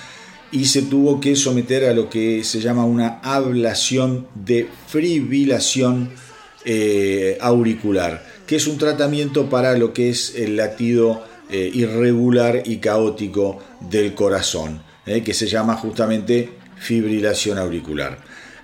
y 0.51 0.65
se 0.65 0.81
tuvo 0.81 1.21
que 1.21 1.35
someter 1.35 1.85
a 1.85 1.93
lo 1.93 2.09
que 2.09 2.43
se 2.43 2.59
llama 2.59 2.83
una 2.83 3.19
ablación 3.21 4.25
de 4.33 4.67
fibrilación 4.87 6.09
eh, 6.65 7.37
auricular, 7.41 8.23
que 8.45 8.55
es 8.55 8.67
un 8.67 8.77
tratamiento 8.77 9.49
para 9.49 9.77
lo 9.77 9.93
que 9.93 10.09
es 10.09 10.35
el 10.35 10.57
latido 10.57 11.23
eh, 11.49 11.69
irregular 11.73 12.63
y 12.65 12.77
caótico 12.77 13.59
del 13.79 14.13
corazón, 14.13 14.83
eh, 15.05 15.23
que 15.23 15.33
se 15.33 15.47
llama 15.47 15.75
justamente 15.75 16.49
fibrilación 16.77 17.57
auricular. 17.57 18.17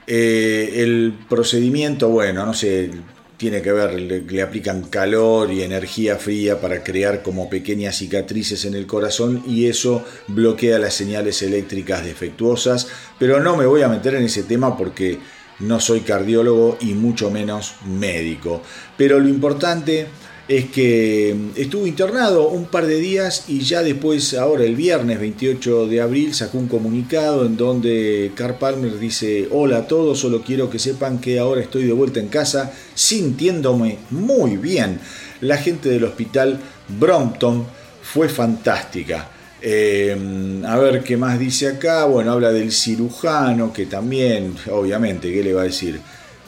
el 0.08 1.14
procedimiento, 1.28 2.10
bueno, 2.10 2.46
no 2.46 2.54
sé, 2.54 2.92
tiene 3.38 3.62
que 3.62 3.72
ver, 3.72 3.94
le, 4.00 4.42
aplican 4.42 4.84
calor 4.84 5.52
y 5.52 5.62
energía 5.62 6.18
fría 6.18 6.60
para 6.60 6.84
crear 6.84 7.22
como 7.22 7.50
pequeñas 7.50 7.98
cicatrices 7.98 8.66
en 8.66 8.74
el 8.74 8.88
corazón 8.88 9.44
y 9.48 9.68
eso 9.68 10.04
bloquea 10.28 10.80
las 10.80 10.96
señales 10.96 11.42
eléctricas 11.44 12.04
defectuosas, 12.04 12.88
pero 13.20 13.40
no 13.40 13.56
me 13.56 13.68
voy 13.68 13.84
a 13.84 13.90
meter 13.90 14.16
en 14.16 14.24
ese 14.24 14.44
tema 14.44 14.76
porque 14.76 15.20
no 15.60 15.80
soy 15.80 16.02
cardiólogo 16.02 16.78
y 16.82 16.94
mucho 16.94 17.32
menos 17.32 17.76
médico. 17.86 18.62
Pero 18.98 19.20
lo 19.20 19.28
importante 19.28 20.08
es 20.48 20.70
que 20.70 21.36
estuvo 21.56 21.86
internado 21.86 22.48
un 22.48 22.66
par 22.66 22.86
de 22.86 22.96
días 22.96 23.46
y 23.50 23.60
ya 23.60 23.84
después, 23.84 24.34
ahora 24.34 24.64
el 24.64 24.76
viernes 24.76 25.20
28 25.20 25.88
de 25.88 26.02
abril, 26.02 26.34
sacó 26.34 26.58
un 26.58 26.68
comunicado 26.68 27.46
en 27.46 27.58
donde 27.58 28.32
Carl 28.36 28.58
Palmer 28.58 28.98
dice, 28.98 29.50
hola 29.52 29.80
a 29.80 29.88
todos, 29.88 30.20
solo 30.20 30.44
quiero 30.44 30.70
que 30.70 30.80
sepan 30.80 31.20
que 31.20 31.40
ahora 31.40 31.62
estoy 31.62 31.84
de 31.84 31.92
vuelta 31.92 32.20
en 32.20 32.30
casa 32.30 32.72
sintiéndome 32.94 33.98
muy 34.12 34.56
bien. 34.58 35.00
La 35.42 35.58
gente 35.58 35.90
del 35.90 36.06
hospital 36.06 36.60
Brompton 36.98 37.66
fue 38.02 38.30
fantástica. 38.30 39.30
Eh, 39.62 40.62
a 40.66 40.78
ver 40.78 41.04
qué 41.04 41.18
más 41.18 41.40
dice 41.40 41.68
acá. 41.68 42.06
Bueno, 42.06 42.32
habla 42.32 42.52
del 42.52 42.72
cirujano, 42.72 43.74
que 43.74 43.86
también, 43.86 44.56
obviamente, 44.72 45.32
¿qué 45.32 45.44
le 45.44 45.54
va 45.54 45.62
a 45.62 45.66
decir? 45.66 46.00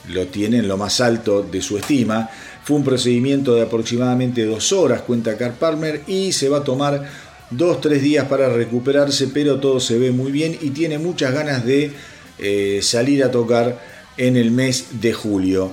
Lo 0.09 0.27
tiene 0.27 0.57
en 0.57 0.67
lo 0.67 0.77
más 0.77 1.01
alto 1.01 1.43
de 1.43 1.61
su 1.61 1.77
estima. 1.77 2.29
Fue 2.63 2.77
un 2.77 2.83
procedimiento 2.83 3.55
de 3.55 3.63
aproximadamente 3.63 4.45
dos 4.45 4.71
horas, 4.71 5.01
cuenta 5.01 5.37
Carl 5.37 5.53
Palmer, 5.53 6.01
y 6.07 6.31
se 6.31 6.49
va 6.49 6.59
a 6.59 6.63
tomar 6.63 7.03
dos, 7.49 7.81
tres 7.81 8.01
días 8.01 8.25
para 8.27 8.49
recuperarse, 8.49 9.27
pero 9.27 9.59
todo 9.59 9.79
se 9.79 9.97
ve 9.97 10.11
muy 10.11 10.31
bien 10.31 10.57
y 10.61 10.69
tiene 10.69 10.99
muchas 10.99 11.33
ganas 11.33 11.65
de 11.65 11.91
eh, 12.37 12.79
salir 12.83 13.23
a 13.23 13.31
tocar 13.31 13.79
en 14.17 14.37
el 14.37 14.51
mes 14.51 15.01
de 15.01 15.13
julio. 15.13 15.71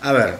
A 0.00 0.12
ver, 0.12 0.34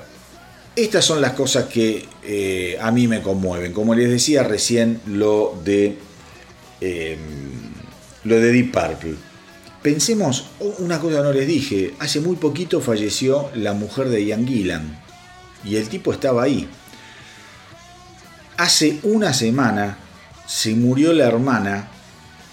estas 0.75 1.05
son 1.05 1.21
las 1.21 1.33
cosas 1.33 1.67
que 1.67 2.07
eh, 2.25 2.77
a 2.81 2.91
mí 2.91 3.07
me 3.07 3.23
conmueven. 3.23 3.73
Como 3.73 3.95
les 3.95 4.11
decía 4.11 4.43
recién, 4.43 5.01
lo 5.07 5.55
de, 5.65 5.97
eh, 6.85 7.17
lo 8.25 8.41
de 8.41 8.51
Deep 8.51 8.73
Purple. 8.73 9.15
Pensemos, 9.83 10.47
una 10.79 10.99
cosa 10.99 11.23
no 11.23 11.33
les 11.33 11.47
dije, 11.47 11.95
hace 12.01 12.21
muy 12.21 12.37
poquito 12.37 12.81
falleció 12.81 13.51
la 13.55 13.73
mujer 13.73 14.09
de 14.09 14.25
Ian 14.25 14.47
Gillan 14.47 15.01
y 15.65 15.77
el 15.77 15.89
tipo 15.89 16.13
estaba 16.13 16.43
ahí. 16.43 16.69
Hace 18.57 18.99
una 19.05 19.33
semana 19.33 19.97
se 20.47 20.75
murió 20.75 21.13
la 21.13 21.27
hermana 21.27 21.89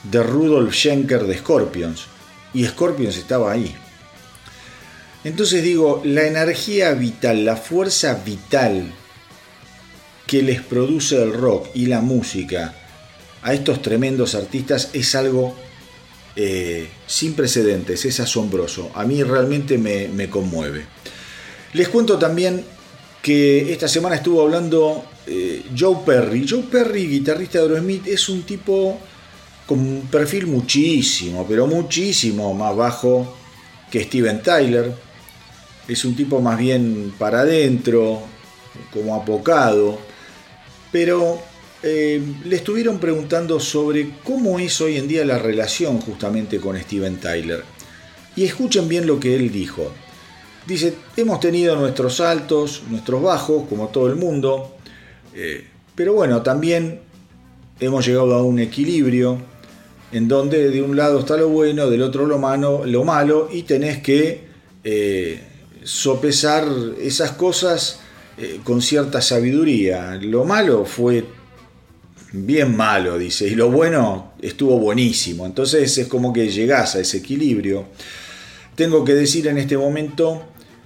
de 0.03 0.21
Rudolf 0.21 0.73
Schenker 0.75 1.23
de 1.23 1.37
Scorpions 1.37 2.05
y 2.53 2.65
Scorpions 2.65 3.17
estaba 3.17 3.51
ahí. 3.51 3.75
Entonces 5.23 5.63
digo, 5.63 6.01
la 6.05 6.27
energía 6.27 6.93
vital, 6.93 7.45
la 7.45 7.57
fuerza 7.57 8.13
vital 8.25 8.91
que 10.27 10.43
les 10.43 10.61
produce 10.61 11.21
el 11.21 11.33
rock 11.33 11.69
y 11.73 11.87
la 11.87 12.01
música 12.01 12.75
a 13.41 13.53
estos 13.53 13.81
tremendos 13.81 14.35
artistas 14.35 14.89
es 14.93 15.15
algo 15.15 15.55
eh, 16.35 16.87
sin 17.07 17.33
precedentes, 17.33 18.05
es 18.05 18.19
asombroso. 18.19 18.91
A 18.93 19.03
mí 19.05 19.23
realmente 19.23 19.77
me, 19.77 20.29
conmueve. 20.29 20.85
Les 21.73 21.89
cuento 21.89 22.17
también 22.17 22.63
que 23.21 23.71
esta 23.73 23.87
semana 23.87 24.15
estuvo 24.15 24.41
hablando 24.41 25.03
eh, 25.27 25.63
Joe 25.77 25.97
Perry. 26.05 26.45
Joe 26.47 26.63
Perry, 26.63 27.07
guitarrista 27.07 27.59
de 27.59 27.65
Aerosmith, 27.65 28.07
es 28.07 28.29
un 28.29 28.43
tipo 28.43 28.99
con 29.65 29.79
un 29.79 30.07
perfil 30.09 30.47
muchísimo, 30.47 31.45
pero 31.47 31.67
muchísimo 31.67 32.53
más 32.53 32.75
bajo 32.75 33.35
que 33.91 34.03
Steven 34.03 34.41
Tyler. 34.41 34.93
Es 35.87 36.05
un 36.05 36.15
tipo 36.15 36.39
más 36.41 36.57
bien 36.57 37.13
para 37.17 37.41
adentro, 37.41 38.21
como 38.93 39.15
apocado. 39.15 39.99
Pero 40.91 41.48
eh, 41.81 42.21
le 42.43 42.57
estuvieron 42.57 42.99
preguntando 42.99 43.57
sobre 43.59 44.11
cómo 44.25 44.59
es 44.59 44.81
hoy 44.81 44.97
en 44.97 45.07
día 45.07 45.23
la 45.23 45.39
relación 45.39 45.99
justamente 46.01 46.59
con 46.59 46.77
Steven 46.77 47.17
Tyler. 47.17 47.63
Y 48.35 48.43
escuchen 48.43 48.89
bien 48.89 49.07
lo 49.07 49.19
que 49.19 49.35
él 49.35 49.49
dijo. 49.49 49.89
Dice, 50.67 50.93
hemos 51.15 51.39
tenido 51.39 51.77
nuestros 51.77 52.19
altos, 52.19 52.83
nuestros 52.89 53.23
bajos, 53.23 53.63
como 53.69 53.87
todo 53.87 54.07
el 54.07 54.17
mundo, 54.17 54.75
eh, 55.33 55.65
pero 55.95 56.13
bueno, 56.13 56.41
también 56.41 56.99
hemos 57.79 58.05
llegado 58.05 58.35
a 58.35 58.43
un 58.43 58.59
equilibrio 58.59 59.37
en 60.11 60.27
donde 60.27 60.69
de 60.69 60.81
un 60.81 60.97
lado 60.97 61.19
está 61.19 61.37
lo 61.37 61.47
bueno, 61.47 61.89
del 61.89 62.01
otro 62.01 62.25
lo 62.25 62.39
malo, 62.39 62.85
lo 62.85 63.05
malo 63.05 63.47
y 63.51 63.63
tenés 63.63 63.99
que 63.99 64.49
eh, 64.83 65.43
sopesar 65.83 66.67
esas 66.99 67.31
cosas 67.31 68.01
con 68.63 68.81
cierta 68.81 69.21
sabiduría. 69.21 70.17
Lo 70.21 70.45
malo 70.45 70.85
fue 70.85 71.25
bien 72.31 72.75
malo, 72.75 73.17
dice, 73.17 73.47
y 73.47 73.55
lo 73.55 73.71
bueno 73.71 74.33
estuvo 74.41 74.77
buenísimo. 74.79 75.45
Entonces 75.45 75.97
es 75.97 76.07
como 76.07 76.31
que 76.33 76.49
llegás 76.49 76.95
a 76.95 76.99
ese 76.99 77.17
equilibrio. 77.17 77.87
Tengo 78.75 79.03
que 79.03 79.13
decir 79.13 79.47
en 79.47 79.57
este 79.57 79.77
momento 79.77 80.43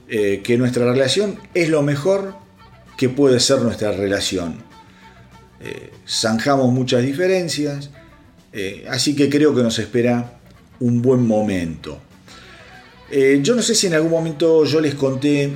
eh, 0.07 0.41
que 0.43 0.57
nuestra 0.57 0.85
relación 0.85 1.39
es 1.53 1.69
lo 1.69 1.81
mejor 1.81 2.35
que 2.97 3.09
puede 3.09 3.39
ser 3.39 3.59
nuestra 3.59 3.91
relación. 3.91 4.63
Eh, 5.61 5.91
zanjamos 6.07 6.71
muchas 6.71 7.03
diferencias, 7.03 7.89
eh, 8.51 8.85
así 8.89 9.15
que 9.15 9.29
creo 9.29 9.55
que 9.55 9.63
nos 9.63 9.79
espera 9.79 10.39
un 10.79 11.01
buen 11.01 11.25
momento. 11.25 11.99
yo 13.41 13.55
no 13.55 13.61
sé 13.61 13.75
si 13.75 13.87
en 13.87 13.93
algún 13.93 14.09
momento 14.09 14.65
yo 14.65 14.81
les 14.81 14.95
conté, 14.95 15.51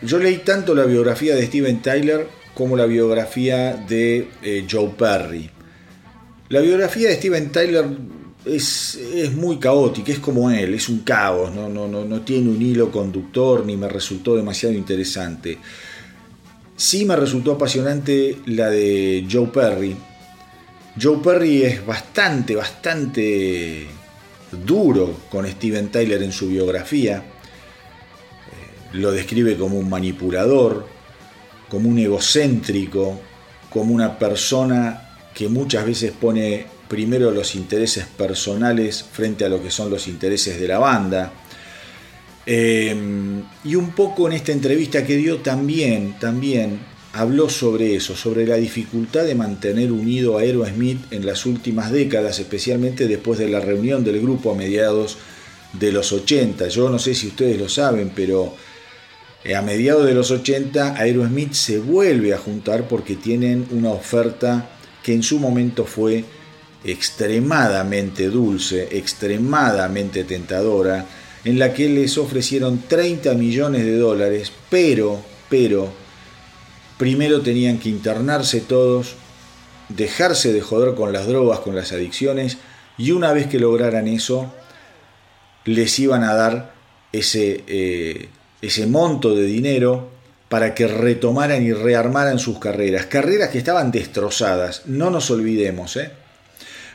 yo 0.00 0.18
leí 0.18 0.38
tanto 0.38 0.74
la 0.74 0.84
biografía 0.84 1.34
de 1.34 1.46
Steven 1.46 1.82
Tyler 1.82 2.26
como 2.56 2.74
la 2.74 2.86
biografía 2.86 3.74
de 3.76 4.28
Joe 4.68 4.88
Perry. 4.96 5.50
La 6.48 6.60
biografía 6.60 7.10
de 7.10 7.16
Steven 7.16 7.52
Tyler 7.52 7.84
es, 8.46 8.98
muy 9.34 9.58
caótica, 9.58 10.10
es 10.10 10.20
como 10.20 10.50
él, 10.50 10.72
es 10.72 10.88
un 10.88 11.00
caos, 11.00 11.54
no, 11.54 11.68
no, 11.68 11.86
no, 11.86 12.06
no 12.06 12.20
tiene 12.22 12.48
un 12.48 12.62
hilo 12.62 12.90
conductor 12.90 13.66
ni 13.66 13.76
me 13.76 13.88
resultó 13.88 14.36
demasiado 14.36 14.74
interesante. 14.74 15.58
Sí 16.76 17.04
me 17.04 17.14
resultó 17.14 17.52
apasionante 17.52 18.38
la 18.46 18.70
de 18.70 19.26
Joe 19.30 19.48
Perry. 19.48 19.94
Joe 21.00 21.18
Perry 21.22 21.62
es 21.62 21.84
bastante, 21.84 22.56
bastante 22.56 23.86
duro 24.64 25.14
con 25.28 25.46
Steven 25.46 25.90
Tyler 25.90 26.22
en 26.22 26.32
su 26.32 26.48
biografía. 26.48 27.18
Eh, 27.18 28.96
lo 28.96 29.12
describe 29.12 29.58
como 29.58 29.78
un 29.78 29.90
manipulador, 29.90 30.95
como 31.68 31.88
un 31.88 31.98
egocéntrico, 31.98 33.20
como 33.70 33.94
una 33.94 34.18
persona 34.18 35.18
que 35.34 35.48
muchas 35.48 35.84
veces 35.84 36.12
pone 36.12 36.66
primero 36.88 37.30
los 37.30 37.54
intereses 37.54 38.06
personales 38.06 39.04
frente 39.10 39.44
a 39.44 39.48
lo 39.48 39.62
que 39.62 39.70
son 39.70 39.90
los 39.90 40.08
intereses 40.08 40.60
de 40.60 40.68
la 40.68 40.78
banda. 40.78 41.32
Em, 42.46 43.42
y 43.64 43.74
un 43.74 43.90
poco 43.90 44.28
en 44.28 44.34
esta 44.34 44.52
entrevista 44.52 45.04
que 45.04 45.16
dio 45.16 45.38
también, 45.38 46.16
también 46.20 46.78
habló 47.12 47.48
sobre 47.48 47.96
eso, 47.96 48.14
sobre 48.14 48.46
la 48.46 48.56
dificultad 48.56 49.24
de 49.24 49.34
mantener 49.34 49.90
unido 49.90 50.38
a 50.38 50.42
Aerosmith 50.42 51.12
en 51.12 51.26
las 51.26 51.44
últimas 51.44 51.90
décadas, 51.90 52.38
especialmente 52.38 53.08
después 53.08 53.38
de 53.38 53.48
la 53.48 53.60
reunión 53.60 54.04
del 54.04 54.20
grupo 54.20 54.52
a 54.52 54.54
mediados 54.54 55.18
de 55.72 55.92
los 55.92 56.12
80. 56.12 56.68
Yo 56.68 56.88
no 56.88 56.98
sé 56.98 57.14
si 57.14 57.28
ustedes 57.28 57.58
lo 57.58 57.68
saben, 57.68 58.12
pero 58.14 58.54
a 59.54 59.62
mediados 59.62 60.06
de 60.06 60.14
los 60.14 60.30
80 60.30 60.96
Aerosmith 60.96 61.52
se 61.52 61.78
vuelve 61.78 62.34
a 62.34 62.38
juntar 62.38 62.88
porque 62.88 63.14
tienen 63.14 63.66
una 63.70 63.90
oferta 63.90 64.70
que 65.02 65.12
en 65.12 65.22
su 65.22 65.38
momento 65.38 65.84
fue 65.84 66.24
extremadamente 66.84 68.28
dulce, 68.28 68.88
extremadamente 68.92 70.24
tentadora, 70.24 71.06
en 71.44 71.58
la 71.58 71.72
que 71.72 71.88
les 71.88 72.18
ofrecieron 72.18 72.82
30 72.88 73.34
millones 73.34 73.84
de 73.84 73.98
dólares, 73.98 74.52
pero 74.68 75.22
pero 75.48 75.92
primero 76.98 77.40
tenían 77.40 77.78
que 77.78 77.88
internarse 77.88 78.60
todos, 78.60 79.14
dejarse 79.88 80.52
de 80.52 80.60
joder 80.60 80.94
con 80.94 81.12
las 81.12 81.26
drogas, 81.26 81.60
con 81.60 81.76
las 81.76 81.92
adicciones, 81.92 82.58
y 82.98 83.12
una 83.12 83.32
vez 83.32 83.46
que 83.46 83.60
lograran 83.60 84.08
eso, 84.08 84.52
les 85.64 85.98
iban 85.98 86.24
a 86.24 86.34
dar 86.34 86.74
ese, 87.12 87.64
eh, 87.66 88.28
ese 88.66 88.86
monto 88.86 89.34
de 89.34 89.44
dinero 89.44 90.10
para 90.48 90.74
que 90.74 90.86
retomaran 90.86 91.64
y 91.64 91.72
rearmaran 91.72 92.38
sus 92.38 92.58
carreras. 92.58 93.06
Carreras 93.06 93.50
que 93.50 93.58
estaban 93.58 93.90
destrozadas, 93.90 94.82
no 94.86 95.10
nos 95.10 95.30
olvidemos. 95.30 95.96
¿eh? 95.96 96.10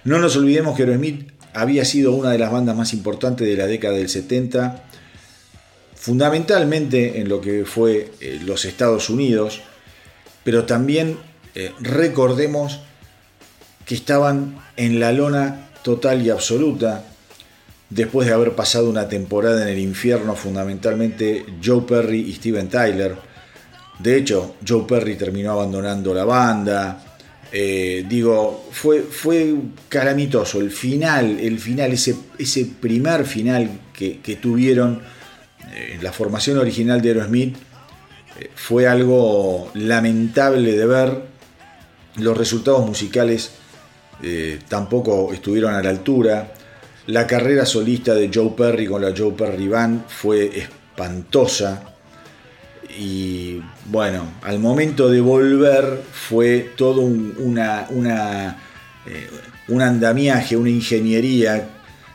No 0.03 0.19
nos 0.19 0.35
olvidemos 0.35 0.75
que 0.75 0.83
Aerosmith 0.83 1.31
había 1.53 1.83
sido 1.85 2.13
una 2.13 2.31
de 2.31 2.37
las 2.37 2.51
bandas 2.51 2.75
más 2.75 2.93
importantes 2.93 3.47
de 3.47 3.57
la 3.57 3.67
década 3.67 3.95
del 3.95 4.09
70, 4.09 4.83
fundamentalmente 5.95 7.19
en 7.19 7.27
lo 7.27 7.41
que 7.41 7.65
fue 7.65 8.11
eh, 8.21 8.39
los 8.45 8.65
Estados 8.65 9.09
Unidos, 9.09 9.61
pero 10.43 10.65
también 10.65 11.17
eh, 11.53 11.73
recordemos 11.79 12.79
que 13.85 13.95
estaban 13.95 14.61
en 14.77 14.99
la 14.99 15.11
lona 15.11 15.69
total 15.83 16.25
y 16.25 16.29
absoluta 16.29 17.10
después 17.91 18.27
de 18.27 18.33
haber 18.33 18.55
pasado 18.55 18.89
una 18.89 19.07
temporada 19.07 19.63
en 19.63 19.67
el 19.67 19.79
infierno, 19.79 20.35
fundamentalmente 20.35 21.45
Joe 21.63 21.81
Perry 21.81 22.21
y 22.21 22.33
Steven 22.33 22.69
Tyler. 22.69 23.15
De 23.99 24.17
hecho, 24.17 24.55
Joe 24.67 24.85
Perry 24.87 25.15
terminó 25.15 25.51
abandonando 25.51 26.13
la 26.13 26.23
banda. 26.23 27.03
Eh, 27.51 28.05
digo, 28.07 28.69
fue, 28.71 29.01
fue 29.01 29.53
calamitoso. 29.89 30.61
El 30.61 30.71
final, 30.71 31.37
el 31.39 31.59
final, 31.59 31.91
ese, 31.91 32.15
ese 32.39 32.65
primer 32.65 33.25
final 33.25 33.69
que, 33.93 34.39
tuvieron 34.41 35.01
en 35.75 35.99
eh, 35.99 35.99
la 36.01 36.11
formación 36.11 36.57
original 36.57 37.01
de 37.01 37.09
Aerosmith 37.09 37.55
eh, 38.39 38.49
fue 38.55 38.87
algo 38.87 39.69
lamentable 39.75 40.75
de 40.75 40.85
ver. 40.85 41.21
Los 42.15 42.37
resultados 42.37 42.85
musicales 42.85 43.51
tampoco 44.67 45.33
estuvieron 45.33 45.73
a 45.73 45.81
la 45.81 45.89
altura. 45.89 46.53
La 47.07 47.25
carrera 47.25 47.65
solista 47.65 48.13
de 48.13 48.29
Joe 48.31 48.51
Perry 48.55 48.85
con 48.85 49.01
la 49.01 49.13
Joe 49.15 49.31
Perry 49.31 49.67
Band 49.67 50.05
fue 50.07 50.59
espantosa. 50.59 51.83
Y 52.99 53.59
bueno, 53.85 54.33
al 54.43 54.59
momento 54.59 55.09
de 55.09 55.19
volver 55.19 56.01
fue 56.11 56.71
todo 56.75 57.01
un, 57.01 57.33
una, 57.39 57.87
una, 57.89 58.57
eh, 59.07 59.29
un 59.69 59.81
andamiaje, 59.81 60.55
una 60.55 60.69
ingeniería 60.69 61.69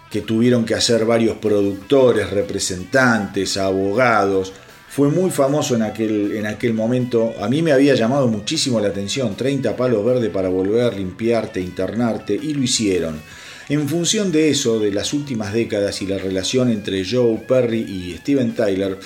que 0.09 0.21
tuvieron 0.21 0.65
que 0.65 0.75
hacer 0.75 1.05
varios 1.05 1.37
productores, 1.39 2.31
representantes, 2.31 3.57
abogados. 3.57 4.53
Fue 4.89 5.09
muy 5.09 5.31
famoso 5.31 5.75
en 5.75 5.83
aquel, 5.83 6.37
en 6.37 6.47
aquel 6.47 6.75
momento. 6.75 7.35
A 7.41 7.49
mí 7.49 7.61
me 7.61 7.73
había 7.73 7.95
llamado 7.97 8.29
muchísimo 8.29 8.79
la 8.79 8.89
atención. 8.89 9.37
30 9.37 9.77
palos 9.77 10.05
verdes 10.05 10.31
para 10.31 10.49
volver, 10.49 10.95
limpiarte, 10.95 11.61
internarte. 11.61 12.35
Y 12.35 12.55
lo 12.55 12.63
hicieron. 12.63 13.21
En 13.69 13.89
función 13.89 14.31
de 14.31 14.51
eso, 14.51 14.79
de 14.79 14.93
las 14.93 15.13
últimas 15.13 15.53
décadas 15.53 16.01
y 16.01 16.07
la 16.07 16.19
relación 16.19 16.71
entre 16.71 17.05
Joe 17.05 17.39
Perry 17.49 17.81
y 17.81 18.17
Steven 18.19 18.55
Tyler, 18.55 18.97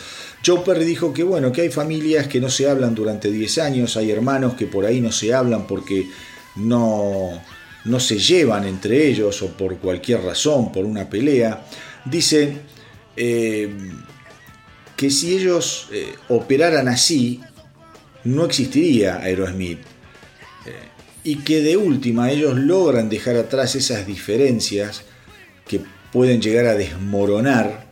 Joe 0.44 0.60
Perry 0.60 0.84
dijo 0.84 1.14
que 1.14 1.22
bueno, 1.22 1.50
que 1.50 1.62
hay 1.62 1.70
familias 1.70 2.26
que 2.26 2.40
no 2.40 2.50
se 2.50 2.68
hablan 2.68 2.94
durante 2.94 3.30
10 3.30 3.58
años, 3.58 3.96
hay 3.96 4.10
hermanos 4.10 4.54
que 4.54 4.66
por 4.66 4.84
ahí 4.84 5.00
no 5.00 5.12
se 5.12 5.32
hablan 5.32 5.66
porque 5.66 6.06
no, 6.56 7.40
no 7.86 8.00
se 8.00 8.18
llevan 8.18 8.66
entre 8.66 9.08
ellos 9.08 9.40
o 9.40 9.48
por 9.48 9.78
cualquier 9.78 10.22
razón, 10.22 10.70
por 10.72 10.84
una 10.84 11.08
pelea. 11.08 11.64
Dice 12.04 12.58
eh, 13.16 13.74
que 14.94 15.10
si 15.10 15.36
ellos 15.36 15.88
eh, 15.90 16.12
operaran 16.28 16.88
así, 16.88 17.40
no 18.24 18.44
existiría 18.44 19.20
Aerosmith 19.20 19.80
y 21.24 21.36
que 21.36 21.62
de 21.62 21.76
última 21.76 22.30
ellos 22.30 22.56
logran 22.56 23.08
dejar 23.08 23.36
atrás 23.36 23.74
esas 23.74 24.06
diferencias 24.06 25.02
que 25.66 25.80
pueden 26.12 26.40
llegar 26.40 26.66
a 26.66 26.74
desmoronar 26.74 27.90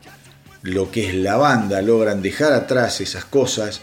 lo 0.62 0.90
que 0.90 1.08
es 1.08 1.14
la 1.14 1.36
banda, 1.36 1.82
logran 1.82 2.22
dejar 2.22 2.52
atrás 2.52 3.00
esas 3.00 3.24
cosas 3.24 3.80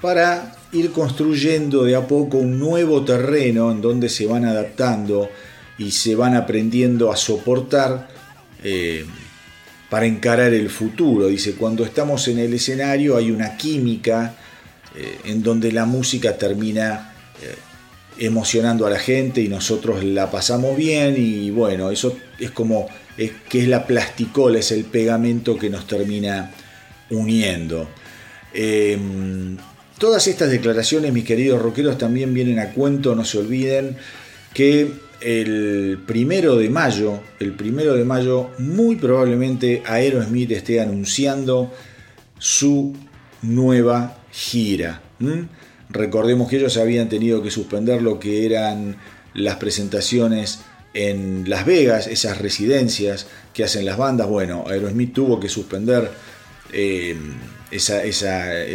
para 0.00 0.56
ir 0.72 0.90
construyendo 0.92 1.84
de 1.84 1.94
a 1.94 2.06
poco 2.06 2.38
un 2.38 2.58
nuevo 2.58 3.04
terreno 3.04 3.70
en 3.70 3.80
donde 3.80 4.08
se 4.08 4.26
van 4.26 4.44
adaptando 4.44 5.28
y 5.78 5.90
se 5.90 6.14
van 6.14 6.34
aprendiendo 6.34 7.10
a 7.10 7.16
soportar 7.16 8.08
eh, 8.62 9.04
para 9.88 10.06
encarar 10.06 10.52
el 10.52 10.68
futuro. 10.70 11.28
Dice, 11.28 11.54
cuando 11.54 11.84
estamos 11.84 12.26
en 12.28 12.38
el 12.38 12.54
escenario 12.54 13.16
hay 13.16 13.30
una 13.30 13.56
química 13.56 14.34
eh, 14.94 15.18
en 15.24 15.42
donde 15.42 15.72
la 15.72 15.84
música 15.84 16.36
termina 16.36 17.14
eh, 17.42 17.54
emocionando 18.18 18.86
a 18.86 18.90
la 18.90 18.98
gente 18.98 19.40
y 19.40 19.48
nosotros 19.48 20.04
la 20.04 20.30
pasamos 20.30 20.76
bien 20.76 21.14
y 21.18 21.50
bueno, 21.50 21.90
eso 21.90 22.16
es 22.38 22.50
como 22.50 22.88
es, 23.16 23.32
que 23.48 23.62
es 23.62 23.68
la 23.68 23.86
plasticola, 23.86 24.58
es 24.58 24.72
el 24.72 24.84
pegamento 24.84 25.58
que 25.58 25.70
nos 25.70 25.86
termina 25.86 26.52
uniendo. 27.10 27.88
Em, 28.52 29.56
todas 29.98 30.26
estas 30.26 30.50
declaraciones, 30.50 31.12
mis 31.12 31.24
queridos 31.24 31.60
rockeros, 31.60 31.98
también 31.98 32.32
vienen 32.32 32.58
a 32.58 32.72
cuento, 32.72 33.14
no 33.14 33.24
se 33.24 33.38
olviden 33.38 33.96
que 34.54 34.90
el 35.20 35.98
primero 36.06 36.56
de 36.56 36.68
mayo, 36.68 37.20
el 37.40 37.52
primero 37.52 37.94
de 37.94 38.04
mayo, 38.04 38.50
muy 38.58 38.96
probablemente 38.96 39.82
Aerosmith 39.86 40.52
esté 40.52 40.80
anunciando 40.80 41.72
su 42.38 42.94
nueva 43.42 44.18
gira. 44.30 45.00
Recordemos 45.88 46.48
que 46.48 46.56
ellos 46.56 46.76
habían 46.76 47.08
tenido 47.08 47.42
que 47.42 47.50
suspender 47.50 48.02
lo 48.02 48.18
que 48.18 48.44
eran 48.44 48.96
las 49.34 49.56
presentaciones 49.56 50.60
en 50.94 51.48
Las 51.48 51.66
Vegas, 51.66 52.06
esas 52.06 52.38
residencias 52.38 53.26
que 53.52 53.64
hacen 53.64 53.84
las 53.84 53.96
bandas. 53.96 54.28
Bueno, 54.28 54.64
Aerosmith 54.66 55.12
tuvo 55.12 55.38
que 55.38 55.48
suspender 55.48 56.10
eh, 56.72 57.16
esa, 57.70 58.02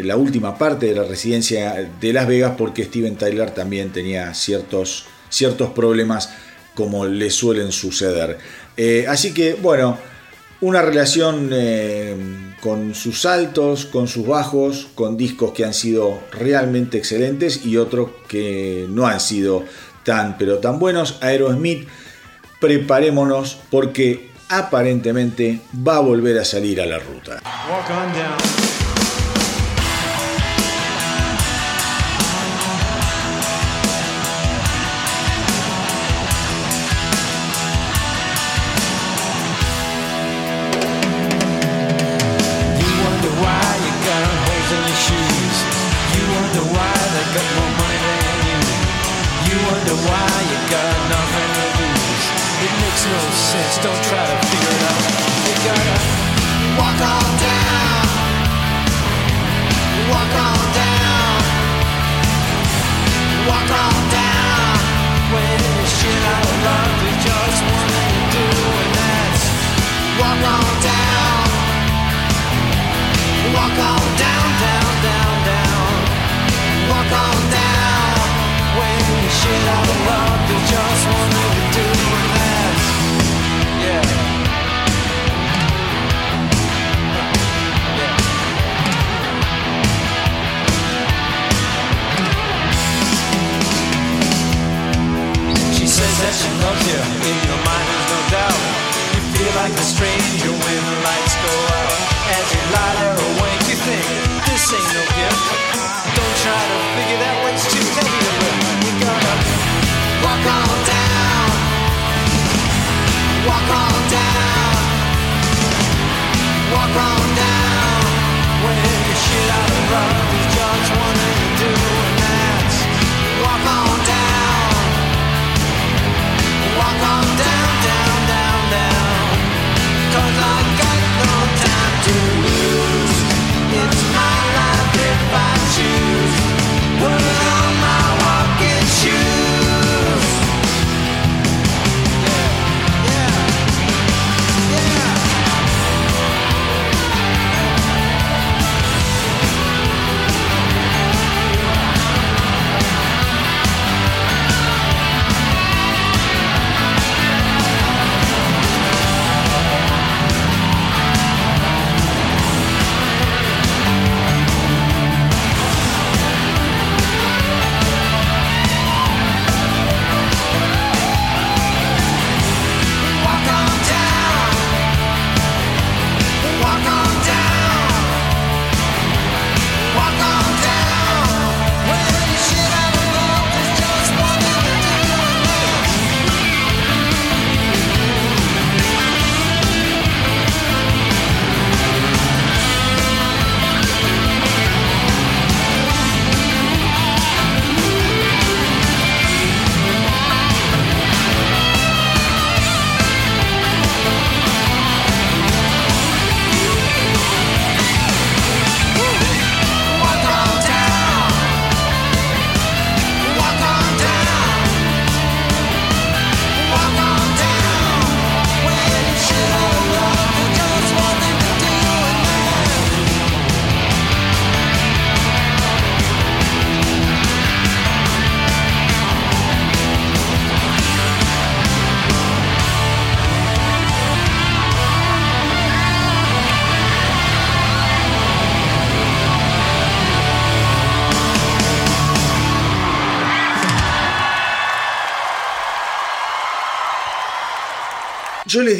la 0.04 0.16
última 0.16 0.58
parte 0.58 0.88
de 0.88 0.96
la 0.96 1.04
residencia 1.04 1.90
de 2.00 2.14
Las 2.14 2.28
Vegas 2.28 2.54
porque 2.58 2.86
Steven 2.86 3.16
Tyler 3.16 3.52
también 3.52 3.92
tenía 3.92 4.34
ciertos, 4.34 5.06
ciertos 5.30 5.72
problemas 5.72 6.30
como 6.76 7.06
le 7.06 7.30
suelen 7.30 7.72
suceder. 7.72 8.38
Eh, 8.78 9.06
así 9.08 9.34
que, 9.34 9.54
bueno, 9.56 9.98
una 10.62 10.82
relación 10.82 11.50
eh, 11.52 12.16
con 12.62 12.94
sus 12.94 13.26
altos, 13.26 13.86
con 13.86 14.08
sus 14.08 14.28
bajos, 14.28 14.88
con 14.96 15.18
discos 15.18 15.52
que 15.52 15.66
han 15.66 15.74
sido 15.74 16.20
realmente 16.32 16.98
excelentes 16.98 17.66
y 17.66 17.78
otros 17.78 18.12
que 18.28 18.86
no 18.90 19.08
han 19.08 19.20
sido 19.20 19.66
tan 20.04 20.38
pero 20.38 20.60
tan 20.60 20.80
buenos. 20.80 21.18
Aerosmith, 21.22 21.88
preparémonos 22.60 23.58
porque 23.70 24.30
aparentemente 24.50 25.62
va 25.88 25.98
a 25.98 26.00
volver 26.00 26.38
a 26.38 26.46
salir 26.46 26.80
a 26.80 26.86
la 26.86 27.00
ruta. 27.00 27.42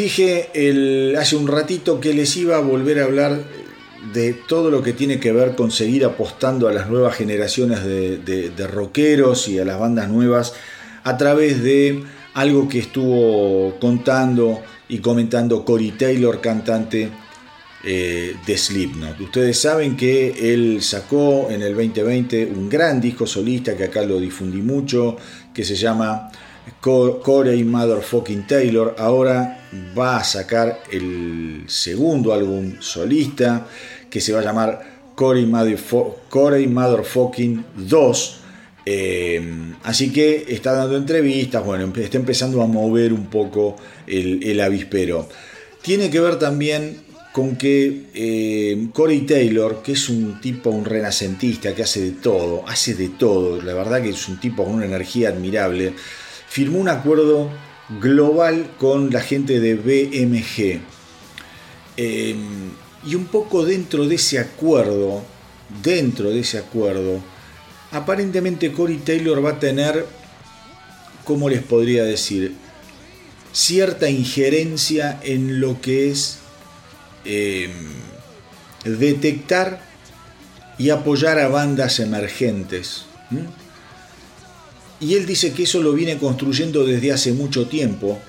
Dije 0.02 0.50
el, 0.54 1.16
hace 1.18 1.36
un 1.36 1.48
ratito 1.48 2.00
que 2.00 2.14
les 2.14 2.36
iba 2.36 2.58
a 2.58 2.60
volver 2.60 3.00
a 3.00 3.06
hablar 3.06 3.44
de 4.14 4.34
todo 4.34 4.72
lo 4.72 4.82
que 4.82 4.94
tiene 4.94 5.20
que 5.20 5.32
ver 5.32 5.56
con 5.56 5.70
seguir 5.70 6.06
apostando 6.06 6.68
a 6.68 6.74
las 6.74 6.90
nuevas 6.90 7.16
generaciones 7.16 7.84
de, 7.84 8.68
rockeros 8.68 9.48
y 9.48 9.60
a 9.60 9.66
las 9.66 9.80
bandas 9.80 10.10
nuevas 10.10 10.54
a 11.04 11.18
través 11.18 11.62
de 11.62 12.04
algo 12.34 12.68
que 12.68 12.80
estuvo 12.80 13.80
contando 13.80 14.62
y 14.90 15.00
comentando 15.00 15.64
Cory 15.64 15.92
Taylor, 15.92 16.42
cantante 16.42 17.10
eh, 17.84 18.36
de 18.46 18.58
Slipknot. 18.58 19.20
Ustedes 19.22 19.60
saben 19.60 19.96
que 19.96 20.54
él 20.54 20.82
sacó 20.82 21.50
en 21.52 21.62
el 21.62 21.76
2020 21.76 22.46
un 22.48 22.70
gran 22.70 23.00
disco 23.00 23.28
solista 23.28 23.78
que 23.78 23.86
acá 23.86 24.02
lo 24.02 24.20
difundí 24.20 24.62
mucho, 24.62 25.18
que 25.54 25.64
se 25.64 25.76
llama 25.76 26.32
Corey 26.82 27.64
Motherfucking 27.64 28.48
Taylor 28.48 28.96
ahora 28.98 29.61
va 29.98 30.18
a 30.18 30.24
sacar 30.24 30.82
el 30.92 31.64
segundo 31.68 32.34
álbum 32.34 32.76
solista 32.80 33.68
que 34.10 34.20
se 34.20 34.34
va 34.34 34.40
a 34.40 34.44
llamar 34.44 34.92
Corey, 35.16 35.46
Motherfucking 36.68 37.66
2. 37.76 38.38
Eh, 38.86 39.74
así 39.84 40.12
que 40.12 40.46
está 40.50 40.74
dando 40.74 40.98
entrevistas, 40.98 41.64
bueno, 41.64 41.94
está 41.96 42.18
empezando 42.18 42.62
a 42.62 42.68
mover 42.68 43.14
un 43.14 43.28
poco 43.28 43.76
el, 44.08 44.60
avispero. 44.60 45.30
Tiene 45.82 46.10
que 46.10 46.20
ver 46.20 46.38
también 46.38 46.98
con 47.32 47.56
que 47.56 48.08
eh, 48.14 48.88
Corey 48.92 49.22
Taylor, 49.22 49.82
que 49.82 49.94
es 49.94 50.10
un 50.10 50.42
tipo, 50.42 50.70
un 50.70 50.84
renacentista 50.84 51.74
que 51.74 51.84
hace 51.84 52.02
de 52.02 52.12
todo, 52.12 52.64
hace 52.68 52.96
de 52.96 53.10
todo, 53.10 53.62
la 53.62 53.74
verdad 53.74 54.02
que 54.02 54.10
es 54.10 54.28
un 54.28 54.40
tipo 54.40 54.66
con 54.66 54.74
una 54.74 54.86
energía 54.86 55.30
admirable, 55.30 55.94
firmó 56.50 56.80
un 56.80 56.90
acuerdo 56.90 57.50
global 58.00 58.72
con 58.78 59.12
la 59.12 59.22
gente 59.22 59.60
de 59.60 59.76
BMG. 59.76 60.82
Em, 61.98 62.72
y 63.06 63.16
un 63.16 63.26
poco 63.26 63.66
dentro 63.66 64.08
de 64.08 64.16
ese 64.16 64.40
acuerdo, 64.40 65.24
dentro 65.84 66.30
de 66.30 66.40
ese 66.40 66.60
acuerdo, 66.60 67.22
aparentemente 67.92 68.72
Corey 68.72 68.98
Taylor 68.98 69.44
va 69.44 69.52
a 69.52 69.60
tener, 69.60 70.06
¿cómo 71.26 71.50
les 71.50 71.64
podría 71.64 72.04
decir? 72.04 72.54
Cierta 73.52 74.10
injerencia 74.10 75.20
en 75.24 75.60
lo 75.60 75.82
que 75.82 76.10
es 76.12 76.38
em, 77.26 77.72
detectar 78.86 79.82
y 80.78 80.90
apoyar 80.90 81.38
a 81.40 81.48
bandas 81.50 82.00
emergentes. 82.00 83.06
Y 85.02 85.16
él 85.16 85.26
dice 85.26 85.52
que 85.52 85.64
eso 85.64 85.82
lo 85.82 85.94
viene 85.94 86.18
construyendo 86.18 86.86
desde 86.86 87.12
hace 87.12 87.34
mucho 87.34 87.68
tiempo. 87.68 88.20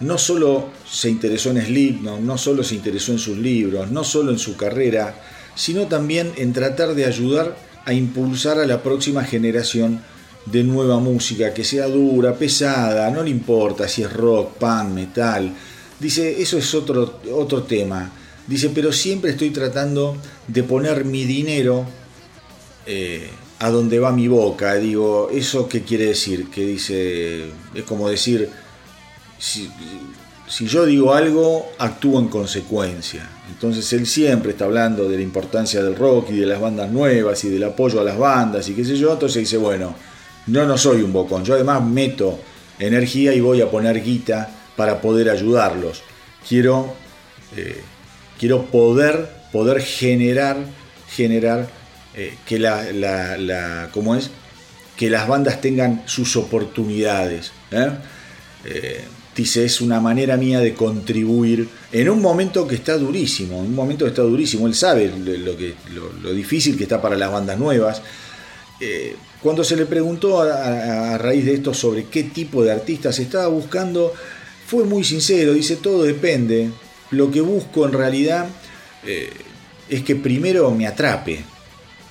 No 0.00 0.16
solo 0.16 0.70
se 0.90 1.10
interesó 1.10 1.50
en 1.50 1.64
Slipknot, 1.64 2.20
no 2.20 2.38
solo 2.38 2.64
se 2.64 2.76
interesó 2.76 3.12
en 3.12 3.18
sus 3.18 3.36
libros, 3.36 3.90
no 3.90 4.04
solo 4.04 4.32
en 4.32 4.38
su 4.38 4.56
carrera, 4.56 5.14
sino 5.54 5.86
también 5.86 6.32
en 6.36 6.52
tratar 6.52 6.94
de 6.94 7.04
ayudar 7.04 7.56
a 7.84 7.92
impulsar 7.92 8.58
a 8.58 8.66
la 8.66 8.82
próxima 8.82 9.24
generación 9.24 10.02
de 10.46 10.64
nueva 10.64 10.98
música, 10.98 11.52
que 11.52 11.64
sea 11.64 11.86
dura, 11.88 12.34
pesada, 12.34 13.10
no 13.10 13.22
le 13.22 13.30
importa 13.30 13.86
si 13.86 14.02
es 14.02 14.12
rock, 14.12 14.54
punk, 14.54 14.90
metal. 14.90 15.52
Dice, 16.00 16.40
eso 16.40 16.56
es 16.56 16.74
otro, 16.74 17.20
otro 17.32 17.64
tema. 17.64 18.10
Dice, 18.46 18.70
pero 18.70 18.92
siempre 18.92 19.32
estoy 19.32 19.50
tratando 19.50 20.16
de 20.46 20.62
poner 20.62 21.04
mi 21.04 21.24
dinero 21.24 21.84
eh, 22.86 23.28
a 23.58 23.70
dónde 23.70 23.98
va 23.98 24.12
mi 24.12 24.28
boca. 24.28 24.74
Digo, 24.74 25.30
¿eso 25.32 25.68
qué 25.68 25.82
quiere 25.82 26.06
decir? 26.06 26.48
Que 26.50 26.64
dice, 26.64 27.50
es 27.74 27.84
como 27.84 28.08
decir, 28.08 28.48
si, 29.38 29.70
yo 30.66 30.86
digo 30.86 31.12
algo, 31.12 31.72
actúo 31.78 32.20
en 32.20 32.28
consecuencia. 32.28 33.28
Entonces 33.48 33.92
él 33.92 34.06
siempre 34.06 34.52
está 34.52 34.66
hablando 34.66 35.08
de 35.08 35.16
la 35.16 35.22
importancia 35.22 35.82
del 35.82 35.96
rock 35.96 36.30
y 36.30 36.36
de 36.36 36.46
las 36.46 36.60
bandas 36.60 36.90
nuevas 36.90 37.42
y 37.44 37.48
del 37.48 37.64
apoyo 37.64 38.00
a 38.00 38.04
las 38.04 38.18
bandas 38.18 38.68
y 38.68 38.74
qué 38.74 38.84
sé 38.84 38.96
yo. 38.96 39.12
Entonces 39.12 39.40
dice, 39.40 39.56
bueno, 39.56 39.94
yo 40.46 40.66
no 40.66 40.78
soy 40.78 41.02
un 41.02 41.12
bocón, 41.12 41.44
yo 41.44 41.54
además 41.54 41.84
meto 41.84 42.38
energía 42.78 43.34
y 43.34 43.40
voy 43.40 43.60
a 43.60 43.70
poner 43.70 44.02
guita 44.02 44.50
para 44.76 45.00
poder 45.00 45.28
ayudarlos. 45.28 46.02
Quiero, 46.48 46.94
eh, 47.56 47.82
quiero 48.38 48.66
poder, 48.66 49.28
poder 49.52 49.80
generar, 49.80 50.56
generar 51.08 51.77
eh, 52.18 52.34
que, 52.44 52.58
la, 52.58 52.82
la, 52.92 53.90
es? 54.18 54.30
que 54.96 55.08
las 55.08 55.28
bandas 55.28 55.60
tengan 55.60 56.02
sus 56.06 56.34
oportunidades. 56.34 57.52
¿eh? 57.70 57.90
Eh, 58.64 59.04
dice, 59.36 59.64
es 59.64 59.80
una 59.80 60.00
manera 60.00 60.36
mía 60.36 60.58
de 60.58 60.74
contribuir 60.74 61.68
en 61.92 62.08
un 62.08 62.20
momento 62.20 62.66
que 62.66 62.74
está 62.74 62.98
durísimo, 62.98 63.60
un 63.60 63.72
momento 63.72 64.04
que 64.04 64.08
está 64.08 64.22
durísimo, 64.22 64.66
él 64.66 64.74
sabe 64.74 65.12
lo, 65.16 65.56
que, 65.56 65.74
lo, 66.20 66.32
difícil 66.32 66.76
que 66.76 66.82
está 66.82 67.00
para 67.00 67.14
las 67.14 67.30
bandas 67.30 67.56
nuevas. 67.56 68.02
cuando 69.40 69.62
se 69.62 69.76
le 69.76 69.86
preguntó 69.86 70.42
a, 70.42 71.14
a, 71.14 71.18
raíz 71.18 71.44
de 71.44 71.54
esto 71.54 71.72
sobre 71.72 72.06
qué 72.06 72.24
tipo 72.24 72.64
de 72.64 72.72
artistas 72.72 73.16
estaba 73.20 73.46
buscando, 73.46 74.12
fue 74.66 74.82
muy 74.82 75.04
sincero, 75.04 75.52
dice, 75.52 75.76
todo 75.76 76.02
depende. 76.02 76.72
Lo 77.12 77.30
que 77.30 77.40
busco 77.40 77.86
en 77.86 77.92
realidad 77.92 78.48
es 79.88 80.02
que 80.02 80.16
primero 80.16 80.68
me 80.72 80.88
atrape. 80.88 81.44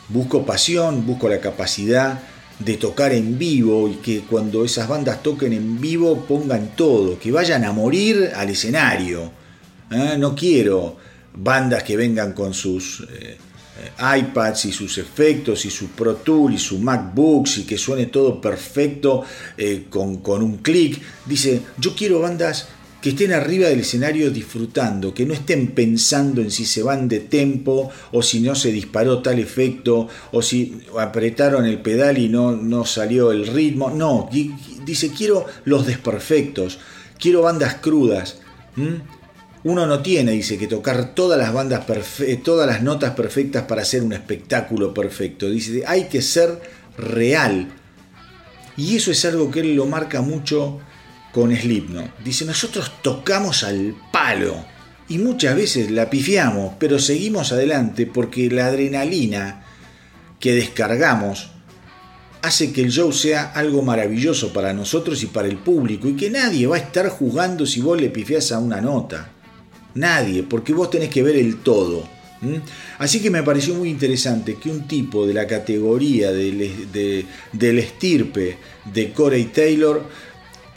Busco 0.09 0.45
pasión, 0.45 1.05
busco 1.05 1.27
la 1.27 1.39
capacidad 1.39 2.19
de 2.59 2.77
tocar 2.77 3.13
en 3.13 3.37
vivo 3.37 3.87
y 3.87 3.95
que 3.95 4.21
cuando 4.21 4.65
esas 4.65 4.87
bandas 4.87 5.21
toquen 5.21 5.53
en 5.53 5.79
vivo 5.79 6.25
pongan 6.25 6.75
todo, 6.75 7.19
que 7.19 7.31
vayan 7.31 7.65
a 7.65 7.71
morir 7.71 8.31
al 8.35 8.49
escenario. 8.49 9.31
¿eh? 9.91 10.15
No 10.17 10.33
quiero 10.33 10.97
bandas 11.33 11.83
que 11.83 11.97
vengan 11.97 12.33
con 12.33 12.53
sus 12.53 13.05
eh, 13.11 13.37
iPads 13.99 14.65
y 14.65 14.71
sus 14.71 14.97
efectos 14.97 15.65
y 15.65 15.69
su 15.69 15.89
Pro 15.89 16.15
Tool 16.15 16.53
y 16.53 16.57
su 16.57 16.79
MacBooks 16.79 17.59
y 17.59 17.63
que 17.65 17.77
suene 17.77 18.07
todo 18.07 18.41
perfecto 18.41 19.23
con, 19.89 20.17
con 20.17 20.41
un 20.41 20.57
clic. 20.57 20.99
Dice, 21.25 21.61
yo 21.77 21.95
quiero 21.95 22.21
bandas 22.21 22.69
que 23.01 23.09
estén 23.09 23.31
arriba 23.31 23.69
del 23.69 23.81
escenario 23.81 24.31
disfrutando, 24.31 25.13
que 25.13 25.25
no 25.25 25.33
estén 25.33 25.67
pensando 25.67 26.41
en 26.41 26.49
si 26.49 26.65
se 26.65 26.81
van 26.81 27.07
de 27.07 27.19
tempo 27.19 27.91
o 28.11 28.21
si 28.23 28.39
no 28.39 28.55
se 28.55 28.71
disparó 28.71 29.21
tal 29.21 29.39
efecto 29.39 30.07
o 30.31 30.41
si 30.41 30.81
apretaron 30.97 31.65
el 31.65 31.79
pedal 31.81 32.17
y 32.17 32.27
no, 32.27 32.53
no 32.53 32.85
salió 32.85 33.31
el 33.31 33.47
ritmo. 33.47 33.91
No, 33.91 34.29
dice, 34.31 35.11
quiero 35.15 35.45
los 35.65 35.85
desperfectos, 35.85 36.79
quiero 37.19 37.43
bandas 37.43 37.75
crudas. 37.75 38.39
Uno 39.63 39.85
no 39.85 40.01
tiene, 40.01 40.31
dice, 40.31 40.57
que 40.57 40.67
tocar 40.67 41.13
todas 41.13 41.37
las 41.37 41.53
bandas 41.53 41.85
todas 42.43 42.67
las 42.67 42.81
notas 42.81 43.11
perfectas 43.13 43.63
para 43.63 43.83
hacer 43.83 44.01
un 44.01 44.13
espectáculo 44.13 44.93
perfecto. 44.93 45.49
Dice, 45.49 45.83
hay 45.85 46.05
que 46.05 46.21
ser 46.23 46.61
real. 46.97 47.67
Y 48.75 48.95
eso 48.95 49.11
es 49.11 49.23
algo 49.25 49.51
que 49.51 49.59
él 49.59 49.75
lo 49.75 49.85
marca 49.85 50.21
mucho 50.21 50.79
con 51.37 51.55
Slipknot. 51.55 52.17
Dice, 52.25 52.45
nosotros 52.45 52.93
tocamos 53.03 53.61
al 53.61 53.95
palo 54.11 54.65
y 55.07 55.19
muchas 55.19 55.55
veces 55.55 55.91
la 55.91 56.09
pifiamos, 56.09 56.73
pero 56.79 56.97
seguimos 56.97 57.51
adelante 57.51 58.07
porque 58.07 58.49
la 58.49 58.65
adrenalina 58.65 59.63
que 60.39 60.55
descargamos 60.55 61.51
hace 62.41 62.71
que 62.71 62.81
el 62.81 62.89
show 62.89 63.13
sea 63.13 63.51
algo 63.51 63.83
maravilloso 63.83 64.51
para 64.51 64.73
nosotros 64.73 65.21
y 65.21 65.27
para 65.27 65.47
el 65.47 65.57
público 65.57 66.09
y 66.09 66.15
que 66.15 66.31
nadie 66.31 66.65
va 66.65 66.77
a 66.77 66.79
estar 66.79 67.07
jugando 67.09 67.67
si 67.67 67.81
vos 67.81 68.01
le 68.01 68.09
pifiás 68.09 68.51
a 68.51 68.57
una 68.57 68.81
nota. 68.81 69.29
Nadie, 69.93 70.41
porque 70.41 70.73
vos 70.73 70.89
tenés 70.89 71.09
que 71.09 71.21
ver 71.21 71.35
el 71.35 71.57
todo. 71.57 72.03
Así 72.97 73.19
que 73.19 73.29
me 73.29 73.43
pareció 73.43 73.75
muy 73.75 73.89
interesante 73.89 74.55
que 74.55 74.71
un 74.71 74.87
tipo 74.87 75.27
de 75.27 75.35
la 75.35 75.45
categoría 75.45 76.31
del, 76.31 77.27
del 77.53 77.79
estirpe 77.79 78.57
de 78.91 79.11
Corey 79.11 79.45
Taylor 79.45 80.03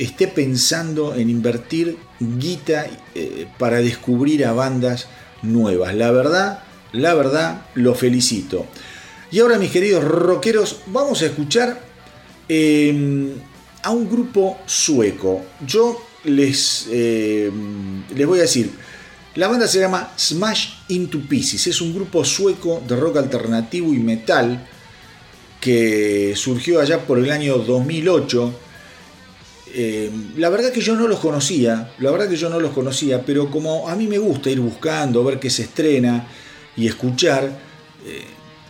esté 0.01 0.29
pensando 0.29 1.15
en 1.15 1.29
invertir 1.29 1.99
guita 2.19 2.87
eh, 3.15 3.47
para 3.59 3.83
descubrir 3.83 4.47
a 4.47 4.53
bandas 4.53 5.09
nuevas. 5.43 5.95
La 5.95 6.11
verdad, 6.11 6.63
la 6.93 7.15
verdad, 7.15 7.67
lo 7.75 7.95
felicito. 7.95 8.67
Y 9.31 9.41
ahora, 9.41 9.59
mis 9.59 9.71
queridos 9.71 10.03
rockeros, 10.03 10.81
vamos 10.87 11.21
a 11.21 11.27
escuchar 11.27 11.79
em, 12.49 13.31
a 13.83 13.91
un 13.91 14.09
grupo 14.09 14.59
sueco. 14.65 15.45
Yo 15.67 16.03
les, 16.25 16.89
em, 16.91 18.03
les 18.15 18.27
voy 18.27 18.39
a 18.39 18.43
decir, 18.43 18.71
la 19.35 19.49
banda 19.49 19.69
se 19.69 19.81
llama 19.81 20.15
Smash 20.19 20.69
Into 20.89 21.21
Pieces. 21.29 21.67
Es 21.67 21.81
un 21.83 21.95
grupo 21.95 22.25
sueco 22.25 22.83
de 22.89 22.97
rock 22.97 23.19
alternativo 23.19 23.93
y 23.93 23.99
metal 23.99 24.67
que 25.61 26.33
surgió 26.37 26.81
allá 26.81 27.07
por 27.07 27.19
el 27.19 27.31
año 27.31 27.59
2008 27.59 28.70
eh, 29.75 30.11
la 30.37 30.49
verdad 30.49 30.73
que 30.73 30.81
yo 30.81 30.95
no 30.97 31.07
los 31.07 31.21
conocía, 31.21 31.93
la 31.99 32.11
verdad 32.11 32.29
que 32.29 32.37
yo 32.37 32.49
no 32.49 32.61
los 32.61 32.73
conocía, 32.73 33.25
pero 33.25 33.51
como 33.51 33.89
a 33.89 33.97
mí 33.97 34.07
me 34.07 34.19
gusta 34.19 34.51
ir 34.51 34.61
buscando, 34.61 35.23
ver 35.25 35.39
qué 35.39 35.51
se 35.51 35.63
estrena 35.63 36.27
y 36.77 36.87
escuchar, 36.87 37.45
eh, 38.07 38.25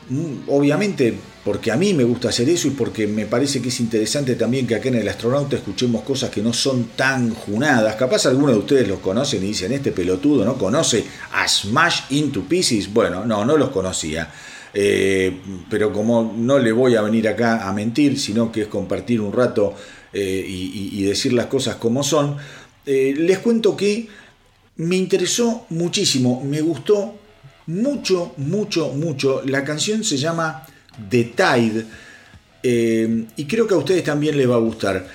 mm, 0.09 0.49
obviamente 0.49 1.15
porque 1.45 1.73
a 1.73 1.77
mí 1.77 1.95
me 1.95 2.05
gusta 2.05 2.29
hacer 2.29 2.49
eso 2.51 2.69
y 2.69 2.73
porque 2.73 3.07
me 3.07 3.25
parece 3.25 3.63
que 3.63 3.71
es 3.71 3.81
interesante 3.81 4.35
también 4.35 4.67
que 4.67 4.75
acá 4.75 4.89
en 4.89 4.97
el 4.97 5.09
astronauta 5.09 5.57
escuchemos 5.57 6.03
cosas 6.03 6.29
que 6.29 6.43
no 6.43 6.53
son 6.53 6.91
tan 6.97 7.31
junadas. 7.35 7.97
Capaz 7.97 8.27
alguno 8.27 8.53
de 8.53 8.59
ustedes 8.59 8.87
los 8.87 8.99
conocen 8.99 9.43
y 9.43 9.49
dicen, 9.49 9.73
este 9.73 9.91
pelotudo 9.93 10.45
no 10.45 10.59
conoce 10.59 11.05
a 11.33 11.49
Smash 11.49 12.03
Into 12.11 12.43
Pieces. 12.43 12.93
Bueno, 12.93 13.25
no, 13.25 13.45
no 13.47 13.57
los 13.57 13.71
conocía. 13.71 14.31
Eh, 14.75 15.41
pero 15.69 15.93
como 15.93 16.35
no 16.37 16.59
le 16.59 16.73
voy 16.73 16.95
a 16.95 17.03
venir 17.03 17.27
acá 17.27 17.67
a 17.67 17.73
mentir, 17.73 18.21
sino 18.21 18.53
que 18.53 18.63
es 18.63 18.69
compartir 18.69 19.21
un 19.21 19.33
rato 19.33 19.75
eh, 20.13 20.45
y, 20.47 21.03
decir 21.05 21.33
las 21.33 21.47
cosas 21.47 21.77
como 21.77 22.03
son, 22.03 22.37
eh, 22.85 23.15
les 23.17 23.39
cuento 23.39 23.77
que 23.77 24.09
me 24.77 24.97
interesó 24.97 25.67
muchísimo, 25.71 26.43
me 26.45 26.61
gustó 26.61 27.15
mucho, 27.67 28.33
mucho, 28.37 28.89
mucho. 28.89 29.43
La 29.45 29.65
canción 29.65 30.03
se 30.03 30.17
llama 30.17 30.67
The 31.09 31.25
Tide 31.25 31.85
eh, 32.63 33.25
y 33.37 33.45
creo 33.45 33.67
que 33.67 33.75
a 33.75 33.79
ustedes 33.79 34.03
también 34.03 34.37
les 34.37 34.49
va 34.49 34.57
a 34.57 34.61
gustar. 34.61 35.07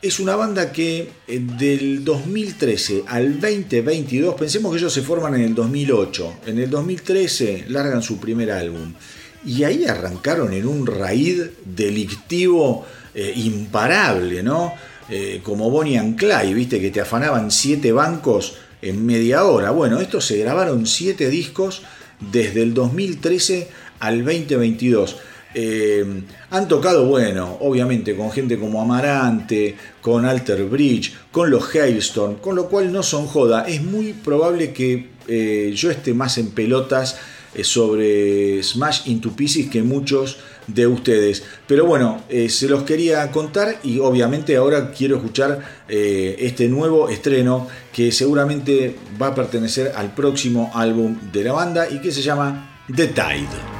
Es 0.00 0.20
una 0.20 0.36
banda 0.36 0.70
que 0.70 1.08
del 1.26 2.04
2013 2.04 3.04
al 3.08 3.40
2022, 3.40 4.36
pensemos 4.36 4.70
que 4.70 4.78
ellos 4.78 4.92
se 4.92 5.02
forman 5.02 5.34
en 5.34 5.40
el 5.40 5.54
2008, 5.56 6.34
en 6.46 6.58
el 6.60 6.70
2013 6.70 7.64
largan 7.68 8.02
su 8.02 8.18
primer 8.20 8.52
álbum 8.52 8.94
y 9.44 9.64
ahí 9.64 9.84
arrancaron 9.84 10.52
en 10.52 10.66
un 10.66 10.86
raíz 10.86 11.50
delictivo 11.64 12.84
eh, 13.20 13.32
imparable, 13.34 14.44
¿no? 14.44 14.74
Eh, 15.10 15.40
como 15.42 15.70
Bonnie 15.70 15.98
and 15.98 16.16
Clyde, 16.16 16.54
viste, 16.54 16.80
que 16.80 16.92
te 16.92 17.00
afanaban 17.00 17.50
siete 17.50 17.90
bancos 17.90 18.54
en 18.80 19.04
media 19.04 19.44
hora. 19.44 19.72
Bueno, 19.72 19.98
estos 19.98 20.24
se 20.24 20.38
grabaron 20.38 20.86
siete 20.86 21.28
discos 21.28 21.82
desde 22.20 22.62
el 22.62 22.74
2013 22.74 23.70
al 23.98 24.24
2022. 24.24 25.16
Eh, 25.52 26.22
han 26.50 26.68
tocado, 26.68 27.06
bueno, 27.06 27.58
obviamente 27.60 28.14
con 28.14 28.30
gente 28.30 28.56
como 28.56 28.80
Amarante, 28.80 29.74
con 30.00 30.24
Alter 30.24 30.66
Bridge, 30.66 31.12
con 31.32 31.50
los 31.50 31.74
Hailstorm, 31.74 32.36
con 32.36 32.54
lo 32.54 32.68
cual 32.68 32.92
no 32.92 33.02
son 33.02 33.26
joda. 33.26 33.66
Es 33.66 33.82
muy 33.82 34.12
probable 34.12 34.72
que 34.72 35.08
yo 35.74 35.90
esté 35.90 36.14
más 36.14 36.38
en 36.38 36.52
pelotas 36.52 37.18
sobre 37.62 38.62
Smash 38.62 39.08
Into 39.08 39.32
Pieces 39.32 39.68
que 39.68 39.82
muchos 39.82 40.38
de 40.68 40.86
ustedes. 40.86 41.42
Pero 41.66 41.86
bueno, 41.86 42.22
eh, 42.28 42.48
se 42.48 42.68
los 42.68 42.84
quería 42.84 43.30
contar 43.30 43.80
y 43.82 43.98
obviamente 43.98 44.56
ahora 44.56 44.92
quiero 44.92 45.16
escuchar 45.16 45.60
eh, 45.88 46.36
este 46.38 46.68
nuevo 46.68 47.08
estreno 47.08 47.66
que 47.92 48.12
seguramente 48.12 48.96
va 49.20 49.28
a 49.28 49.34
pertenecer 49.34 49.92
al 49.96 50.14
próximo 50.14 50.70
álbum 50.74 51.18
de 51.32 51.44
la 51.44 51.52
banda 51.52 51.88
y 51.90 52.00
que 52.00 52.12
se 52.12 52.22
llama 52.22 52.84
The 52.94 53.08
Tide. 53.08 53.77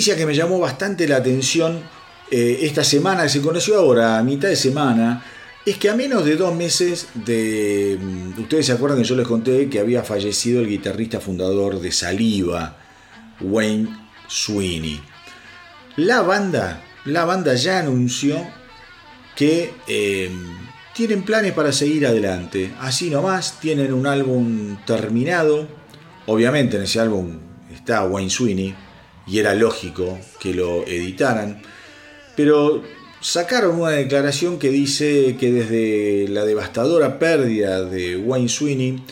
Noticia 0.00 0.16
que 0.16 0.24
me 0.24 0.34
llamó 0.34 0.58
bastante 0.58 1.06
la 1.06 1.16
atención 1.16 1.82
eh, 2.30 2.60
esta 2.62 2.82
semana, 2.82 3.24
que 3.24 3.28
se 3.28 3.42
conoció 3.42 3.78
ahora, 3.78 4.16
a 4.16 4.22
mitad 4.22 4.48
de 4.48 4.56
semana, 4.56 5.22
es 5.66 5.76
que 5.76 5.90
a 5.90 5.94
menos 5.94 6.24
de 6.24 6.36
dos 6.36 6.54
meses 6.54 7.08
de... 7.12 7.98
Mm, 8.00 8.40
ustedes 8.40 8.64
se 8.64 8.72
acuerdan 8.72 8.96
que 8.96 9.04
yo 9.04 9.14
les 9.14 9.28
conté 9.28 9.68
que 9.68 9.78
había 9.78 10.02
fallecido 10.02 10.62
el 10.62 10.68
guitarrista 10.68 11.20
fundador 11.20 11.80
de 11.80 11.92
Saliva, 11.92 12.78
Wayne 13.42 13.90
Sweeney. 14.26 15.02
La 15.96 16.22
banda, 16.22 16.82
la 17.04 17.26
banda 17.26 17.54
ya 17.56 17.80
anunció 17.80 18.38
que 19.36 19.74
eh, 19.86 20.30
tienen 20.94 21.24
planes 21.24 21.52
para 21.52 21.72
seguir 21.72 22.06
adelante. 22.06 22.72
Así 22.80 23.10
nomás, 23.10 23.60
tienen 23.60 23.92
un 23.92 24.06
álbum 24.06 24.78
terminado. 24.86 25.68
Obviamente 26.24 26.78
en 26.78 26.84
ese 26.84 27.00
álbum 27.00 27.38
está 27.70 28.02
Wayne 28.04 28.30
Sweeney 28.30 28.74
y 29.30 29.38
era 29.38 29.54
lógico 29.54 30.18
que 30.40 30.52
lo 30.52 30.84
editaran. 30.86 31.62
Pero 32.36 32.82
sacaron 33.20 33.80
una 33.80 33.90
declaración 33.90 34.58
que 34.58 34.70
dice 34.70 35.36
que 35.38 35.52
desde 35.52 36.28
la 36.28 36.44
devastadora 36.44 37.18
pérdida 37.18 37.84
de 37.84 38.16
Wayne 38.16 38.48
Sweeney 38.48 39.02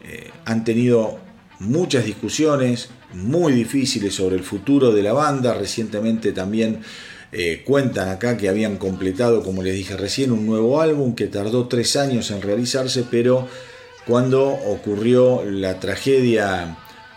eh, 0.00 0.30
han 0.44 0.64
tenido 0.64 1.18
muchas 1.60 2.04
discusiones 2.04 2.88
muy 3.12 3.52
difíciles 3.52 4.14
sobre 4.14 4.36
el 4.36 4.42
futuro 4.42 4.92
de 4.92 5.02
la 5.02 5.12
banda. 5.12 5.54
Recientemente 5.54 6.32
también 6.32 6.80
eh, 7.32 7.62
cuentan 7.64 8.08
acá 8.08 8.36
que 8.36 8.48
habían 8.48 8.76
completado, 8.76 9.42
como 9.42 9.62
les 9.62 9.74
dije 9.74 9.96
recién, 9.96 10.32
un 10.32 10.46
nuevo 10.46 10.80
álbum 10.80 11.14
que 11.14 11.28
tardó 11.28 11.68
tres 11.68 11.94
años 11.96 12.30
en 12.32 12.42
realizarse, 12.42 13.04
pero 13.08 13.46
cuando 14.06 14.48
ocurrió 14.48 15.44
la 15.44 15.78
tragedia 15.78 16.76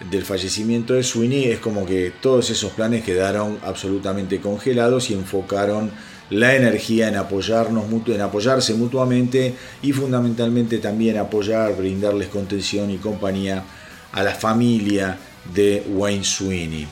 del 0.09 0.23
fallecimiento 0.23 0.93
de 0.93 1.03
Sweeney 1.03 1.45
es 1.45 1.59
como 1.59 1.85
que 1.85 2.11
todos 2.21 2.49
esos 2.49 2.71
planes 2.71 3.03
quedaron 3.03 3.59
absolutamente 3.63 4.39
congelados 4.39 5.09
y 5.09 5.13
enfocaron 5.13 5.91
la 6.29 6.55
energía 6.55 7.07
en 7.07 7.15
apoyarnos 7.15 7.85
en 8.07 8.21
apoyarse 8.21 8.73
mutuamente 8.73 9.53
y 9.81 9.91
fundamentalmente 9.91 10.79
también 10.79 11.17
apoyar, 11.17 11.75
brindarles 11.75 12.29
contención 12.29 12.89
y 12.89 12.97
compañía 12.97 13.63
a 14.11 14.23
la 14.23 14.33
familia 14.33 15.17
de 15.53 15.83
Wayne 15.89 16.23
Sweeney. 16.23 16.87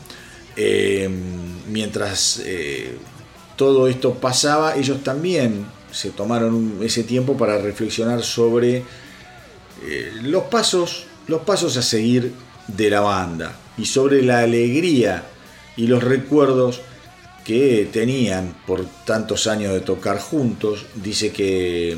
Em, 0.56 1.12
mientras 1.70 2.42
eh, 2.46 2.98
todo 3.56 3.88
esto 3.88 4.14
pasaba, 4.16 4.76
ellos 4.76 5.04
también 5.04 5.66
se 5.92 6.12
tomaron 6.12 6.80
ese 6.82 7.04
tiempo 7.04 7.38
para 7.38 7.58
reflexionar 7.58 8.22
sobre 8.24 8.84
eh, 9.84 10.12
los 10.22 10.44
pasos, 10.44 11.06
los 11.28 11.42
pasos 11.42 11.78
a 11.78 11.82
seguir 11.82 12.34
de 12.76 12.90
la 12.90 13.02
banda 13.02 13.56
y 13.78 13.86
sobre 13.86 14.22
la 14.22 14.40
alegría 14.40 15.24
y 15.76 15.88
los 15.88 16.04
recuerdos 16.04 16.82
que 17.44 17.90
tenían 17.92 18.56
por 18.68 18.86
tantos 19.06 19.48
años 19.48 19.74
de 19.74 19.82
tocar 19.82 20.20
juntos. 20.20 20.86
Dice 20.96 21.32
que, 21.32 21.98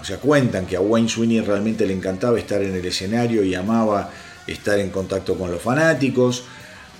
o 0.00 0.04
sea, 0.04 0.18
cuentan 0.18 0.66
que 0.66 0.76
a 0.76 0.80
Wayne 0.80 1.08
Sweeney 1.08 1.40
realmente 1.40 1.86
le 1.86 1.92
encantaba 1.92 2.38
estar 2.38 2.62
en 2.62 2.74
el 2.74 2.84
escenario 2.84 3.44
y 3.44 3.54
amaba 3.54 4.10
estar 4.46 4.78
en 4.78 4.90
contacto 4.90 5.36
con 5.36 5.50
los 5.50 5.60
fanáticos. 5.60 6.44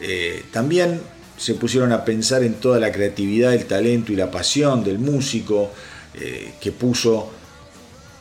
Eh, 0.00 0.44
también 0.52 1.00
se 1.36 1.54
pusieron 1.54 1.92
a 1.92 2.04
pensar 2.04 2.42
en 2.42 2.54
toda 2.54 2.78
la 2.78 2.92
creatividad, 2.92 3.54
el 3.54 3.66
talento 3.66 4.12
y 4.12 4.16
la 4.16 4.30
pasión 4.30 4.84
del 4.84 4.98
músico 4.98 5.70
eh, 6.14 6.52
que 6.60 6.72
puso 6.72 7.30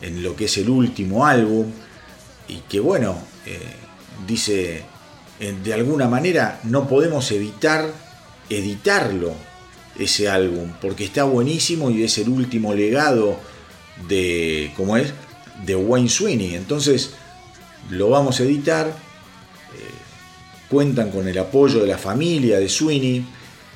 en 0.01 0.23
lo 0.23 0.35
que 0.35 0.45
es 0.45 0.57
el 0.57 0.69
último 0.69 1.25
álbum 1.25 1.67
y 2.47 2.57
que 2.69 2.79
bueno, 2.79 3.17
eh, 3.45 3.59
dice, 4.27 4.83
de 5.39 5.73
alguna 5.73 6.07
manera 6.07 6.59
no 6.63 6.87
podemos 6.87 7.31
evitar 7.31 7.91
editarlo, 8.49 9.33
ese 9.97 10.27
álbum, 10.27 10.71
porque 10.81 11.05
está 11.05 11.23
buenísimo 11.23 11.91
y 11.91 12.03
es 12.03 12.17
el 12.17 12.29
último 12.29 12.73
legado 12.73 13.39
de, 14.07 14.71
¿cómo 14.75 14.97
es? 14.97 15.13
De 15.65 15.75
Wayne 15.75 16.09
Sweeney. 16.09 16.55
Entonces, 16.55 17.11
lo 17.89 18.09
vamos 18.09 18.39
a 18.39 18.43
editar. 18.43 18.87
Eh, 18.87 18.91
cuentan 20.69 21.11
con 21.11 21.27
el 21.27 21.37
apoyo 21.37 21.79
de 21.79 21.87
la 21.87 21.97
familia 21.97 22.59
de 22.59 22.69
Sweeney 22.69 23.25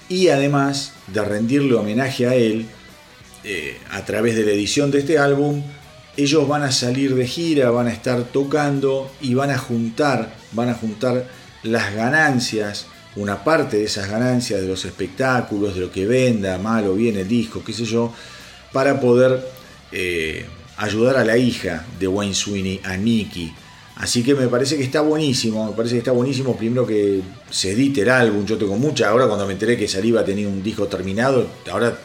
y 0.09 0.29
además 0.29 0.93
de 1.07 1.23
rendirle 1.23 1.75
homenaje 1.75 2.27
a 2.27 2.33
él 2.33 2.65
eh, 3.43 3.77
a 3.91 4.03
través 4.05 4.35
de 4.35 4.43
la 4.43 4.51
edición 4.51 4.89
de 4.91 4.99
este 4.99 5.19
álbum, 5.19 5.61
ellos 6.17 6.47
van 6.47 6.63
a 6.63 6.71
salir 6.71 7.13
de 7.13 7.27
gira, 7.27 7.69
van 7.69 7.87
a 7.87 7.93
estar 7.93 8.23
tocando 8.23 9.09
y 9.21 9.35
van 9.35 9.51
a 9.51 9.57
juntar, 9.57 10.35
van 10.51 10.69
a 10.69 10.73
juntar 10.73 11.27
las 11.61 11.93
ganancias, 11.93 12.87
una 13.15 13.43
parte 13.43 13.77
de 13.77 13.83
esas 13.83 14.09
ganancias 14.09 14.61
de 14.61 14.67
los 14.67 14.83
espectáculos, 14.83 15.75
de 15.75 15.81
lo 15.81 15.91
que 15.91 16.07
venda, 16.07 16.57
mal 16.57 16.87
o 16.87 16.95
bien 16.95 17.17
el 17.17 17.27
disco, 17.27 17.63
qué 17.63 17.71
sé 17.71 17.85
yo, 17.85 18.11
para 18.73 18.99
poder 18.99 19.47
eh, 19.91 20.45
ayudar 20.77 21.17
a 21.17 21.23
la 21.23 21.37
hija 21.37 21.85
de 21.99 22.07
Wayne 22.07 22.33
Sweeney, 22.33 22.81
a 22.83 22.97
Nicky. 22.97 23.53
Así 23.97 24.23
que 24.23 24.33
me 24.33 24.47
parece 24.47 24.75
que 24.75 24.83
está 24.83 25.01
buenísimo, 25.01 25.69
me 25.69 25.75
parece 25.75 25.95
que 25.95 25.99
está 25.99 26.11
buenísimo 26.11 26.55
primero 26.55 26.85
que 26.85 27.21
se 27.49 27.71
edite 27.71 28.01
el 28.01 28.09
álbum, 28.09 28.45
yo 28.45 28.57
tengo 28.57 28.75
mucha, 28.75 29.09
ahora 29.09 29.27
cuando 29.27 29.45
me 29.45 29.53
enteré 29.53 29.77
que 29.77 29.87
Saliva 29.87 30.25
tenía 30.25 30.47
un 30.47 30.63
disco 30.63 30.87
terminado, 30.87 31.47
ahora 31.71 31.97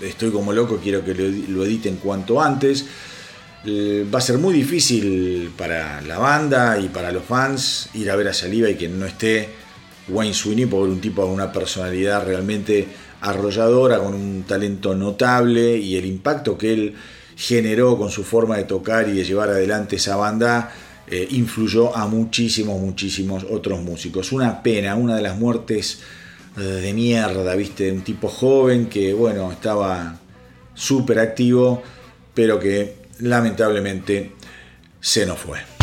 estoy 0.00 0.30
como 0.30 0.52
loco, 0.54 0.78
quiero 0.82 1.04
que 1.04 1.14
lo 1.14 1.64
editen 1.64 1.96
cuanto 1.96 2.40
antes. 2.40 2.86
Eh, 3.64 4.06
va 4.12 4.18
a 4.18 4.22
ser 4.22 4.38
muy 4.38 4.54
difícil 4.54 5.52
para 5.56 6.00
la 6.02 6.18
banda 6.18 6.78
y 6.78 6.88
para 6.88 7.10
los 7.10 7.24
fans 7.24 7.90
ir 7.94 8.10
a 8.10 8.16
ver 8.16 8.28
a 8.28 8.32
Saliva 8.32 8.70
y 8.70 8.76
que 8.76 8.88
no 8.88 9.04
esté 9.04 9.48
Wayne 10.08 10.32
Sweeney 10.32 10.66
por 10.66 10.88
un 10.88 11.00
tipo 11.00 11.22
con 11.22 11.32
una 11.32 11.52
personalidad 11.52 12.24
realmente 12.24 12.86
arrolladora, 13.20 13.98
con 13.98 14.14
un 14.14 14.44
talento 14.44 14.94
notable 14.94 15.76
y 15.76 15.96
el 15.96 16.06
impacto 16.06 16.56
que 16.56 16.72
él 16.72 16.94
generó 17.36 17.98
con 17.98 18.10
su 18.10 18.24
forma 18.24 18.56
de 18.56 18.64
tocar 18.64 19.08
y 19.08 19.12
de 19.12 19.24
llevar 19.24 19.50
adelante 19.50 19.96
esa 19.96 20.16
banda 20.16 20.72
eh, 21.08 21.26
influyó 21.30 21.96
a 21.96 22.06
muchísimos, 22.06 22.80
muchísimos 22.80 23.44
otros 23.50 23.80
músicos. 23.80 24.32
Una 24.32 24.62
pena, 24.62 24.94
una 24.94 25.16
de 25.16 25.22
las 25.22 25.38
muertes 25.38 26.00
eh, 26.56 26.60
de 26.60 26.92
mierda, 26.92 27.54
viste, 27.54 27.90
un 27.90 28.02
tipo 28.02 28.28
joven 28.28 28.86
que, 28.86 29.14
bueno, 29.14 29.50
estaba 29.50 30.18
súper 30.74 31.18
activo, 31.18 31.82
pero 32.34 32.60
que 32.60 32.97
lamentablemente 33.20 34.32
se 35.00 35.26
nos 35.26 35.38
fue. 35.38 35.77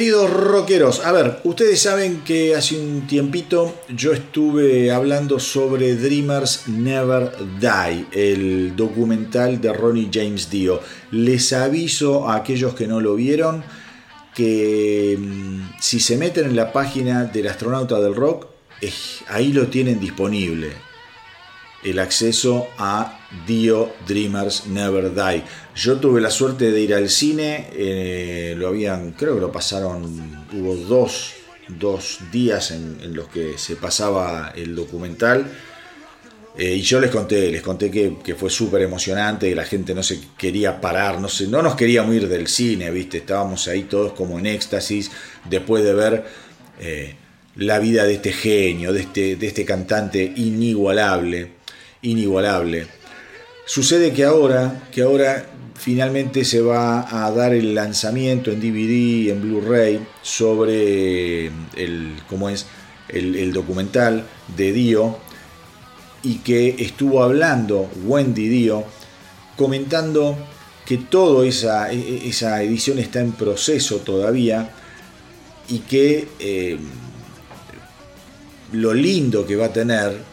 Queridos 0.00 0.30
rockeros, 0.30 1.04
a 1.04 1.12
ver, 1.12 1.40
ustedes 1.44 1.82
saben 1.82 2.22
que 2.22 2.56
hace 2.56 2.80
un 2.80 3.06
tiempito 3.06 3.82
yo 3.94 4.14
estuve 4.14 4.90
hablando 4.90 5.38
sobre 5.38 5.94
Dreamers 5.94 6.68
Never 6.68 7.30
Die, 7.60 8.06
el 8.10 8.74
documental 8.74 9.60
de 9.60 9.70
Ronnie 9.74 10.08
James 10.10 10.48
Dio. 10.48 10.80
Les 11.10 11.52
aviso 11.52 12.30
a 12.30 12.36
aquellos 12.36 12.74
que 12.74 12.86
no 12.86 13.02
lo 13.02 13.14
vieron 13.14 13.62
que 14.34 15.18
mm, 15.20 15.72
si 15.78 16.00
se 16.00 16.16
meten 16.16 16.46
en 16.46 16.56
la 16.56 16.72
página 16.72 17.24
del 17.24 17.48
astronauta 17.48 18.00
del 18.00 18.14
rock, 18.14 18.46
ahí 19.28 19.52
lo 19.52 19.66
tienen 19.66 20.00
disponible 20.00 20.89
el 21.82 21.98
acceso 21.98 22.68
a 22.78 23.18
Dio 23.46 23.92
Dreamers 24.06 24.66
Never 24.66 25.14
Die. 25.14 25.42
Yo 25.74 25.96
tuve 25.98 26.20
la 26.20 26.30
suerte 26.30 26.70
de 26.70 26.80
ir 26.80 26.94
al 26.94 27.08
cine, 27.08 27.68
eh, 27.72 28.54
lo 28.56 28.68
habían, 28.68 29.12
creo 29.12 29.34
que 29.34 29.40
lo 29.40 29.52
pasaron, 29.52 30.46
hubo 30.52 30.76
dos, 30.76 31.34
días 32.32 32.72
en, 32.72 33.14
los 33.14 33.28
que 33.28 33.56
se 33.56 33.76
pasaba 33.76 34.52
el 34.56 34.74
documental. 34.74 35.46
Eh, 36.58 36.74
y 36.74 36.82
yo 36.82 37.00
les 37.00 37.10
conté, 37.10 37.50
les 37.50 37.62
conté 37.62 37.90
que, 37.90 38.34
fue 38.34 38.50
súper 38.50 38.82
emocionante, 38.82 39.48
que 39.48 39.54
la 39.54 39.64
gente 39.64 39.94
no 39.94 40.02
se 40.02 40.20
quería 40.36 40.80
parar, 40.80 41.20
no, 41.20 41.28
se, 41.28 41.46
no 41.46 41.62
nos 41.62 41.76
queríamos 41.76 42.14
ir 42.14 42.28
del 42.28 42.48
cine, 42.48 42.90
¿viste? 42.90 43.18
Estábamos 43.18 43.68
ahí 43.68 43.84
todos 43.84 44.12
como 44.12 44.38
en 44.38 44.46
éxtasis 44.46 45.12
después 45.48 45.84
de 45.84 45.94
ver 45.94 46.24
eh, 46.80 47.14
la 47.54 47.78
vida 47.78 48.04
de 48.04 48.14
este 48.14 48.32
genio, 48.32 48.92
de 48.92 49.02
este, 49.02 49.36
de 49.36 49.46
este 49.46 49.64
cantante 49.64 50.32
inigualable 50.36 51.59
inigualable. 52.02 52.86
Sucede 53.66 54.12
que 54.12 54.24
ahora, 54.24 54.88
que 54.92 55.02
ahora 55.02 55.46
finalmente 55.74 56.44
se 56.44 56.60
va 56.60 57.24
a 57.24 57.30
dar 57.30 57.54
el 57.54 57.74
lanzamiento 57.74 58.50
en 58.50 58.60
DVD, 58.60 59.30
en 59.30 59.40
Blu-ray, 59.40 60.06
sobre 60.22 61.46
el, 61.46 62.16
¿cómo 62.28 62.48
es? 62.48 62.66
El, 63.08 63.52
documental 63.52 64.24
de 64.56 64.72
Dio 64.72 65.18
y 66.22 66.36
que 66.36 66.76
estuvo 66.78 67.24
hablando 67.24 67.90
Wendy 68.04 68.48
Dio 68.48 68.84
comentando 69.56 70.36
que 70.86 70.98
toda 70.98 71.44
esa, 71.44 71.90
e, 71.92 71.98
e, 71.98 72.28
esa 72.28 72.62
edición 72.62 73.00
está 73.00 73.20
en 73.20 73.32
proceso 73.32 73.96
todavía 73.98 74.70
y 75.68 75.80
que 75.80 76.28
eh, 76.38 76.78
lo 78.72 78.94
lindo 78.94 79.44
que 79.44 79.56
va 79.56 79.66
a 79.66 79.72
tener 79.72 80.29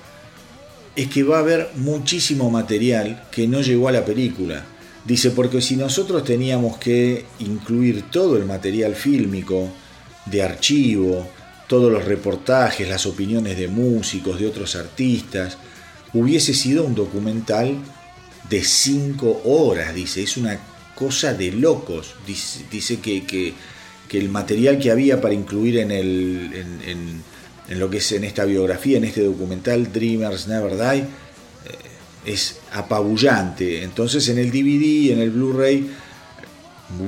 es 0.97 1.07
que 1.07 1.23
va 1.23 1.37
a 1.37 1.41
haber 1.41 1.69
muchísimo 1.75 2.49
material 2.49 3.23
que 3.31 3.47
no 3.47 3.61
llegó 3.61 3.87
a 3.87 3.91
la 3.91 4.03
película. 4.03 4.65
Dice, 5.05 5.29
porque 5.31 5.61
si 5.61 5.77
nosotros 5.77 6.23
teníamos 6.23 6.77
que 6.79 7.23
incluir 7.39 8.09
todo 8.11 8.35
el 8.35 8.45
material 8.45 8.95
fílmico, 8.95 9.69
de 10.25 10.41
archivo, 10.41 11.29
todos 11.67 11.91
los 11.91 12.03
reportajes, 12.03 12.89
las 12.89 13.05
opiniones 13.05 13.57
de 13.57 13.67
músicos, 13.67 14.39
de 14.39 14.47
otros 14.47 14.75
artistas, 14.75 15.57
hubiese 16.13 16.53
sido 16.55 16.83
un 16.83 16.95
documental 16.95 17.77
de 18.49 18.63
cinco 18.63 19.41
horas, 19.45 19.93
dice, 19.93 20.23
es 20.23 20.35
una 20.35 20.59
cosa 20.95 21.33
de 21.33 21.51
locos. 21.51 22.15
Dice, 22.25 22.99
que, 22.99 23.53
el 24.11 24.29
material 24.29 24.79
que 24.79 24.89
había 24.89 25.21
para 25.21 25.35
incluir 25.35 25.77
en 25.77 25.91
el, 25.91 27.21
lo 27.69 27.89
que 27.89 27.97
es 27.97 28.11
en 28.13 28.23
esta 28.23 28.45
biografía, 28.45 28.97
en 28.97 29.03
este 29.03 29.23
documental 29.23 29.91
Dreamers 29.91 30.47
Never 30.47 30.77
Die, 30.77 31.01
eh, 31.01 31.05
es 32.25 32.59
apabullante. 32.71 33.83
Entonces 33.83 34.27
en 34.29 34.37
el 34.37 34.51
DVD, 34.51 35.11
en 35.11 35.19
el 35.19 35.31
Blu-ray, 35.31 35.89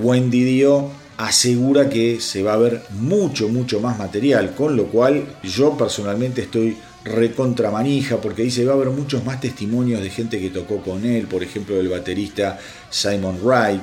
Wendy 0.02 0.44
Dio 0.44 0.91
asegura 1.18 1.90
que 1.90 2.19
se 2.22 2.44
va 2.44 2.53
a 2.53 2.57
ver 2.57 2.81
mucho, 2.91 3.49
mucho 3.49 3.80
más 3.80 3.98
material, 3.98 4.56
con 4.56 4.76
lo 4.76 4.86
cual 4.86 5.38
yo 5.44 5.77
personalmente 5.77 6.41
estoy 6.41 6.77
recontra 7.03 7.72
manija 7.72 8.18
porque 8.18 8.44
dice 8.44 8.65
va 8.65 8.73
a 8.73 8.76
haber 8.76 8.90
muchos 8.90 9.23
más 9.23 9.40
testimonios 9.40 10.02
de 10.02 10.10
gente 10.10 10.40
que 10.40 10.49
tocó 10.49 10.81
con 10.81 11.06
él, 11.06 11.27
por 11.27 11.44
ejemplo 11.44 11.80
el 11.80 11.88
baterista 11.88 12.60
Simon 12.90 13.40
Wright. 13.41 13.81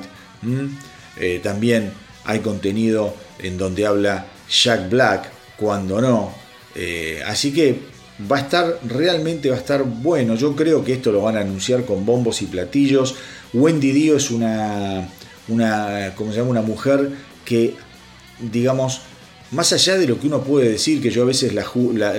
Eh, 1.19 1.39
también 1.43 1.91
hay 2.25 2.39
contenido 2.39 3.15
en 3.39 3.57
donde 3.57 3.85
habla 3.85 4.27
Jack 4.49 4.89
Black, 4.89 5.31
cuando 5.57 5.99
no, 6.01 6.33
eh, 6.77 7.21
así 7.25 7.51
que 7.51 7.79
va 8.31 8.37
a 8.37 8.41
estar, 8.41 8.79
realmente 8.85 9.49
va 9.49 9.55
a 9.55 9.59
estar 9.59 9.83
bueno. 9.83 10.35
Yo 10.35 10.55
creo 10.55 10.83
que 10.83 10.93
esto 10.93 11.11
lo 11.11 11.21
van 11.23 11.37
a 11.37 11.41
anunciar 11.41 11.85
con 11.85 12.05
bombos 12.05 12.41
y 12.43 12.45
platillos. 12.45 13.15
Wendy 13.53 13.91
Dio 13.91 14.17
es 14.17 14.29
una, 14.29 15.09
una, 15.47 16.13
¿cómo 16.15 16.31
se 16.31 16.37
llama? 16.37 16.51
una 16.51 16.61
mujer 16.61 17.09
que, 17.43 17.73
digamos, 18.39 19.01
más 19.51 19.73
allá 19.73 19.97
de 19.97 20.07
lo 20.07 20.19
que 20.19 20.27
uno 20.27 20.43
puede 20.43 20.69
decir, 20.69 21.01
que 21.01 21.09
yo 21.09 21.23
a 21.23 21.25
veces 21.25 21.53
la, 21.53 21.65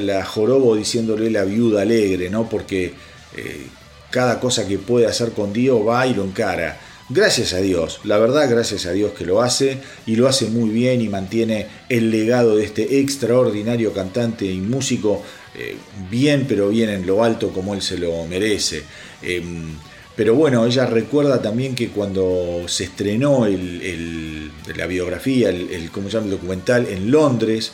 la, 0.00 0.24
jorobo 0.24 0.74
diciéndole 0.74 1.30
la 1.30 1.44
viuda 1.44 1.82
alegre, 1.82 2.28
¿no? 2.30 2.48
Porque 2.48 2.94
eh, 3.36 3.66
cada 4.10 4.40
cosa 4.40 4.66
que 4.66 4.78
puede 4.78 5.06
hacer 5.06 5.32
con 5.32 5.52
Dio 5.52 5.84
va 5.84 6.06
y 6.06 6.14
lo 6.14 6.24
encara. 6.24 6.80
Gracias 7.10 7.54
a 7.54 7.62
Dios, 7.62 8.00
la 8.04 8.18
verdad 8.18 8.50
gracias 8.50 8.84
a 8.84 8.92
Dios 8.92 9.12
que 9.12 9.24
lo 9.24 9.40
hace 9.40 9.78
y 10.04 10.16
lo 10.16 10.28
hace 10.28 10.48
muy 10.48 10.68
bien 10.68 11.00
y 11.00 11.08
mantiene 11.08 11.66
el 11.88 12.10
legado 12.10 12.56
de 12.56 12.64
este 12.66 13.00
extraordinario 13.00 13.94
cantante 13.94 14.44
y 14.44 14.58
músico 14.58 15.22
eh, 15.54 15.76
bien 16.10 16.44
pero 16.46 16.68
bien 16.68 16.90
en 16.90 17.06
lo 17.06 17.24
alto 17.24 17.48
como 17.48 17.72
él 17.72 17.80
se 17.80 17.96
lo 17.96 18.26
merece. 18.26 18.82
Em, 19.22 19.70
pero 20.16 20.34
bueno, 20.34 20.66
ella 20.66 20.84
recuerda 20.84 21.40
también 21.40 21.74
que 21.74 21.88
cuando 21.88 22.64
se 22.66 22.84
estrenó 22.84 23.46
la 23.46 24.86
biografía, 24.86 25.48
el, 25.48 25.90
¿cómo 25.90 26.10
se 26.10 26.14
llama? 26.14 26.26
el 26.26 26.32
documental 26.32 26.86
en 26.90 27.10
Londres, 27.10 27.72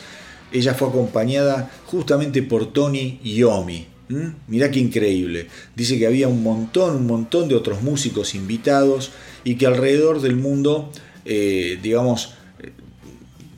ella 0.53 0.75
fue 0.75 0.87
acompañada 0.87 1.69
justamente 1.87 2.41
por 2.41 2.71
Tony 2.71 3.19
Yomi, 3.21 3.87
¿Mm? 4.07 4.27
Mirá 4.47 4.69
qué 4.69 4.79
increíble. 4.79 5.47
Dice 5.75 5.97
que 5.97 6.05
había 6.05 6.27
un 6.27 6.43
montón, 6.43 6.95
un 6.95 7.07
montón 7.07 7.49
de 7.49 7.55
otros 7.55 7.81
músicos 7.81 8.35
invitados 8.35 9.11
y 9.45 9.55
que 9.55 9.67
alrededor 9.67 10.19
del 10.21 10.35
mundo, 10.35 10.91
eh, 11.23 11.79
digamos, 11.81 12.33
eh, 12.59 12.71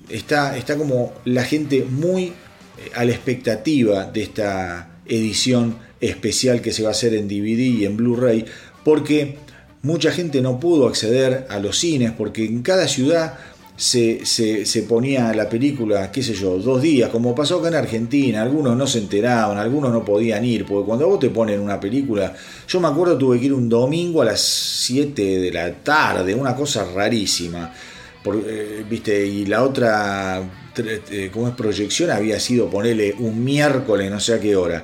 está, 0.10 0.56
está 0.56 0.78
como 0.78 1.14
la 1.26 1.44
gente 1.44 1.84
muy 1.90 2.26
eh, 2.26 2.34
a 2.94 3.06
la 3.06 3.12
expectativa 3.12 4.04
de 4.04 4.22
esta 4.22 5.00
edición 5.08 5.78
especial 6.00 6.62
que 6.62 6.74
se 6.74 6.84
va 6.84 6.90
a 6.90 6.92
hacer 6.92 7.16
en 7.16 7.28
DVD 7.28 7.62
y 7.62 7.86
en 7.86 7.98
Blu-ray, 7.98 8.46
porque 8.84 9.38
mucha 9.82 10.12
gente 10.12 10.42
no 10.42 10.60
pudo 10.60 10.88
acceder 10.88 11.48
a 11.50 11.58
los 11.60 11.80
cines, 11.80 12.12
porque 12.12 12.46
en 12.46 12.62
cada 12.62 12.88
ciudad 12.88 13.40
se, 13.78 14.26
se, 14.26 14.84
ponía 14.84 15.32
la 15.34 15.48
película, 15.48 16.12
qué 16.12 16.24
sé 16.24 16.34
yo, 16.34 16.58
dos 16.58 16.82
días, 16.82 17.12
como 17.12 17.36
pasó 17.36 17.60
acá 17.60 17.68
en 17.68 17.76
Argentina, 17.76 18.42
algunos 18.42 18.76
no 18.76 18.88
se 18.88 18.98
enteraban, 18.98 19.56
algunos 19.60 19.92
no 19.92 20.04
podían 20.04 20.44
ir, 20.44 20.66
porque 20.66 20.88
cuando 20.88 21.08
vos 21.08 21.20
te 21.20 21.30
ponen 21.30 21.60
una 21.60 21.80
película, 21.80 22.34
yo 22.68 22.80
me 22.80 22.88
acuerdo 22.88 23.20
tuve 23.20 23.40
que 23.40 23.46
ir 23.46 23.54
un 23.54 23.70
domingo 23.70 24.24
a 24.24 24.26
las 24.26 24.42
7 24.42 25.22
de 25.22 25.52
la 25.52 25.72
tarde, 25.76 26.34
una 26.34 26.56
cosa 26.56 26.86
rarísima, 26.92 27.72
eh, 28.26 28.84
viste, 28.90 29.26
y 29.26 29.46
la 29.46 29.64
otra, 29.64 30.42
eh, 30.76 31.30
como 31.32 31.48
es 31.48 31.54
proyección, 31.54 32.10
había 32.10 32.40
sido 32.40 32.68
ponerle 32.72 33.14
un 33.20 33.44
miércoles, 33.44 34.10
no 34.10 34.20
sé 34.20 34.34
a 34.34 34.40
qué 34.40 34.56
hora. 34.56 34.84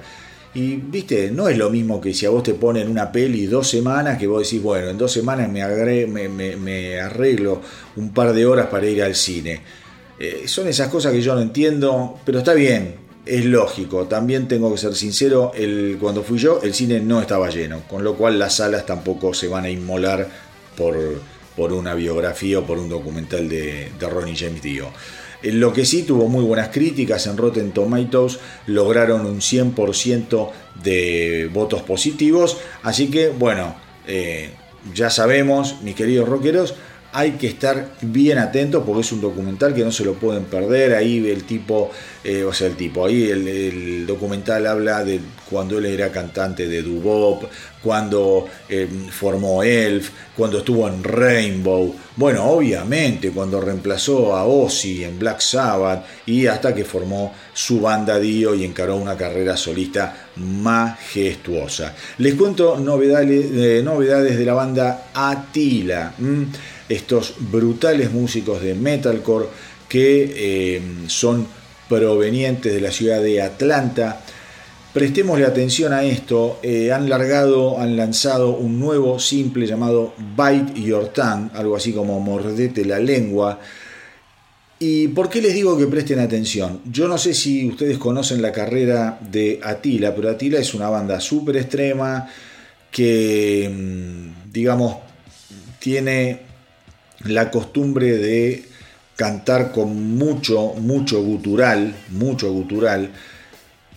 Y 0.55 0.75
viste, 0.75 1.31
no 1.31 1.49
es 1.49 1.57
lo 1.57 1.71
mismo 1.71 1.99
que 1.99 2.13
si 2.13 2.27
a 2.27 2.29
vos 2.29 2.43
te 2.43 2.53
ponen 2.53 2.87
una 2.87 3.11
peli 3.11 3.47
dos 3.47 3.67
semanas, 3.67 4.19
que 4.19 4.27
vos 4.27 4.43
decís, 4.43 4.61
bueno, 4.61 4.89
en 4.89 4.97
dos 4.99 5.11
semanas 5.11 5.49
me, 5.49 6.29
me, 6.29 6.99
arreglo 6.99 7.59
un 7.95 8.13
par 8.13 8.33
de 8.33 8.45
horas 8.45 8.67
para 8.67 8.87
ir 8.87 9.03
al 9.03 9.15
cine. 9.15 9.61
Eh, 10.19 10.43
son 10.45 10.67
esas 10.67 10.89
cosas 10.89 11.11
que 11.11 11.21
yo 11.21 11.35
no 11.35 11.41
entiendo, 11.41 12.19
pero 12.25 12.39
está 12.39 12.53
bien, 12.53 12.95
es 13.25 13.45
lógico. 13.45 14.05
También 14.05 14.47
tengo 14.47 14.71
que 14.71 14.77
ser 14.77 14.95
sincero, 14.95 15.51
el, 15.55 15.97
cuando 15.99 16.23
fui 16.23 16.37
yo, 16.37 16.61
el 16.61 16.73
cine 16.73 16.99
no 16.99 17.21
estaba 17.21 17.49
lleno, 17.49 17.81
con 17.87 18.03
lo 18.03 18.15
cual 18.15 18.39
las 18.39 18.55
salas 18.55 18.85
tampoco 18.85 19.33
se 19.33 19.47
van 19.47 19.65
a 19.65 19.69
inmolar 19.69 20.27
por, 20.77 20.97
por 21.55 21.73
una 21.73 21.93
biografía 21.93 22.59
o 22.59 22.63
por 22.65 22.77
un 22.77 22.89
documental 22.89 23.49
de, 23.49 23.91
de 23.97 24.09
Ronnie 24.09 24.35
James 24.35 24.61
Dio. 24.61 24.89
Lo 25.43 25.73
que 25.73 25.85
sí 25.85 26.03
tuvo 26.03 26.29
muy 26.29 26.45
buenas 26.45 26.69
críticas 26.69 27.27
en 27.27 27.35
Rotten 27.35 27.73
Tomatoes, 27.73 28.39
lograron 28.67 29.25
un 29.25 29.41
100% 29.41 30.49
de 30.81 31.49
votos 31.51 31.81
positivos, 31.81 32.57
así 32.81 33.09
que 33.09 33.27
bueno, 33.27 33.75
eh, 34.07 34.51
ya 34.93 35.09
sabemos, 35.09 35.81
mis 35.81 35.95
queridos 35.95 36.29
rockeros, 36.29 36.75
hay 37.15 37.33
que 37.33 37.45
estar 37.47 37.91
bien 38.01 38.39
atentos 38.39 38.83
porque 38.83 39.01
es 39.01 39.11
un 39.11 39.21
documental 39.21 39.73
que 39.75 39.83
no 39.83 39.91
se 39.91 40.03
lo 40.03 40.15
pueden 40.15 40.45
perder. 40.45 40.95
Ahí 40.95 41.29
el 41.29 41.43
tipo, 41.43 41.91
eh, 42.23 42.43
o 42.43 42.51
sea, 42.51 42.67
el 42.67 42.75
tipo, 42.75 43.05
ahí 43.05 43.29
el, 43.29 44.07
documental 44.07 44.65
habla 44.65 45.03
de 45.03 45.19
cuando 45.49 45.77
él 45.77 45.85
era 45.85 46.11
cantante 46.11 46.67
de 46.67 46.81
Dubop, 46.81 47.43
cuando 47.83 48.47
eh, 48.67 48.87
formó 49.11 49.61
Elf, 49.61 50.09
cuando 50.35 50.57
estuvo 50.57 50.87
en 50.87 51.03
Rainbow. 51.03 51.95
Bueno, 52.15 52.45
obviamente, 52.45 53.29
cuando 53.29 53.61
reemplazó 53.61 54.35
a 54.35 54.45
Ozzy 54.45 55.03
en 55.03 55.19
Black 55.19 55.39
Sabbath 55.39 56.05
y 56.25 56.47
hasta 56.47 56.73
que 56.73 56.83
formó 56.83 57.33
su 57.53 57.79
banda 57.79 58.17
Dio 58.19 58.55
y 58.55 58.63
encaró 58.63 58.95
una 58.95 59.15
carrera 59.15 59.55
solista 59.55 60.29
majestuosa. 60.37 61.93
Les 62.17 62.33
cuento 62.33 62.75
eh, 62.75 63.81
novedades 63.83 64.37
de 64.37 64.45
la 64.45 64.53
banda 64.53 65.11
Atila 65.13 66.13
estos 66.89 67.35
brutales 67.39 68.11
músicos 68.11 68.61
de 68.61 68.75
metalcore 68.75 69.47
que 69.87 70.33
eh, 70.75 70.81
son 71.07 71.45
provenientes 71.87 72.73
de 72.73 72.81
la 72.81 72.91
ciudad 72.91 73.21
de 73.21 73.41
Atlanta. 73.41 74.21
Prestémosle 74.93 75.45
atención 75.45 75.91
a 75.91 76.03
esto, 76.03 76.59
eh, 76.61 76.91
han 76.91 77.09
largado, 77.09 77.79
han 77.79 77.97
lanzado 77.97 78.55
un 78.55 78.79
nuevo 78.79 79.19
simple 79.19 79.65
llamado 79.65 80.13
Bite 80.37 80.79
Your 80.79 81.07
Tongue, 81.09 81.49
algo 81.53 81.75
así 81.75 81.93
como 81.93 82.19
mordete 82.19 82.85
la 82.85 82.99
lengua. 82.99 83.59
¿Y 84.79 85.07
por 85.07 85.29
qué 85.29 85.41
les 85.41 85.53
digo 85.53 85.77
que 85.77 85.87
presten 85.87 86.19
atención? 86.19 86.81
Yo 86.85 87.07
no 87.07 87.17
sé 87.17 87.33
si 87.33 87.67
ustedes 87.67 87.97
conocen 87.97 88.41
la 88.41 88.51
carrera 88.51 89.17
de 89.21 89.59
Atila, 89.63 90.13
pero 90.13 90.29
Atila 90.29 90.59
es 90.59 90.73
una 90.73 90.89
banda 90.89 91.19
súper 91.19 91.57
extrema 91.57 92.27
que, 92.91 93.71
mm, 93.73 94.51
digamos, 94.51 94.97
tiene 95.79 96.52
la 97.25 97.51
costumbre 97.51 98.17
de 98.17 98.65
cantar 99.15 99.71
con 99.71 100.17
mucho, 100.17 100.73
mucho 100.77 101.21
gutural, 101.21 101.95
mucho 102.09 102.51
gutural. 102.51 103.11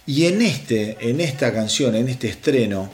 Y 0.07 0.27
en, 0.27 0.43
este, 0.43 0.97
en 1.01 1.21
esta 1.21 1.53
canción, 1.53 1.95
en 1.95 2.09
este 2.09 2.29
estreno, 2.29 2.91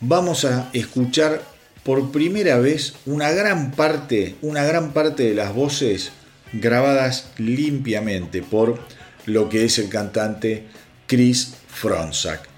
vamos 0.00 0.44
a 0.44 0.70
escuchar 0.72 1.42
por 1.82 2.12
primera 2.12 2.58
vez 2.58 2.94
una 3.06 3.30
gran 3.30 3.72
parte, 3.72 4.36
una 4.42 4.64
gran 4.64 4.92
parte 4.92 5.24
de 5.24 5.34
las 5.34 5.54
voces 5.54 6.12
grabadas 6.52 7.30
limpiamente 7.38 8.42
por 8.42 8.78
lo 9.26 9.48
que 9.48 9.64
es 9.64 9.78
el 9.78 9.88
cantante 9.88 10.64
Chris 11.06 11.54
Fronzak. 11.68 12.48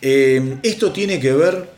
Eh, 0.00 0.58
esto 0.62 0.92
tiene 0.92 1.20
que 1.20 1.32
ver 1.32 1.70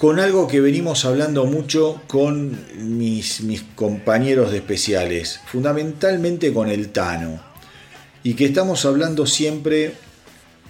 con 0.00 0.18
algo 0.18 0.48
que 0.48 0.62
venimos 0.62 1.04
hablando 1.04 1.44
mucho 1.44 2.00
con 2.06 2.58
mis, 2.78 3.42
compañeros 3.74 4.50
de 4.50 4.56
especiales, 4.56 5.40
fundamentalmente 5.44 6.54
con 6.54 6.70
el 6.70 6.88
Tano, 6.88 7.38
y 8.22 8.32
que 8.32 8.46
estamos 8.46 8.86
hablando 8.86 9.26
siempre 9.26 9.92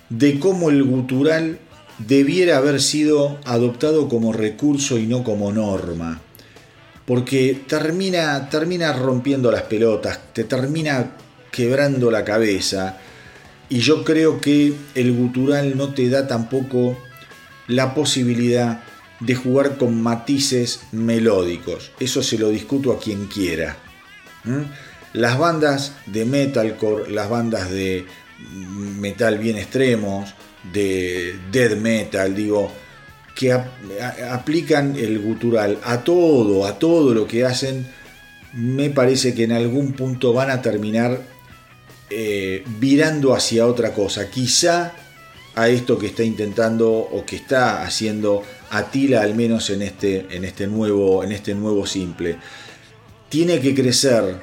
de 0.09 0.41
cómo 0.41 0.69
el 0.71 0.83
gutural 0.83 1.61
debiera 1.99 2.57
haber 2.57 2.83
sido 2.83 3.39
adoptado 3.45 4.09
como 4.09 4.33
recurso 4.33 4.99
y 4.99 5.07
no 5.07 5.23
como 5.23 5.53
norma, 5.53 6.21
porque 7.07 7.57
termina, 7.69 8.49
termina 8.51 8.93
rompiendo 8.93 9.53
las 9.53 9.63
pelotas, 9.63 10.19
te 10.33 10.43
termina 10.43 11.13
quebrando 11.53 12.11
la 12.11 12.25
cabeza, 12.25 12.99
y 13.69 13.79
yo 13.79 14.03
creo 14.03 14.41
que 14.41 14.75
el 14.97 15.13
gutural 15.13 15.77
no 15.77 15.95
te 15.95 16.11
da 16.11 16.27
tampoco 16.27 16.99
la 17.69 17.95
posibilidad 17.95 18.90
de 19.21 19.35
jugar 19.35 19.77
con 19.77 20.03
matices 20.03 20.81
melódicos. 20.93 21.93
Eso 22.01 22.23
se 22.23 22.39
lo 22.39 22.49
discuto 22.49 22.93
a 22.93 22.99
quien 22.99 23.27
quiera. 23.27 23.77
Las 25.13 25.39
bandas 25.39 25.95
de 26.07 26.25
metalcore, 26.25 27.11
las 27.11 27.29
bandas 27.29 27.71
de 27.71 28.07
metal 28.99 29.39
bien 29.39 29.59
extremos, 29.59 30.35
de 30.73 31.39
death 31.53 31.77
metal, 31.77 32.35
digo, 32.35 32.73
que 33.35 33.53
aplican 33.53 34.97
el 34.97 35.19
gutural 35.19 35.79
a 35.85 36.03
todo, 36.03 36.67
a 36.67 36.79
todo 36.79 37.15
lo 37.15 37.27
que 37.27 37.45
hacen, 37.45 37.87
me 38.53 38.91
parece 38.91 39.35
que 39.35 39.45
en 39.45 39.53
algún 39.53 39.93
punto 39.93 40.33
van 40.33 40.51
a 40.51 40.61
terminar 40.61 41.21
eh, 42.09 42.65
virando 42.79 43.35
hacia 43.35 43.67
otra 43.67 43.93
cosa. 43.93 44.29
Quizá 44.29 44.93
a 45.55 45.69
esto 45.69 45.99
que 45.99 46.07
está 46.07 46.23
intentando 46.23 46.91
o 46.91 47.25
que 47.25 47.37
está 47.37 47.83
haciendo 47.83 48.43
Atila 48.71 49.23
al 49.23 49.35
menos 49.35 49.71
en 49.71 49.83
este, 49.83 50.27
en 50.31 50.45
este, 50.45 50.67
nuevo, 50.67 51.23
en 51.25 51.33
este 51.33 51.55
nuevo 51.55 51.87
simple. 51.87 52.37
Tiene 53.29 53.61
que 53.61 53.75
crecer 53.75 54.37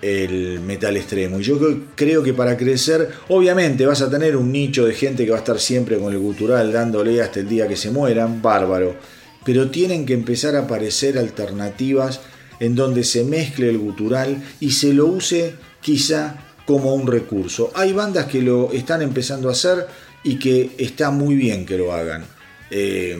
el 0.00 0.60
metal 0.60 0.96
extremo. 0.96 1.40
Y 1.40 1.42
yo 1.42 1.58
creo 1.94 2.22
que 2.22 2.34
para 2.34 2.56
crecer, 2.56 3.08
obviamente 3.28 3.86
vas 3.86 4.02
a 4.02 4.10
tener 4.10 4.36
un 4.36 4.52
nicho 4.52 4.86
de 4.86 4.94
gente 4.94 5.24
que 5.24 5.30
va 5.30 5.38
a 5.38 5.40
estar 5.40 5.58
siempre 5.58 5.98
con 5.98 6.12
el 6.12 6.18
gutural 6.18 6.72
dándole 6.72 7.20
hasta 7.20 7.40
el 7.40 7.48
día 7.48 7.66
que 7.66 7.76
se 7.76 7.90
mueran, 7.90 8.40
bárbaro. 8.40 8.96
Pero 9.44 9.70
tienen 9.70 10.06
que 10.06 10.14
empezar 10.14 10.54
a 10.56 10.60
aparecer 10.60 11.18
alternativas 11.18 12.20
en 12.60 12.74
donde 12.74 13.04
se 13.04 13.24
mezcle 13.24 13.68
el 13.68 13.78
gutural 13.78 14.42
y 14.60 14.72
se 14.72 14.92
lo 14.92 15.06
use 15.06 15.54
quizá 15.80 16.36
como 16.66 16.94
un 16.94 17.06
recurso. 17.06 17.70
Hay 17.74 17.92
bandas 17.92 18.26
que 18.26 18.42
lo 18.42 18.72
están 18.72 19.00
empezando 19.02 19.48
a 19.48 19.52
hacer 19.52 19.86
y 20.22 20.38
que 20.38 20.72
está 20.76 21.10
muy 21.10 21.34
bien 21.34 21.64
que 21.64 21.78
lo 21.78 21.92
hagan. 21.92 22.24
Eh, 22.70 23.18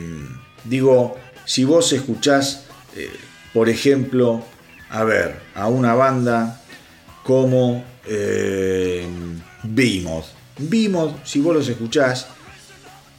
digo, 0.63 1.17
si 1.45 1.63
vos 1.63 1.91
escuchás, 1.93 2.65
eh, 2.95 3.09
por 3.53 3.69
ejemplo, 3.69 4.43
a 4.89 5.03
ver, 5.03 5.39
a 5.55 5.67
una 5.67 5.93
banda 5.95 6.61
como 7.23 7.83
eh, 8.05 9.07
Behemoth. 9.63 10.25
si 11.23 11.39
vos 11.39 11.55
los 11.55 11.69
escuchás, 11.69 12.27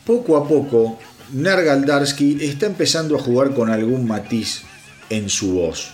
poco 0.05 0.37
a 0.37 0.47
poco 0.47 0.99
Nergaldarsky 1.33 2.39
está 2.41 2.67
empezando 2.67 3.17
a 3.17 3.21
jugar 3.21 3.55
con 3.55 3.71
algún 3.71 4.07
matiz 4.07 4.63
en 5.09 5.29
su 5.29 5.53
voz. 5.53 5.93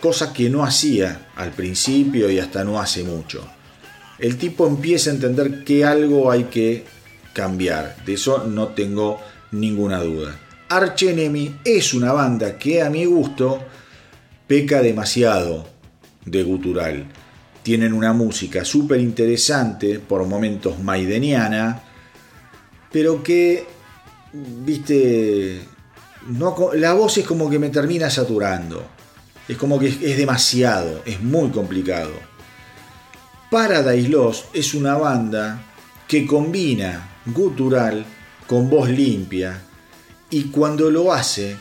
Cosa 0.00 0.32
que 0.32 0.48
no 0.48 0.64
hacía 0.64 1.28
al 1.36 1.50
principio 1.50 2.30
y 2.30 2.38
hasta 2.38 2.64
no 2.64 2.80
hace 2.80 3.02
mucho. 3.02 3.46
El 4.18 4.38
tipo 4.38 4.66
empieza 4.66 5.10
a 5.10 5.14
entender 5.14 5.64
que 5.64 5.84
algo 5.84 6.30
hay 6.30 6.44
que 6.44 6.84
cambiar. 7.38 7.94
De 8.04 8.14
eso 8.14 8.44
no 8.48 8.68
tengo 8.68 9.20
ninguna 9.52 10.00
duda. 10.00 10.36
Arch 10.68 11.04
Enemy 11.04 11.60
es 11.64 11.94
una 11.94 12.12
banda 12.12 12.58
que 12.58 12.82
a 12.82 12.90
mi 12.90 13.04
gusto 13.04 13.60
peca 14.48 14.82
demasiado 14.82 15.64
de 16.24 16.42
gutural. 16.42 17.06
Tienen 17.62 17.92
una 17.92 18.12
música 18.12 18.64
súper 18.64 19.00
interesante, 19.00 20.00
por 20.00 20.26
momentos 20.26 20.80
maideniana, 20.80 21.80
pero 22.90 23.22
que, 23.22 23.64
viste, 24.32 25.60
no, 26.26 26.56
la 26.74 26.94
voz 26.94 27.18
es 27.18 27.24
como 27.24 27.48
que 27.48 27.60
me 27.60 27.68
termina 27.68 28.10
saturando. 28.10 28.84
Es 29.46 29.56
como 29.56 29.78
que 29.78 29.86
es 29.86 30.16
demasiado, 30.16 31.02
es 31.06 31.22
muy 31.22 31.50
complicado. 31.50 32.10
Paradise 33.48 34.08
Lost 34.08 34.46
es 34.54 34.74
una 34.74 34.96
banda 34.96 35.62
que 36.08 36.26
combina 36.26 37.07
gutural 37.32 38.04
con 38.46 38.68
voz 38.70 38.88
limpia 38.88 39.60
y 40.30 40.44
cuando 40.44 40.90
lo 40.90 41.12
hace, 41.12 41.56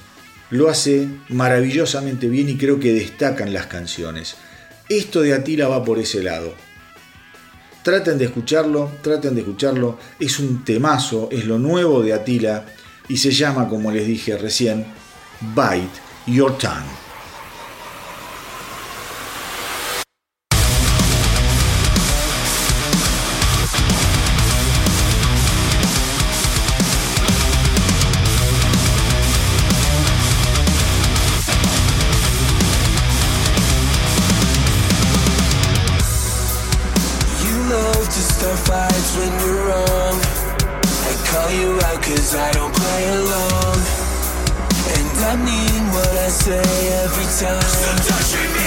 lo 0.50 0.70
hace 0.70 1.08
maravillosamente 1.30 2.28
bien 2.28 2.50
y 2.50 2.58
creo 2.58 2.80
que 2.80 2.94
destacan 2.94 3.54
las 3.54 3.68
canciones. 3.68 4.36
Esto 4.90 5.22
de 5.22 5.34
Atila 5.34 5.68
va 5.68 5.84
por 5.84 6.00
ese 6.00 6.24
lado. 6.24 6.54
Traten 7.84 8.18
de 8.18 8.26
escucharlo, 8.26 8.92
traten 9.02 9.36
de 9.36 9.42
escucharlo. 9.42 9.98
Es 10.20 10.40
un 10.40 10.64
temazo, 10.64 11.30
es 11.32 11.46
lo 11.46 11.58
nuevo 11.60 12.02
de 12.02 12.14
Atila 12.14 12.66
y 13.08 13.18
se 13.18 13.32
llama, 13.32 13.70
como 13.70 13.92
les 13.92 14.08
dije 14.08 14.38
recién, 14.38 14.86
Bite 15.56 16.00
Your 16.28 16.58
Tongue. 16.58 17.07
Don't 46.48 46.56
you 46.56 47.28
tell 47.40 47.60
me 48.54 48.67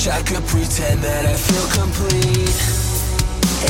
wish 0.00 0.08
I 0.08 0.22
could 0.22 0.44
pretend 0.46 1.02
that 1.02 1.26
I 1.26 1.34
feel 1.34 1.66
complete. 1.82 2.56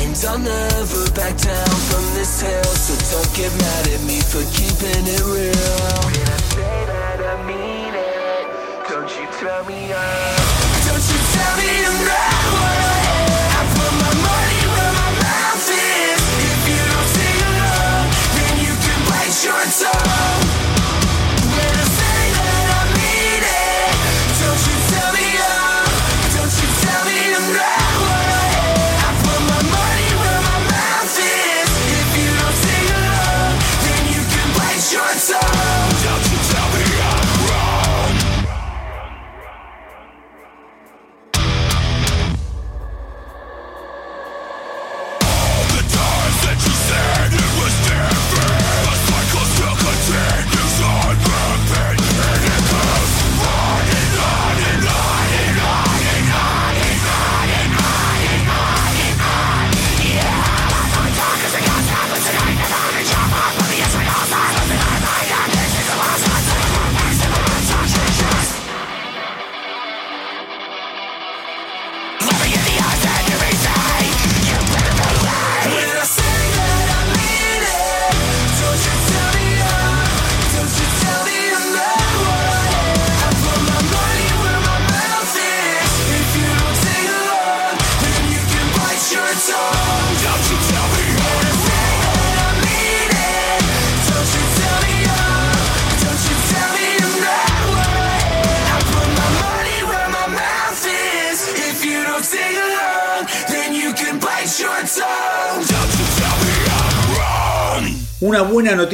And 0.00 0.14
I'll 0.28 0.38
never 0.38 1.10
back 1.10 1.36
down 1.36 1.74
from 1.90 2.04
this 2.14 2.40
tale, 2.40 2.62
so 2.62 2.94
don't 3.10 3.34
get 3.34 3.50
mad 3.58 3.88
at 3.88 4.02
me 4.06 4.20
for 4.20 4.42
keeping 4.54 5.04
it 5.10 5.24
real. 5.26 5.90
When 6.06 6.22
I 6.22 6.38
say 6.54 6.84
that 6.86 7.18
I 7.18 7.36
mean 7.46 7.94
it, 7.94 8.46
don't 8.88 9.10
you 9.10 9.26
tell 9.42 9.64
me 9.64 9.92
I'm. 9.92 10.38
Don't 10.86 11.06
you 11.10 11.20
tell 11.34 11.56
me 11.58 11.70
I'm 11.88 11.98
not 12.06 12.79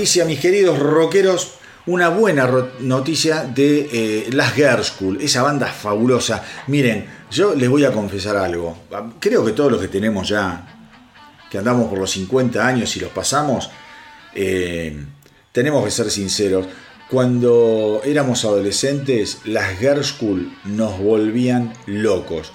noticia, 0.07 0.25
mis 0.25 0.39
queridos 0.39 0.79
rockeros. 0.79 1.55
Una 1.87 2.11
buena 2.11 2.49
noticia 2.79 3.43
de 3.43 3.89
eh, 3.93 4.29
Las 4.31 4.55
Girl 4.55 4.85
School, 4.85 5.21
esa 5.21 5.43
banda 5.43 5.67
fabulosa. 5.67 6.45
Miren, 6.69 7.07
yo 7.29 7.57
les 7.57 7.69
voy 7.69 7.85
a 7.85 7.91
confesar 7.91 8.37
algo. 8.37 8.79
Creo 9.19 9.45
que 9.45 9.51
todos 9.51 9.73
los 9.73 9.81
que 9.81 9.89
tenemos 9.89 10.29
ya, 10.29 10.65
que 11.51 11.59
andamos 11.59 11.89
por 11.89 11.99
los 11.99 12.13
50 12.13 12.65
años 12.65 12.97
y 12.97 13.01
los 13.01 13.11
pasamos, 13.11 13.69
eh, 14.33 14.97
tenemos 15.51 15.85
que 15.85 15.91
ser 15.91 16.09
sinceros. 16.09 16.69
Cuando 17.11 18.01
éramos 18.05 18.45
adolescentes, 18.45 19.41
las 19.45 19.77
Girl 19.77 20.05
School 20.05 20.57
nos 20.67 21.01
volvían 21.01 21.73
locos. 21.87 22.53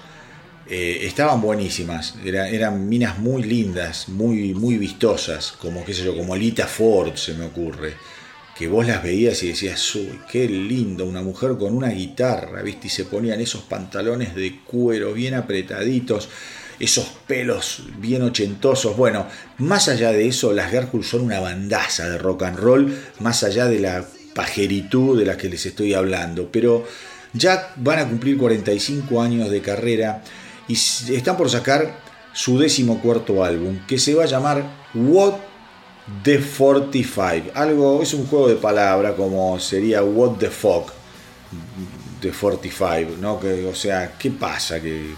Eh, 0.74 1.04
estaban 1.06 1.42
buenísimas, 1.42 2.14
era- 2.24 2.48
eran 2.48 2.88
minas 2.88 3.18
muy 3.18 3.42
lindas, 3.42 4.08
muy, 4.08 4.54
muy 4.54 4.78
vistosas, 4.78 5.52
como 5.52 5.84
qué 5.84 5.92
sé 5.92 6.02
yo, 6.02 6.16
como 6.16 6.34
Lita 6.34 6.66
Ford 6.66 7.14
se 7.14 7.34
me 7.34 7.44
ocurre, 7.44 7.92
que 8.56 8.68
vos 8.68 8.86
las 8.86 9.02
veías 9.02 9.42
y 9.42 9.48
decías, 9.48 9.94
uy, 9.96 10.18
qué 10.30 10.48
lindo, 10.48 11.04
una 11.04 11.20
mujer 11.20 11.58
con 11.58 11.74
una 11.76 11.90
guitarra, 11.90 12.62
¿viste? 12.62 12.86
Y 12.86 12.90
se 12.90 13.04
ponían 13.04 13.38
esos 13.42 13.64
pantalones 13.64 14.34
de 14.34 14.60
cuero 14.64 15.12
bien 15.12 15.34
apretaditos, 15.34 16.30
esos 16.80 17.04
pelos 17.26 17.82
bien 17.98 18.22
ochentosos. 18.22 18.96
Bueno, 18.96 19.26
más 19.58 19.88
allá 19.88 20.10
de 20.10 20.26
eso, 20.26 20.54
las 20.54 20.70
Gercul 20.70 21.04
son 21.04 21.20
una 21.20 21.38
bandaza 21.40 22.08
de 22.08 22.16
rock 22.16 22.44
and 22.44 22.58
roll, 22.58 22.96
más 23.20 23.42
allá 23.44 23.66
de 23.66 23.78
la 23.78 24.06
pajeritud 24.34 25.18
de 25.18 25.26
la 25.26 25.36
que 25.36 25.50
les 25.50 25.66
estoy 25.66 25.92
hablando, 25.92 26.48
pero 26.50 26.86
ya 27.34 27.74
van 27.76 27.98
a 27.98 28.08
cumplir 28.08 28.38
45 28.38 29.20
años 29.20 29.50
de 29.50 29.60
carrera 29.60 30.22
y 30.68 30.74
están 30.74 31.36
por 31.36 31.50
sacar 31.50 32.00
su 32.32 32.58
décimo 32.58 33.00
cuarto 33.00 33.44
álbum, 33.44 33.80
que 33.86 33.98
se 33.98 34.14
va 34.14 34.24
a 34.24 34.26
llamar 34.26 34.64
What 34.94 35.34
the 36.22 36.38
45. 36.38 37.50
Algo, 37.54 38.02
es 38.02 38.14
un 38.14 38.26
juego 38.26 38.48
de 38.48 38.56
palabra 38.56 39.14
como 39.14 39.58
sería 39.60 40.02
What 40.02 40.38
the 40.38 40.50
fuck 40.50 40.92
the 42.20 42.30
45, 42.30 43.16
¿no? 43.20 43.38
Que, 43.38 43.66
o 43.66 43.74
sea, 43.74 44.14
¿qué 44.18 44.30
pasa 44.30 44.80
que 44.80 45.14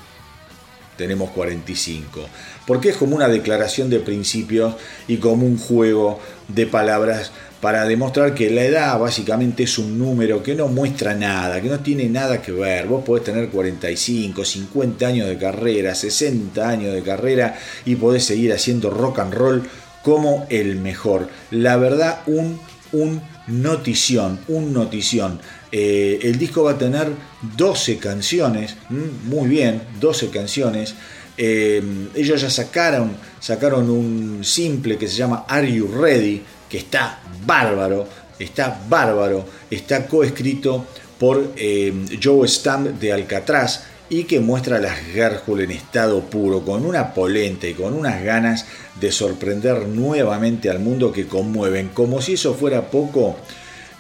tenemos 0.97 1.31
45? 1.31 2.21
Porque 2.67 2.91
es 2.91 2.97
como 2.97 3.15
una 3.15 3.29
declaración 3.29 3.91
de 3.91 4.01
principios 4.01 4.75
y 5.07 5.19
como 5.19 5.47
un 5.47 5.59
juego 5.59 6.19
de 6.49 6.67
palabras 6.67 7.31
para 7.65 7.87
demostrar 7.87 8.35
que 8.35 8.51
la 8.51 8.63
edad 8.63 8.99
básicamente 8.99 9.63
es 9.63 9.79
un 9.79 9.99
número 9.99 10.43
que 10.43 10.55
no 10.55 10.69
muestra 10.69 11.15
nada, 11.15 11.63
que 11.63 11.71
no 11.71 11.81
tiene 11.81 12.11
nada 12.11 12.43
que 12.43 12.53
ver. 12.53 12.87
Vos 12.87 13.03
podés 13.03 13.25
tener 13.25 13.49
45, 13.49 14.45
50 14.45 15.07
años 15.07 15.27
de 15.27 15.39
carrera, 15.39 15.95
60 15.95 16.69
años 16.69 16.93
de 16.93 17.03
carrera 17.03 17.59
y 17.87 17.97
podés 17.97 18.27
seguir 18.27 18.53
haciendo 18.53 18.91
rock 18.91 19.21
and 19.21 19.33
roll 19.33 19.63
como 20.03 20.47
el 20.51 20.77
mejor. 20.77 21.31
La 21.53 21.79
verdad, 21.79 22.21
un, 22.27 22.61
un 22.93 23.23
notición, 23.47 24.41
un 24.49 24.75
notición. 24.75 25.41
Eh, 25.73 26.19
el 26.23 26.39
disco 26.39 26.65
va 26.65 26.73
a 26.73 26.79
tener 26.79 27.09
12 27.57 27.97
canciones, 27.97 28.77
muy 28.91 29.49
bien, 29.49 29.81
12 30.01 30.29
canciones. 30.29 30.97
Eh, 31.39 31.83
ellos 32.15 32.43
ya 32.43 32.51
sacaron, 32.51 33.13
sacaron 33.41 33.89
un 33.89 34.45
simple 34.45 34.99
que 34.99 35.09
se 35.09 35.17
llama 35.17 35.47
Are 35.49 35.73
You 35.73 35.89
Ready, 35.89 36.43
que 36.69 36.79
está 36.79 37.21
bárbaro, 37.47 38.07
está 38.39 38.81
bárbaro, 38.89 39.45
está 39.71 40.07
coescrito 40.07 40.87
por 41.19 41.53
eh, 41.57 41.93
Joe 42.23 42.47
Stamp 42.49 42.89
de 43.01 43.13
Alcatraz 43.13 43.85
y 44.09 44.25
que 44.25 44.41
muestra 44.41 44.77
a 44.77 44.81
las 44.81 44.99
Gerhul 44.99 45.63
en 45.63 45.71
estado 45.71 46.21
puro, 46.23 46.65
con 46.65 46.85
una 46.85 47.15
polenta 47.15 47.67
y 47.67 47.75
con 47.75 47.95
unas 47.95 48.23
ganas 48.23 48.67
de 49.01 49.11
sorprender 49.11 49.89
nuevamente 49.89 50.71
al 50.71 50.79
mundo 50.79 51.11
que 51.11 51.27
conmueven. 51.27 51.89
Como 51.89 52.21
si 52.21 52.35
eso 52.35 52.55
fuera 52.55 52.91
poco, 52.91 53.37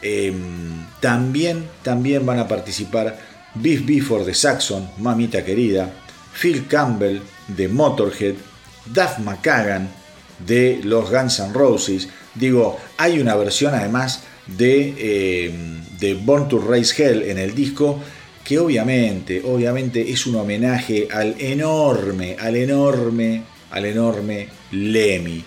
eh, 0.02 0.32
también, 1.00 1.66
también 1.82 2.26
van 2.26 2.38
a 2.38 2.48
participar 2.48 3.18
Biff 3.54 3.86
Bifford 3.86 4.26
de 4.26 4.34
Saxon, 4.34 4.90
mamita 4.98 5.44
querida, 5.44 5.90
Phil 6.38 6.66
Campbell 6.66 7.20
de 7.48 7.68
Motorhead, 7.68 8.34
Duff 8.86 9.18
McKagan 9.20 9.88
de 10.46 10.80
los 10.82 11.10
Guns 11.10 11.40
N' 11.40 11.52
Roses. 11.54 12.08
Digo, 12.34 12.78
hay 12.96 13.20
una 13.20 13.36
versión 13.36 13.74
además 13.74 14.24
de, 14.46 14.94
eh, 14.98 15.54
de 15.98 16.14
Born 16.14 16.48
to 16.48 16.58
Raise 16.58 17.02
Hell 17.02 17.22
en 17.22 17.38
el 17.38 17.54
disco 17.54 18.00
que 18.44 18.58
obviamente, 18.58 19.40
obviamente 19.44 20.10
es 20.10 20.26
un 20.26 20.36
homenaje 20.36 21.08
al 21.10 21.34
enorme, 21.38 22.36
al 22.38 22.56
enorme, 22.56 23.42
al 23.70 23.86
enorme 23.86 24.48
Lemmy. 24.70 25.42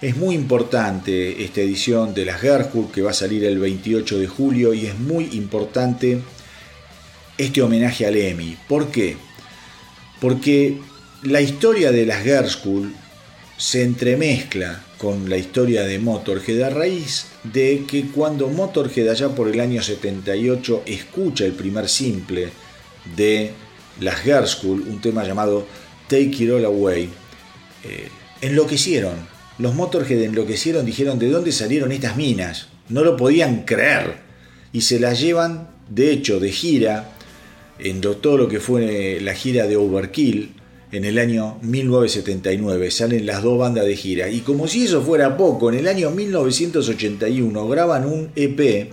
Es 0.00 0.16
muy 0.16 0.34
importante 0.34 1.44
esta 1.44 1.60
edición 1.60 2.14
de 2.14 2.24
las 2.24 2.40
Gerhard 2.40 2.70
que 2.92 3.02
va 3.02 3.10
a 3.10 3.14
salir 3.14 3.44
el 3.44 3.58
28 3.58 4.18
de 4.18 4.26
julio 4.26 4.72
y 4.72 4.86
es 4.86 4.98
muy 4.98 5.24
importante 5.32 6.20
este 7.36 7.60
homenaje 7.60 8.06
a 8.06 8.10
Lemmy. 8.10 8.56
¿Por 8.66 8.88
qué? 8.88 9.16
Porque 10.20 10.78
la 11.22 11.40
historia 11.40 11.92
de 11.92 12.06
las 12.06 12.22
Gershkull 12.22 12.94
se 13.56 13.82
entremezcla 13.82 14.84
con 14.98 15.30
la 15.30 15.36
historia 15.36 15.84
de 15.84 16.00
Motorhead 16.00 16.60
a 16.62 16.70
raíz 16.70 17.26
de 17.44 17.84
que 17.88 18.08
cuando 18.08 18.48
Motorhead 18.48 19.08
allá 19.08 19.28
por 19.28 19.48
el 19.48 19.60
año 19.60 19.80
78 19.80 20.82
escucha 20.86 21.44
el 21.44 21.52
primer 21.52 21.88
simple 21.88 22.48
de 23.16 23.52
las 24.00 24.16
Gershkull, 24.16 24.82
un 24.82 25.00
tema 25.00 25.24
llamado 25.24 25.66
Take 26.08 26.44
It 26.44 26.50
All 26.50 26.64
Away, 26.64 27.08
eh, 27.84 28.08
enloquecieron. 28.40 29.14
Los 29.58 29.74
Motorhead 29.74 30.22
enloquecieron, 30.22 30.84
dijeron 30.84 31.18
de 31.18 31.30
dónde 31.30 31.52
salieron 31.52 31.92
estas 31.92 32.16
minas, 32.16 32.68
no 32.88 33.04
lo 33.04 33.16
podían 33.16 33.64
creer 33.64 34.16
y 34.72 34.80
se 34.80 35.00
las 35.00 35.20
llevan 35.20 35.68
de 35.88 36.10
hecho 36.10 36.40
de 36.40 36.50
gira 36.50 37.12
en 37.78 38.00
todo 38.00 38.36
lo 38.36 38.48
que 38.48 38.60
fue 38.60 39.20
la 39.20 39.34
gira 39.34 39.66
de 39.66 39.76
Overkill 39.76 40.57
en 40.92 41.04
el 41.04 41.18
año 41.18 41.58
1979. 41.62 42.90
Salen 42.90 43.26
las 43.26 43.42
dos 43.42 43.58
bandas 43.58 43.86
de 43.86 43.96
gira. 43.96 44.28
Y 44.28 44.40
como 44.40 44.68
si 44.68 44.84
eso 44.84 45.02
fuera 45.02 45.36
poco, 45.36 45.70
en 45.70 45.78
el 45.78 45.88
año 45.88 46.10
1981 46.10 47.68
graban 47.68 48.06
un 48.06 48.30
EP 48.34 48.92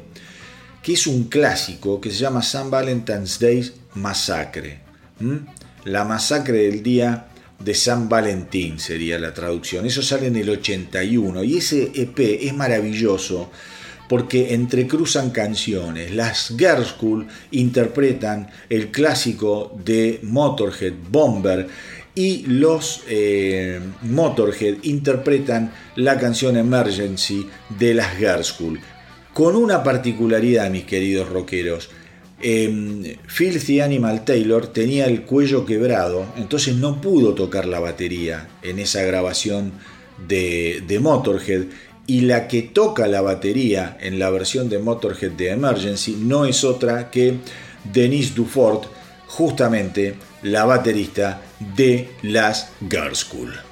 que 0.82 0.94
es 0.94 1.08
un 1.08 1.24
clásico 1.24 2.00
que 2.00 2.12
se 2.12 2.18
llama 2.18 2.44
San 2.44 2.70
Valentine's 2.70 3.40
Day 3.40 3.72
Massacre. 3.96 4.82
La 5.84 6.06
masacre 6.06 6.70
del 6.70 6.84
día 6.84 7.28
de 7.60 7.74
San 7.74 8.08
Valentín 8.08 8.80
sería 8.80 9.18
la 9.18 9.34
traducción. 9.34 9.86
Eso 9.86 10.04
sale 10.04 10.28
en 10.28 10.36
el 10.36 10.50
81 10.50 11.44
y 11.44 11.58
ese 11.58 11.92
EP 11.96 12.20
es 12.20 12.54
maravilloso 12.54 13.50
porque 14.07 14.53
entrecruzan 14.53 15.32
canciones. 15.32 16.14
Las 16.14 16.53
Girls 16.57 16.90
School 16.90 17.27
interpretan 17.52 18.49
el 18.69 18.91
clásico 18.91 19.76
de 19.84 20.19
Motorhead, 20.23 20.94
Bomber, 21.10 21.68
y 22.15 22.45
los 22.48 23.03
eh, 23.10 23.80
Motorhead 24.03 24.76
interpretan 24.84 25.73
la 25.98 26.18
canción 26.18 26.56
Emergency 26.56 27.45
de 27.77 27.94
las 27.94 28.18
Girls 28.18 28.48
School. 28.48 28.80
Con 29.34 29.57
una 29.57 29.84
particularidad, 29.84 30.69
mis 30.72 30.86
queridos 30.86 31.27
rockeros. 31.27 31.90
Eh, 32.41 33.18
Filthy 33.27 33.82
Animal 33.82 34.23
Taylor 34.23 34.68
tenía 34.68 35.06
el 35.07 35.23
cuello 35.23 35.65
quebrado, 35.65 36.26
entonces 36.38 36.76
no 36.76 37.02
pudo 37.02 37.34
tocar 37.34 37.65
la 37.65 37.80
batería 37.80 38.48
en 38.61 38.80
esa 38.80 39.02
grabación 39.03 39.73
de, 40.27 40.84
de 40.88 40.99
Motorhead 40.99 41.65
y 42.07 42.22
la 42.22 42.48
que 42.48 42.61
toca 42.61 43.07
la 43.07 43.22
batería 43.22 43.98
en 43.99 44.19
la 44.19 44.30
versión 44.30 44.69
de 44.69 44.80
Motorhead 44.80 45.32
de 45.32 45.52
Emergency 45.52 46.18
no 46.19 46.45
es 46.45 46.64
otra 46.64 47.10
que 47.10 47.40
Denise 47.84 48.34
Dufort, 48.34 48.86
justamente 49.27 50.15
la 50.44 50.65
baterista 50.65 51.41
de 51.76 52.10
las 52.22 52.69
Girls 52.90 53.19
School. 53.19 53.65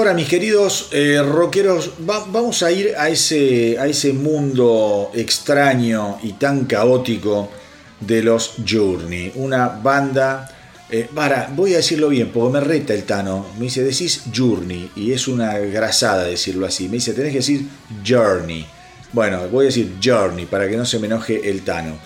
Ahora, 0.00 0.14
mis 0.14 0.28
queridos 0.28 0.88
eh, 0.92 1.20
rockeros, 1.22 1.92
vamos 1.98 2.62
a 2.62 2.72
ir 2.72 2.94
a 2.96 3.10
ese, 3.10 3.78
a 3.78 3.86
ese 3.86 4.14
mundo 4.14 5.10
extraño 5.12 6.18
y 6.22 6.32
tan 6.32 6.64
caótico 6.64 7.50
de 8.00 8.22
los 8.22 8.54
Journey. 8.66 9.32
Una 9.34 9.68
banda. 9.68 10.56
Eh, 10.90 11.06
para, 11.14 11.50
voy 11.54 11.74
a 11.74 11.76
decirlo 11.76 12.08
bien, 12.08 12.30
porque 12.32 12.50
me 12.50 12.60
reta 12.60 12.94
el 12.94 13.04
Tano. 13.04 13.48
Me 13.58 13.66
dice, 13.66 13.84
decís 13.84 14.22
Journey, 14.34 14.90
y 14.96 15.12
es 15.12 15.28
una 15.28 15.58
grasada 15.58 16.24
decirlo 16.24 16.64
así. 16.64 16.88
Me 16.88 16.94
dice, 16.94 17.12
tenés 17.12 17.32
que 17.32 17.38
decir 17.38 17.66
Journey. 18.02 18.66
Bueno, 19.12 19.48
voy 19.48 19.64
a 19.64 19.66
decir 19.66 19.96
Journey 20.02 20.46
para 20.46 20.66
que 20.66 20.78
no 20.78 20.86
se 20.86 20.98
me 20.98 21.08
enoje 21.08 21.50
el 21.50 21.60
Tano. 21.60 21.98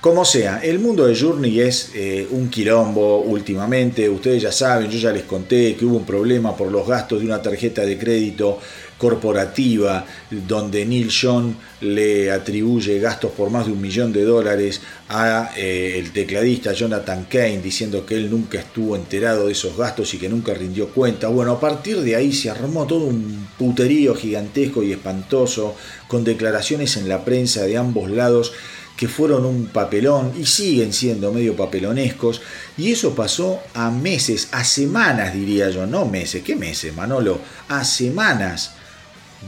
Como 0.00 0.24
sea, 0.24 0.60
el 0.62 0.78
mundo 0.78 1.06
de 1.06 1.16
Journey 1.16 1.60
es 1.60 1.90
eh, 1.94 2.28
un 2.30 2.48
quilombo 2.48 3.22
últimamente. 3.22 4.08
Ustedes 4.08 4.42
ya 4.42 4.52
saben, 4.52 4.90
yo 4.90 4.98
ya 4.98 5.10
les 5.10 5.24
conté 5.24 5.74
que 5.74 5.84
hubo 5.84 5.96
un 5.96 6.06
problema 6.06 6.56
por 6.56 6.70
los 6.70 6.86
gastos 6.86 7.20
de 7.20 7.26
una 7.26 7.42
tarjeta 7.42 7.82
de 7.82 7.98
crédito 7.98 8.60
corporativa 8.98 10.06
donde 10.30 10.86
Neil 10.86 11.10
John 11.10 11.56
le 11.80 12.30
atribuye 12.30 12.98
gastos 12.98 13.32
por 13.32 13.50
más 13.50 13.66
de 13.66 13.72
un 13.72 13.80
millón 13.80 14.12
de 14.12 14.24
dólares 14.24 14.80
a 15.08 15.50
eh, 15.56 15.98
el 15.98 16.12
tecladista 16.12 16.72
Jonathan 16.72 17.26
Kane 17.28 17.60
diciendo 17.60 18.06
que 18.06 18.14
él 18.14 18.30
nunca 18.30 18.58
estuvo 18.58 18.96
enterado 18.96 19.46
de 19.46 19.52
esos 19.52 19.76
gastos 19.76 20.14
y 20.14 20.18
que 20.18 20.28
nunca 20.28 20.54
rindió 20.54 20.88
cuenta. 20.88 21.28
Bueno, 21.28 21.52
a 21.52 21.60
partir 21.60 22.00
de 22.00 22.16
ahí 22.16 22.32
se 22.32 22.48
armó 22.48 22.86
todo 22.86 23.04
un 23.04 23.48
puterío 23.58 24.14
gigantesco 24.14 24.82
y 24.82 24.92
espantoso 24.92 25.74
con 26.08 26.24
declaraciones 26.24 26.96
en 26.96 27.08
la 27.08 27.24
prensa 27.24 27.64
de 27.64 27.76
ambos 27.76 28.10
lados 28.10 28.52
que 28.96 29.08
fueron 29.08 29.44
un 29.44 29.66
papelón 29.66 30.32
y 30.38 30.46
siguen 30.46 30.92
siendo 30.92 31.32
medio 31.32 31.54
papelonescos. 31.54 32.40
Y 32.78 32.92
eso 32.92 33.14
pasó 33.14 33.60
a 33.74 33.90
meses, 33.90 34.48
a 34.52 34.64
semanas 34.64 35.34
diría 35.34 35.70
yo, 35.70 35.86
no 35.86 36.06
meses, 36.06 36.42
¿qué 36.42 36.56
meses, 36.56 36.94
Manolo? 36.94 37.40
A 37.68 37.84
semanas 37.84 38.72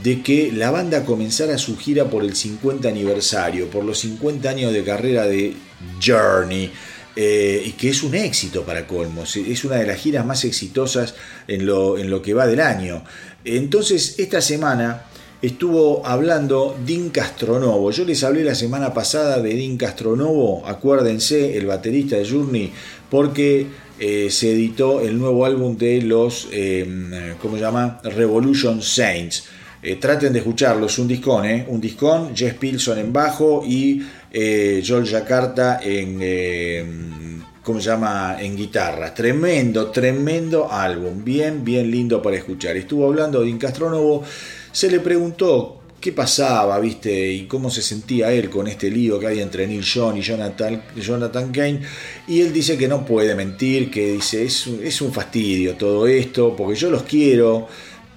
de 0.03 0.21
que 0.21 0.51
la 0.51 0.69
banda 0.69 1.03
comenzara 1.03 1.57
su 1.57 1.77
gira 1.77 2.05
por 2.09 2.23
el 2.23 2.35
50 2.35 2.87
aniversario, 2.87 3.69
por 3.69 3.83
los 3.83 3.99
50 3.99 4.49
años 4.49 4.71
de 4.71 4.83
carrera 4.83 5.25
de 5.25 5.55
Journey. 6.03 6.71
Eh, 7.15 7.63
y 7.65 7.71
que 7.71 7.89
es 7.89 8.03
un 8.03 8.15
éxito 8.15 8.63
para 8.63 8.87
Colmos, 8.87 9.35
es 9.35 9.65
una 9.65 9.75
de 9.75 9.85
las 9.85 9.97
giras 9.97 10.25
más 10.25 10.45
exitosas 10.45 11.15
en 11.47 11.65
lo, 11.65 11.97
en 11.97 12.09
lo 12.09 12.21
que 12.21 12.33
va 12.33 12.47
del 12.47 12.61
año. 12.61 13.03
Entonces, 13.43 14.15
esta 14.19 14.41
semana 14.41 15.08
estuvo 15.41 16.05
hablando 16.05 16.75
Dean 16.85 17.09
Castronovo. 17.09 17.91
Yo 17.91 18.03
les 18.05 18.23
hablé 18.23 18.43
la 18.43 18.55
semana 18.55 18.93
pasada 18.93 19.41
de 19.41 19.55
Dean 19.55 19.77
Castronovo, 19.77 20.67
acuérdense, 20.67 21.57
el 21.57 21.65
baterista 21.65 22.17
de 22.17 22.29
Journey, 22.29 22.71
porque 23.09 23.67
eh, 23.99 24.29
se 24.29 24.51
editó 24.51 25.01
el 25.01 25.17
nuevo 25.17 25.45
álbum 25.45 25.77
de 25.77 26.01
los, 26.01 26.47
eh, 26.51 27.35
¿cómo 27.41 27.55
se 27.55 27.61
llama? 27.61 27.99
Revolution 28.03 28.81
Saints. 28.81 29.45
Eh, 29.81 29.95
traten 29.95 30.33
de 30.33 30.39
escucharlo, 30.39 30.87
es 30.87 30.99
un 30.99 31.07
discón, 31.07 31.45
¿eh? 31.45 31.65
un 31.69 31.79
discón, 31.79 32.35
Jess 32.35 32.53
Pilson 32.55 32.99
en 32.99 33.13
bajo 33.13 33.63
y 33.65 34.03
Joel 34.31 35.07
Jakarta 35.07 35.79
en, 35.81 37.43
¿cómo 37.63 37.79
se 37.79 37.89
llama? 37.89 38.37
En 38.41 38.57
guitarra. 38.57 39.13
Tremendo, 39.13 39.89
tremendo 39.89 40.69
álbum, 40.69 41.23
bien, 41.23 41.63
bien 41.63 41.89
lindo 41.89 42.21
para 42.21 42.35
escuchar. 42.35 42.75
Estuvo 42.75 43.07
hablando 43.07 43.41
de 43.41 43.49
Incastronovo, 43.49 44.23
se 44.71 44.89
le 44.89 44.99
preguntó 44.99 45.75
qué 45.99 46.13
pasaba, 46.13 46.79
viste, 46.79 47.31
y 47.33 47.45
cómo 47.45 47.69
se 47.69 47.81
sentía 47.81 48.31
él 48.31 48.49
con 48.49 48.67
este 48.67 48.89
lío 48.89 49.19
que 49.19 49.27
hay 49.27 49.41
entre 49.41 49.67
Neil 49.67 49.85
John 49.85 50.17
y 50.17 50.21
Jonathan, 50.21 50.81
Jonathan 50.95 51.51
Kane, 51.51 51.81
y 52.27 52.41
él 52.41 52.53
dice 52.53 52.77
que 52.77 52.87
no 52.87 53.05
puede 53.05 53.35
mentir, 53.35 53.91
que 53.91 54.13
dice, 54.13 54.45
es, 54.45 54.67
es 54.67 55.01
un 55.01 55.11
fastidio 55.11 55.75
todo 55.75 56.07
esto, 56.07 56.55
porque 56.55 56.79
yo 56.79 56.89
los 56.89 57.03
quiero, 57.03 57.67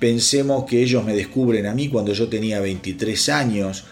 Pensemos 0.02 0.64
que 0.64 0.82
ellos 0.82 1.04
me 1.04 1.14
descubren 1.14 1.64
a 1.64 1.74
mí 1.74 1.86
cuando 1.86 2.12
yo 2.12 2.28
tenía 2.28 2.58
23 2.58 3.28
años 3.28 3.84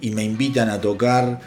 y 0.00 0.12
me 0.12 0.22
invitan 0.22 0.70
a 0.70 0.80
tocar 0.80 1.40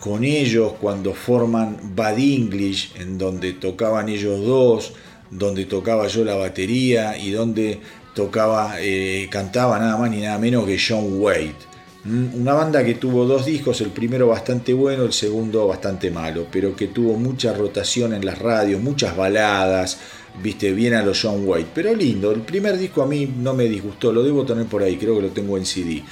con 0.00 0.24
ellos 0.24 0.72
cuando 0.80 1.12
forman 1.12 1.76
Bad 1.94 2.18
English, 2.18 2.94
en 2.98 3.18
donde 3.18 3.52
tocaban 3.52 4.08
ellos 4.08 4.42
dos, 4.42 4.94
donde 5.30 5.66
tocaba 5.66 6.08
yo 6.08 6.24
la 6.24 6.34
batería 6.36 7.18
y 7.18 7.30
donde 7.30 7.80
tocaba, 8.18 8.78
eh, 8.80 9.28
cantaba 9.30 9.78
nada 9.78 9.96
más 9.96 10.10
ni 10.10 10.20
nada 10.22 10.38
menos 10.38 10.66
que 10.66 10.76
John 10.76 11.20
Wade. 11.20 11.54
¿Mm? 12.02 12.40
Una 12.40 12.52
banda 12.52 12.84
que 12.84 12.94
tuvo 12.94 13.24
dos 13.26 13.46
discos, 13.46 13.80
el 13.80 13.90
primero 13.90 14.26
bastante 14.26 14.74
bueno, 14.74 15.04
el 15.04 15.12
segundo 15.12 15.68
bastante 15.68 16.10
malo, 16.10 16.48
pero 16.50 16.74
que 16.74 16.88
tuvo 16.88 17.14
mucha 17.14 17.54
rotación 17.54 18.12
en 18.12 18.26
las 18.26 18.40
radios, 18.40 18.82
muchas 18.82 19.16
baladas, 19.16 19.98
viste, 20.42 20.72
bien 20.72 20.94
a 20.94 21.02
los 21.04 21.22
John 21.22 21.42
White, 21.44 21.70
pero 21.72 21.94
lindo. 21.94 22.32
El 22.32 22.40
primer 22.40 22.76
disco 22.76 23.02
a 23.02 23.06
mí 23.06 23.32
no 23.38 23.54
me 23.54 23.66
disgustó, 23.66 24.12
lo 24.12 24.24
debo 24.24 24.44
tener 24.44 24.66
por 24.66 24.82
ahí, 24.82 24.96
creo 24.96 25.14
que 25.14 25.22
lo 25.22 25.28
tengo 25.28 25.56
en 25.56 25.64
CD. 25.64 26.02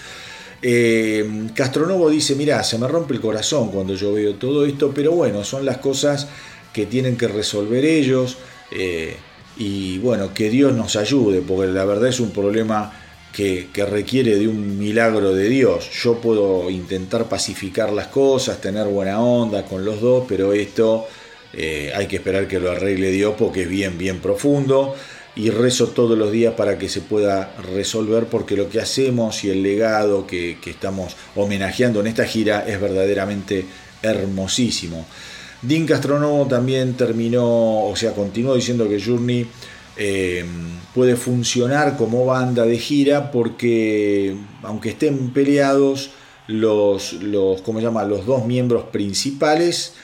Eh, 0.62 1.48
Castronovo 1.54 2.08
dice, 2.08 2.36
mira, 2.36 2.62
se 2.62 2.78
me 2.78 2.86
rompe 2.86 3.14
el 3.14 3.20
corazón 3.20 3.72
cuando 3.72 3.96
yo 3.96 4.12
veo 4.12 4.36
todo 4.36 4.64
esto, 4.64 4.92
pero 4.94 5.10
bueno, 5.10 5.42
son 5.42 5.66
las 5.66 5.78
cosas 5.78 6.28
que 6.72 6.86
tienen 6.86 7.16
que 7.16 7.26
resolver 7.26 7.84
ellos 7.84 8.38
eh, 8.70 9.16
y 9.56 9.98
bueno, 9.98 10.34
que 10.34 10.50
Dios 10.50 10.72
nos 10.72 10.96
ayude, 10.96 11.40
porque 11.40 11.66
la 11.72 11.84
verdad 11.84 12.08
es 12.08 12.20
un 12.20 12.30
problema 12.30 12.92
que, 13.36 13.68
requiere 13.84 14.36
de 14.36 14.48
un 14.48 14.78
milagro 14.78 15.34
de 15.34 15.48
Dios. 15.48 15.90
Yo 16.02 16.20
puedo 16.20 16.70
intentar 16.70 17.28
pacificar 17.28 17.92
las 17.92 18.06
cosas, 18.06 18.60
tener 18.62 18.86
buena 18.86 19.20
onda 19.20 19.64
con 19.66 19.84
los 19.84 20.00
dos, 20.00 20.24
pero 20.26 20.54
esto 20.54 21.06
eh, 21.52 21.92
hay 21.94 22.06
que 22.06 22.16
esperar 22.16 22.48
que 22.48 22.58
lo 22.58 22.70
arregle 22.70 23.10
Dios 23.10 23.34
porque 23.36 23.62
es 23.62 23.68
bien, 23.68 23.98
bien 23.98 24.20
profundo. 24.20 24.94
Y 25.36 25.50
rezo 25.50 25.88
todos 25.88 26.16
los 26.16 26.32
días 26.32 26.54
para 26.54 26.78
que 26.78 26.88
se 26.88 27.02
pueda 27.02 27.54
resolver 27.74 28.24
porque 28.24 28.56
lo 28.56 28.70
que 28.70 28.80
hacemos 28.80 29.44
y 29.44 29.50
el 29.50 29.62
legado 29.62 30.26
que, 30.26 30.56
estamos 30.64 31.14
homenajeando 31.34 32.00
en 32.00 32.06
esta 32.06 32.24
gira 32.24 32.64
es 32.66 32.80
verdaderamente 32.80 33.66
hermosísimo. 34.00 35.06
Dean 35.62 35.86
Castronovo 35.86 36.46
también 36.46 36.94
terminó, 36.94 37.86
o 37.86 37.96
sea, 37.96 38.12
continuó 38.12 38.54
diciendo 38.54 38.88
que 38.88 39.02
Journey 39.02 39.46
eh, 39.96 40.44
puede 40.94 41.16
funcionar 41.16 41.96
como 41.96 42.26
banda 42.26 42.64
de 42.64 42.78
gira 42.78 43.30
porque, 43.30 44.36
aunque 44.62 44.90
estén 44.90 45.30
peleados, 45.30 46.10
los, 46.48 47.14
los, 47.14 47.62
¿cómo 47.62 47.80
los 47.80 48.26
dos 48.26 48.46
miembros 48.46 48.84
principales 48.84 49.94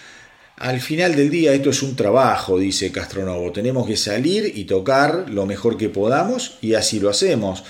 al 0.63 0.81
final 0.81 1.17
del 1.17 1.29
día 1.29 1.53
esto 1.53 1.71
es 1.71 1.83
un 1.83 1.97
trabajo, 1.97 2.57
dice 2.57 2.93
Castronovo. 2.93 3.51
Tenemos 3.51 3.85
que 3.85 3.97
salir 3.97 4.53
y 4.55 4.65
tocar 4.65 5.29
lo 5.29 5.45
mejor 5.45 5.77
que 5.77 5.89
podamos 5.89 6.57
y 6.61 6.75
así 6.75 7.01
lo 7.01 7.11
hacemos. 7.11 7.65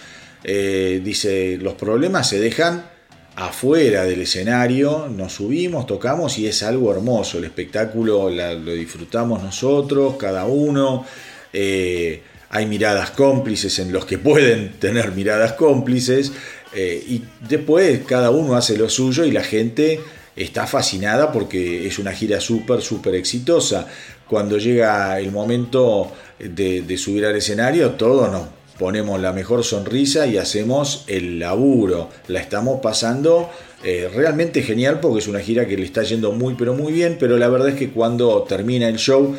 Eh, 0.45 1.01
dice, 1.03 1.57
los 1.59 1.73
problemas 1.73 2.29
se 2.29 2.39
dejan 2.39 2.91
afuera 3.37 4.05
del 4.05 4.23
escenario, 4.23 5.09
nos 5.09 5.35
subimos, 5.35 5.87
tocamos 5.87 6.39
y 6.39 6.47
es 6.47 6.63
algo 6.63 6.93
hermoso. 6.93 7.39
El 7.39 7.45
espectáculo 7.45 8.31
lo 8.31 8.73
disfrutamos 8.73 9.43
nosotros, 9.43 10.17
cada 10.19 10.45
uno. 10.45 11.05
Eh, 11.53 12.23
hay 12.51 12.67
miradas 12.67 13.11
cómplices 13.13 13.79
en 13.79 13.93
los 13.93 14.05
que 14.05 14.19
pueden 14.19 14.73
tener 14.79 15.13
miradas 15.13 15.53
cómplices 15.53 16.33
eh, 16.75 17.03
y 17.07 17.23
después 17.49 18.01
cada 18.07 18.31
uno 18.31 18.57
hace 18.57 18.77
lo 18.77 18.89
suyo 18.89 19.25
y 19.25 19.31
la 19.31 19.43
gente 19.43 20.01
está 20.37 20.67
fascinada 20.67 21.33
porque 21.33 21.87
es 21.87 21.99
una 21.99 22.13
gira 22.13 22.41
súper, 22.41 22.81
súper 22.83 23.15
exitosa. 23.15 23.87
Cuando 24.29 24.57
llega 24.59 25.19
el 25.21 25.31
momento 25.31 26.13
de, 26.39 26.97
subir 26.97 27.27
al 27.27 27.37
escenario, 27.37 27.91
todos 27.93 28.31
nos 28.31 28.49
ponemos 28.83 29.21
la 29.21 29.33
mejor 29.33 29.63
sonrisa 29.63 30.27
y 30.27 30.39
hacemos 30.39 31.05
el 31.07 31.39
laburo. 31.39 32.09
La 32.27 32.41
estamos 32.41 32.81
pasando 32.81 33.49
eh, 33.85 34.11
realmente 34.13 34.61
genial 34.61 34.99
porque 34.99 35.21
es 35.21 35.29
una 35.29 35.39
gira 35.39 35.69
que 35.69 35.77
le 35.77 35.85
está 35.85 36.03
yendo 36.03 36.33
muy, 36.33 36.57
pero 36.57 36.75
muy 36.75 36.93
bien. 36.93 37.17
Pero 37.21 37.39
la 37.39 37.47
verdad 37.47 37.69
es 37.69 37.77
que 37.77 37.91
cuando 37.91 38.43
termina 38.43 38.89
el 38.89 38.97
show, 38.97 39.37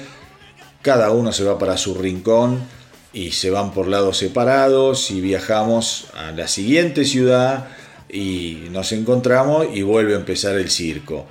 cada 0.82 1.12
uno 1.12 1.34
se 1.34 1.44
va 1.44 1.60
para 1.60 1.76
su 1.76 1.94
rincón 1.94 2.60
y 3.12 3.32
se 3.32 3.50
van 3.50 3.74
por 3.74 3.90
lados 3.90 4.20
separados 4.20 5.12
y 5.12 5.20
viajamos 5.20 6.08
a 6.16 6.32
la 6.32 6.48
siguiente 6.48 7.04
ciudad 7.04 7.68
y 8.10 8.70
nos 8.72 8.94
encontramos 8.94 9.68
y 9.74 9.82
vuelve 9.82 10.14
a 10.14 10.20
empezar 10.20 10.56
el 10.56 10.70
circo. 10.70 11.26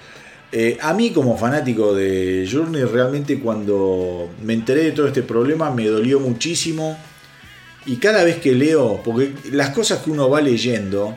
Eh, 0.53 0.77
a 0.83 0.93
mí 0.93 1.13
como 1.13 1.39
fanático 1.39 1.95
de 1.95 2.47
Journey 2.53 2.85
realmente 2.85 3.41
cuando 3.41 4.29
me 4.43 4.53
enteré 4.53 4.85
de 4.85 4.93
todo 4.93 5.07
este 5.07 5.23
problema 5.23 5.71
me 5.71 5.87
dolió 5.87 6.21
muchísimo 6.21 6.99
y 7.87 7.97
cada 7.97 8.25
vez 8.25 8.39
que 8.39 8.53
leo, 8.53 9.03
porque 9.05 9.33
las 9.51 9.71
cosas 9.71 10.03
que 10.03 10.11
uno 10.11 10.29
va 10.29 10.41
leyendo 10.41 11.17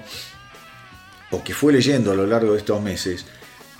o 1.31 1.43
que 1.43 1.53
fue 1.53 1.73
leyendo 1.73 2.11
a 2.11 2.15
lo 2.15 2.25
largo 2.25 2.53
de 2.53 2.59
estos 2.59 2.81
meses, 2.81 3.25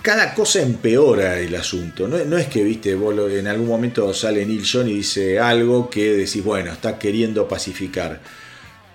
cada 0.02 0.34
cosa 0.34 0.60
empeora 0.60 1.40
el 1.40 1.54
asunto. 1.56 2.06
No, 2.06 2.36
es 2.36 2.46
que, 2.46 2.62
viste, 2.62 2.92
en 2.92 3.46
algún 3.48 3.66
momento 3.66 4.12
sale 4.14 4.46
Neil 4.46 4.64
John 4.70 4.88
y 4.88 4.94
dice 4.94 5.40
algo 5.40 5.90
que 5.90 6.12
decís, 6.12 6.44
bueno, 6.44 6.72
está 6.72 6.98
queriendo 6.98 7.48
pacificar 7.48 8.20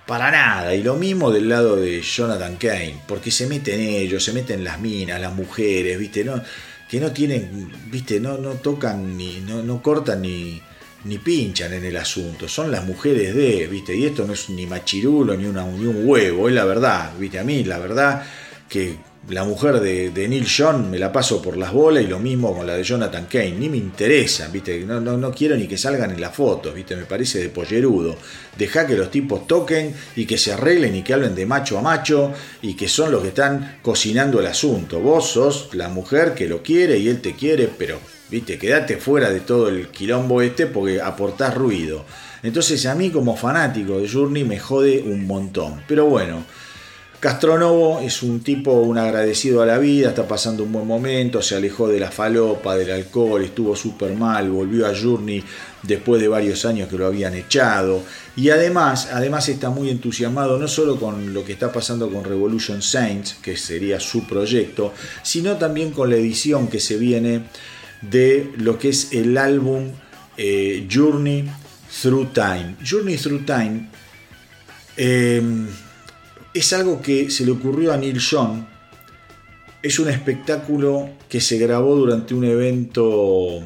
para 0.06 0.30
nada. 0.30 0.74
Y 0.74 0.82
lo 0.82 0.94
mismo 0.96 1.30
del 1.30 1.48
lado 1.48 1.76
de 1.76 2.00
Jonathan 2.00 2.56
Kane, 2.56 3.02
porque 3.06 3.30
se 3.30 3.46
meten 3.46 3.80
ellos, 3.80 4.24
se 4.24 4.32
meten 4.32 4.64
las 4.64 4.80
minas, 4.80 5.20
las 5.20 5.34
mujeres, 5.34 5.98
¿viste? 5.98 6.24
No, 6.24 6.40
que 6.88 6.98
no 6.98 7.12
tienen, 7.12 7.70
¿viste? 7.90 8.18
No, 8.20 8.38
no 8.38 8.52
tocan 8.54 9.16
ni, 9.16 9.40
no, 9.40 9.62
no 9.62 9.82
cortan 9.82 10.22
ni, 10.22 10.62
ni 11.04 11.18
pinchan 11.18 11.72
en 11.72 11.84
el 11.84 11.96
asunto. 11.96 12.48
Son 12.48 12.70
las 12.70 12.84
mujeres 12.84 13.34
de, 13.34 13.66
¿viste? 13.66 13.94
Y 13.94 14.06
esto 14.06 14.26
no 14.26 14.32
es 14.32 14.50
ni 14.50 14.66
machirulo 14.66 15.36
ni, 15.36 15.44
ni 15.44 15.86
un 15.86 16.08
huevo, 16.08 16.48
es 16.48 16.54
la 16.54 16.64
verdad, 16.64 17.12
¿viste? 17.18 17.38
A 17.38 17.44
mí, 17.44 17.64
la 17.64 17.78
verdad, 17.78 18.22
que 18.68 18.96
la 19.28 19.44
mujer 19.44 19.78
de, 19.80 20.10
Neil 20.28 20.46
John 20.46 20.90
me 20.90 20.98
la 20.98 21.12
paso 21.12 21.40
por 21.40 21.56
las 21.56 21.72
bolas 21.72 22.02
y 22.02 22.08
lo 22.08 22.18
mismo 22.18 22.56
con 22.56 22.66
la 22.66 22.74
de 22.74 22.82
Jonathan 22.82 23.26
Kane. 23.26 23.52
Ni 23.52 23.68
me 23.68 23.76
interesa, 23.76 24.48
¿viste? 24.48 24.80
No, 24.80 25.00
no, 25.00 25.16
no 25.16 25.30
quiero 25.30 25.56
ni 25.56 25.68
que 25.68 25.78
salgan 25.78 26.10
en 26.10 26.20
las 26.20 26.34
fotos, 26.34 26.74
¿viste? 26.74 26.96
Me 26.96 27.04
parece 27.04 27.38
de 27.38 27.48
pollerudo. 27.48 28.16
Deja 28.58 28.86
que 28.86 28.96
los 28.96 29.10
tipos 29.10 29.46
toquen 29.46 29.94
y 30.16 30.26
que 30.26 30.38
se 30.38 30.52
arreglen 30.52 30.96
y 30.96 31.02
que 31.02 31.14
hablen 31.14 31.34
de 31.34 31.46
macho 31.46 31.78
a 31.78 31.82
macho 31.82 32.32
y 32.62 32.74
que 32.74 32.88
son 32.88 33.12
los 33.12 33.22
que 33.22 33.28
están 33.28 33.78
cocinando 33.82 34.40
el 34.40 34.46
asunto. 34.46 35.00
Vos 35.00 35.30
sos 35.30 35.68
la 35.72 35.88
mujer 35.88 36.34
que 36.34 36.48
lo 36.48 36.62
quiere 36.62 36.98
y 36.98 37.08
él 37.08 37.20
te 37.20 37.34
quiere, 37.34 37.68
pero, 37.68 38.00
¿viste? 38.30 38.58
Quédate 38.58 38.96
fuera 38.96 39.30
de 39.30 39.40
todo 39.40 39.68
el 39.68 39.88
quilombo 39.88 40.42
este 40.42 40.66
porque 40.66 41.00
aportás 41.00 41.54
ruido. 41.54 42.04
Entonces 42.42 42.84
a 42.86 42.94
mí 42.94 43.10
como 43.10 43.36
fanático 43.36 43.98
de 43.98 44.08
Journey 44.08 44.44
me 44.44 44.58
jode 44.58 45.02
un 45.02 45.26
montón. 45.26 45.82
Pero 45.86 46.06
bueno. 46.06 46.44
Castronovo 47.22 48.00
es 48.00 48.24
un 48.24 48.40
tipo, 48.40 48.72
un 48.72 48.98
agradecido 48.98 49.62
a 49.62 49.66
la 49.66 49.78
vida, 49.78 50.08
está 50.08 50.26
pasando 50.26 50.64
un 50.64 50.72
buen 50.72 50.88
momento, 50.88 51.40
se 51.40 51.54
alejó 51.54 51.86
de 51.86 52.00
la 52.00 52.10
falopa, 52.10 52.74
del 52.74 52.90
alcohol, 52.90 53.44
estuvo 53.44 53.76
súper 53.76 54.14
mal, 54.14 54.50
volvió 54.50 54.88
a 54.88 54.92
Journey 54.92 55.40
después 55.84 56.20
de 56.20 56.26
varios 56.26 56.64
años 56.64 56.88
que 56.88 56.98
lo 56.98 57.06
habían 57.06 57.34
echado. 57.34 58.02
Y 58.34 58.50
además, 58.50 59.08
además 59.12 59.48
está 59.48 59.70
muy 59.70 59.88
entusiasmado 59.88 60.58
no 60.58 60.66
solo 60.66 60.98
con 60.98 61.32
lo 61.32 61.44
que 61.44 61.52
está 61.52 61.70
pasando 61.70 62.10
con 62.10 62.24
Revolution 62.24 62.82
Saints, 62.82 63.36
que 63.40 63.56
sería 63.56 64.00
su 64.00 64.26
proyecto, 64.26 64.92
sino 65.22 65.56
también 65.58 65.92
con 65.92 66.10
la 66.10 66.16
edición 66.16 66.66
que 66.66 66.80
se 66.80 66.96
viene 66.96 67.44
de 68.02 68.52
lo 68.56 68.78
que 68.78 68.90
es 68.90 69.12
el 69.12 69.38
álbum 69.38 69.90
eh, 70.36 70.86
Journey 70.90 71.48
Through 72.02 72.32
Time. 72.32 72.76
Journey 72.84 73.16
Through 73.16 73.46
Time. 73.46 73.88
Eh, 74.96 75.42
es 76.54 76.72
algo 76.72 77.00
que 77.00 77.30
se 77.30 77.46
le 77.46 77.52
ocurrió 77.52 77.92
a 77.92 77.96
Neil 77.96 78.18
Young. 78.18 78.64
Es 79.82 79.98
un 79.98 80.08
espectáculo 80.08 81.10
que 81.28 81.40
se 81.40 81.58
grabó 81.58 81.96
durante 81.96 82.34
un 82.34 82.44
evento 82.44 83.60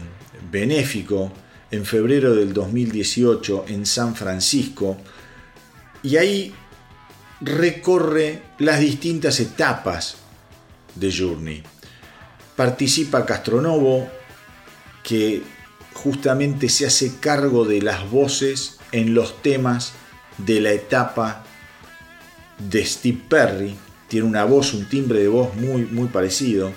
benéfico 0.51 1.33
en 1.71 1.85
febrero 1.85 2.35
del 2.35 2.53
2018 2.53 3.67
en 3.69 3.87
San 3.87 4.15
Francisco. 4.15 4.97
Y 6.03 6.17
ahí 6.17 6.55
recorre 7.41 8.43
las 8.59 8.81
distintas 8.81 9.41
etapas 9.41 10.17
de 10.95 11.13
Journey. 11.13 11.63
Participa 12.55 13.27
Castronovo, 13.27 14.09
que 15.07 15.43
justamente 15.95 16.69
se 16.69 16.85
hace 16.85 17.19
cargo 17.21 17.65
de 17.65 17.81
las 17.81 18.11
voces 18.11 18.79
en 18.91 19.15
los 19.15 19.41
temas 19.41 19.93
de 20.37 20.61
la 20.61 20.73
etapa 20.73 21.45
de 22.59 22.85
Steve 22.85 23.21
Perry, 23.29 23.77
tiene 24.09 24.27
una 24.27 24.45
voz, 24.45 24.75
un 24.75 24.89
timbre 24.89 25.21
de 25.21 25.29
voz 25.29 25.55
muy, 25.55 25.83
muy 25.83 26.09
parecido, 26.09 26.73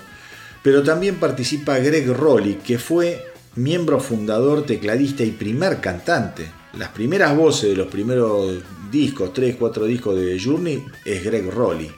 pero 0.62 0.84
también 0.84 1.16
participa 1.16 1.78
Greg 1.78 2.06
Rowley, 2.06 2.60
que 2.64 2.78
fue 2.78 3.32
miembro 3.56 3.98
fundador, 3.98 4.64
tecladista 4.64 5.24
y 5.24 5.32
primer 5.32 5.80
cantante. 5.80 6.46
Las 6.78 6.90
primeras 6.90 7.36
voces 7.36 7.70
de 7.70 7.76
los 7.76 7.88
primeros 7.88 8.62
discos, 8.92 9.32
3, 9.32 9.56
4 9.58 9.86
discos 9.86 10.16
de 10.16 10.40
Journey, 10.40 10.84
es 11.04 11.24
Greg 11.24 11.50
Rowley. 11.50 11.90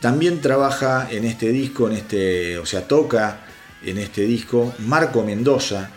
También 0.00 0.40
trabaja 0.40 1.06
en 1.10 1.24
este 1.24 1.52
disco, 1.52 1.86
en 1.88 1.96
este, 1.96 2.58
o 2.58 2.64
sea, 2.64 2.88
toca 2.88 3.41
en 3.84 3.98
este 3.98 4.22
disco 4.22 4.74
Marco 4.80 5.22
Mendoza, 5.22 5.90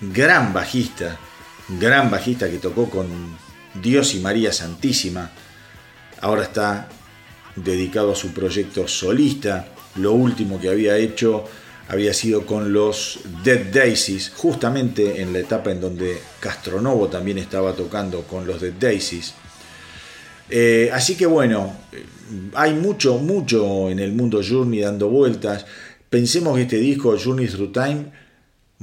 gran 0.00 0.52
bajista, 0.52 1.18
gran 1.68 2.10
bajista 2.10 2.50
que 2.50 2.58
tocó 2.58 2.88
con 2.88 3.08
Dios 3.80 4.14
y 4.14 4.20
María 4.20 4.52
Santísima, 4.52 5.30
ahora 6.20 6.42
está 6.42 6.88
dedicado 7.56 8.12
a 8.12 8.16
su 8.16 8.32
proyecto 8.32 8.86
solista. 8.88 9.68
Lo 9.96 10.12
último 10.12 10.60
que 10.60 10.68
había 10.68 10.96
hecho 10.96 11.44
había 11.88 12.14
sido 12.14 12.46
con 12.46 12.72
los 12.72 13.18
Dead 13.42 13.72
Daisies, 13.72 14.32
justamente 14.36 15.20
en 15.20 15.32
la 15.32 15.40
etapa 15.40 15.72
en 15.72 15.80
donde 15.80 16.20
Castronovo 16.38 17.08
también 17.08 17.38
estaba 17.38 17.72
tocando 17.74 18.22
con 18.22 18.46
los 18.46 18.60
Dead 18.60 18.72
Daisies. 18.72 19.34
Eh, 20.48 20.90
así 20.92 21.16
que 21.16 21.26
bueno, 21.26 21.76
hay 22.54 22.74
mucho, 22.74 23.18
mucho 23.18 23.90
en 23.90 23.98
el 23.98 24.12
mundo 24.12 24.40
Journey 24.46 24.80
dando 24.80 25.08
vueltas. 25.08 25.66
Pensemos 26.10 26.56
que 26.56 26.62
este 26.62 26.78
disco, 26.78 27.16
Journey 27.16 27.46
Through 27.46 27.72
Time, 27.72 28.12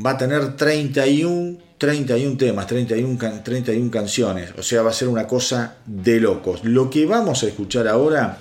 va 0.04 0.12
a 0.12 0.18
tener 0.18 0.56
31 0.56 1.68
31 1.78 2.38
temas, 2.38 2.66
31, 2.66 3.44
31 3.44 3.92
canciones, 3.92 4.52
o 4.58 4.64
sea, 4.64 4.82
va 4.82 4.90
a 4.90 4.94
ser 4.94 5.08
una 5.08 5.28
cosa 5.28 5.78
de 5.86 6.20
locos. 6.20 6.64
Lo 6.64 6.90
que 6.90 7.06
vamos 7.06 7.44
a 7.44 7.48
escuchar 7.48 7.88
ahora 7.88 8.40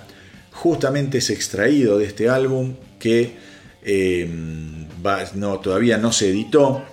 justamente 0.51 1.19
es 1.19 1.29
extraído 1.29 1.99
de 1.99 2.05
este 2.05 2.29
álbum 2.29 2.73
que 2.99 3.35
em, 3.83 4.87
no, 5.35 5.59
todavía 5.59 5.97
no 5.97 6.11
se 6.11 6.29
editó 6.29 6.83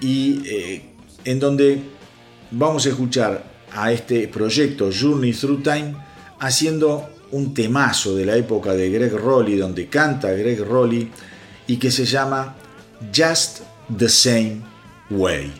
y 0.00 0.42
eh, 0.46 0.82
en 1.24 1.40
donde 1.40 1.80
vamos 2.50 2.84
a 2.84 2.90
escuchar 2.90 3.44
a 3.72 3.92
este 3.92 4.28
proyecto 4.28 4.90
Journey 4.92 5.32
Through 5.32 5.62
Time 5.62 5.96
haciendo 6.38 7.08
un 7.32 7.54
temazo 7.54 8.14
de 8.14 8.24
la 8.24 8.36
época 8.36 8.74
de 8.74 8.90
Greg 8.90 9.12
Rowley, 9.12 9.56
donde 9.56 9.88
canta 9.88 10.32
Greg 10.32 10.60
Rowley 10.60 11.10
y 11.66 11.76
que 11.76 11.90
se 11.90 12.04
llama 12.04 12.56
Just 13.12 13.62
the 13.96 14.08
Same 14.08 14.62
way. 15.10 15.52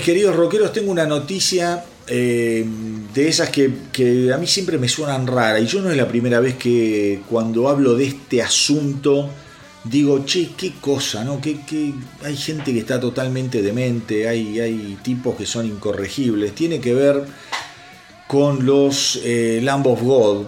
Queridos 0.00 0.36
rockeros, 0.36 0.72
tengo 0.72 0.90
una 0.90 1.06
noticia 1.06 1.84
eh, 2.06 2.64
de 3.14 3.28
esas 3.28 3.50
que, 3.50 3.72
que, 3.92 4.32
a 4.32 4.38
mí 4.38 4.46
siempre 4.46 4.78
me 4.78 4.88
suenan 4.88 5.26
raras. 5.26 5.62
Y 5.62 5.66
yo 5.66 5.80
no 5.80 5.90
es 5.90 5.96
la 5.96 6.08
primera 6.08 6.40
vez 6.40 6.56
que 6.56 7.22
cuando 7.28 7.68
hablo 7.68 7.94
de 7.94 8.06
este 8.06 8.42
asunto 8.42 9.30
digo, 9.84 10.24
che, 10.24 10.50
qué 10.56 10.72
cosa, 10.80 11.24
¿no? 11.24 11.40
Que, 11.40 11.58
hay 12.22 12.36
gente 12.36 12.72
que 12.72 12.80
está 12.80 13.00
totalmente 13.00 13.62
demente, 13.62 14.28
hay, 14.28 14.60
hay 14.60 14.98
tipos 15.02 15.36
que 15.36 15.46
son 15.46 15.66
incorregibles. 15.66 16.54
Tiene 16.54 16.80
que 16.80 16.94
ver 16.94 17.24
con 18.26 18.64
los 18.64 19.20
eh, 19.24 19.60
Lamb 19.62 19.86
of 19.86 20.02
God. 20.02 20.46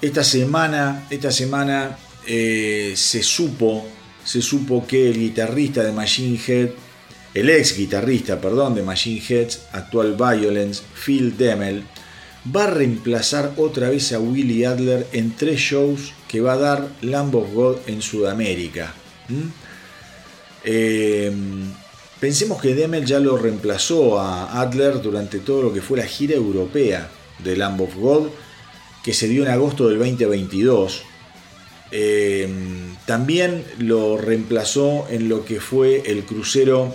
Esta 0.00 0.22
semana, 0.22 1.06
esta 1.10 1.32
semana 1.32 1.98
eh, 2.26 2.92
se 2.94 3.22
supo, 3.22 3.84
se 4.24 4.42
supo 4.42 4.86
que 4.86 5.10
el 5.10 5.18
guitarrista 5.18 5.82
de 5.82 5.92
Machine 5.92 6.38
Head 6.46 6.70
el 7.38 7.50
ex 7.50 7.76
guitarrista, 7.76 8.40
perdón, 8.40 8.74
de 8.74 8.82
Machine 8.82 9.22
Heads, 9.28 9.68
actual 9.70 10.16
Violence, 10.16 10.82
Phil 11.04 11.36
Demmel, 11.36 11.84
va 12.54 12.64
a 12.64 12.70
reemplazar 12.70 13.52
otra 13.56 13.90
vez 13.90 14.12
a 14.12 14.18
Willie 14.18 14.66
Adler 14.66 15.06
en 15.12 15.36
tres 15.36 15.60
shows 15.60 16.12
que 16.26 16.40
va 16.40 16.54
a 16.54 16.58
dar 16.58 16.88
Lamb 17.00 17.34
of 17.36 17.52
God 17.54 17.76
en 17.86 18.02
Sudamérica. 18.02 18.92
Eh, 20.64 21.30
pensemos 22.18 22.60
que 22.60 22.74
Demmel 22.74 23.04
ya 23.04 23.20
lo 23.20 23.36
reemplazó 23.36 24.18
a 24.18 24.60
Adler 24.60 25.00
durante 25.00 25.38
todo 25.38 25.62
lo 25.62 25.72
que 25.72 25.80
fue 25.80 25.98
la 25.98 26.06
gira 26.06 26.34
europea 26.34 27.08
de 27.44 27.56
Lamb 27.56 27.82
of 27.82 27.94
God, 27.94 28.28
que 29.04 29.14
se 29.14 29.28
dio 29.28 29.44
en 29.44 29.50
agosto 29.50 29.88
del 29.88 29.98
2022. 29.98 31.02
Eh, 31.92 32.48
también 33.06 33.64
lo 33.78 34.18
reemplazó 34.18 35.06
en 35.08 35.28
lo 35.28 35.44
que 35.44 35.60
fue 35.60 36.02
el 36.06 36.24
crucero 36.24 36.94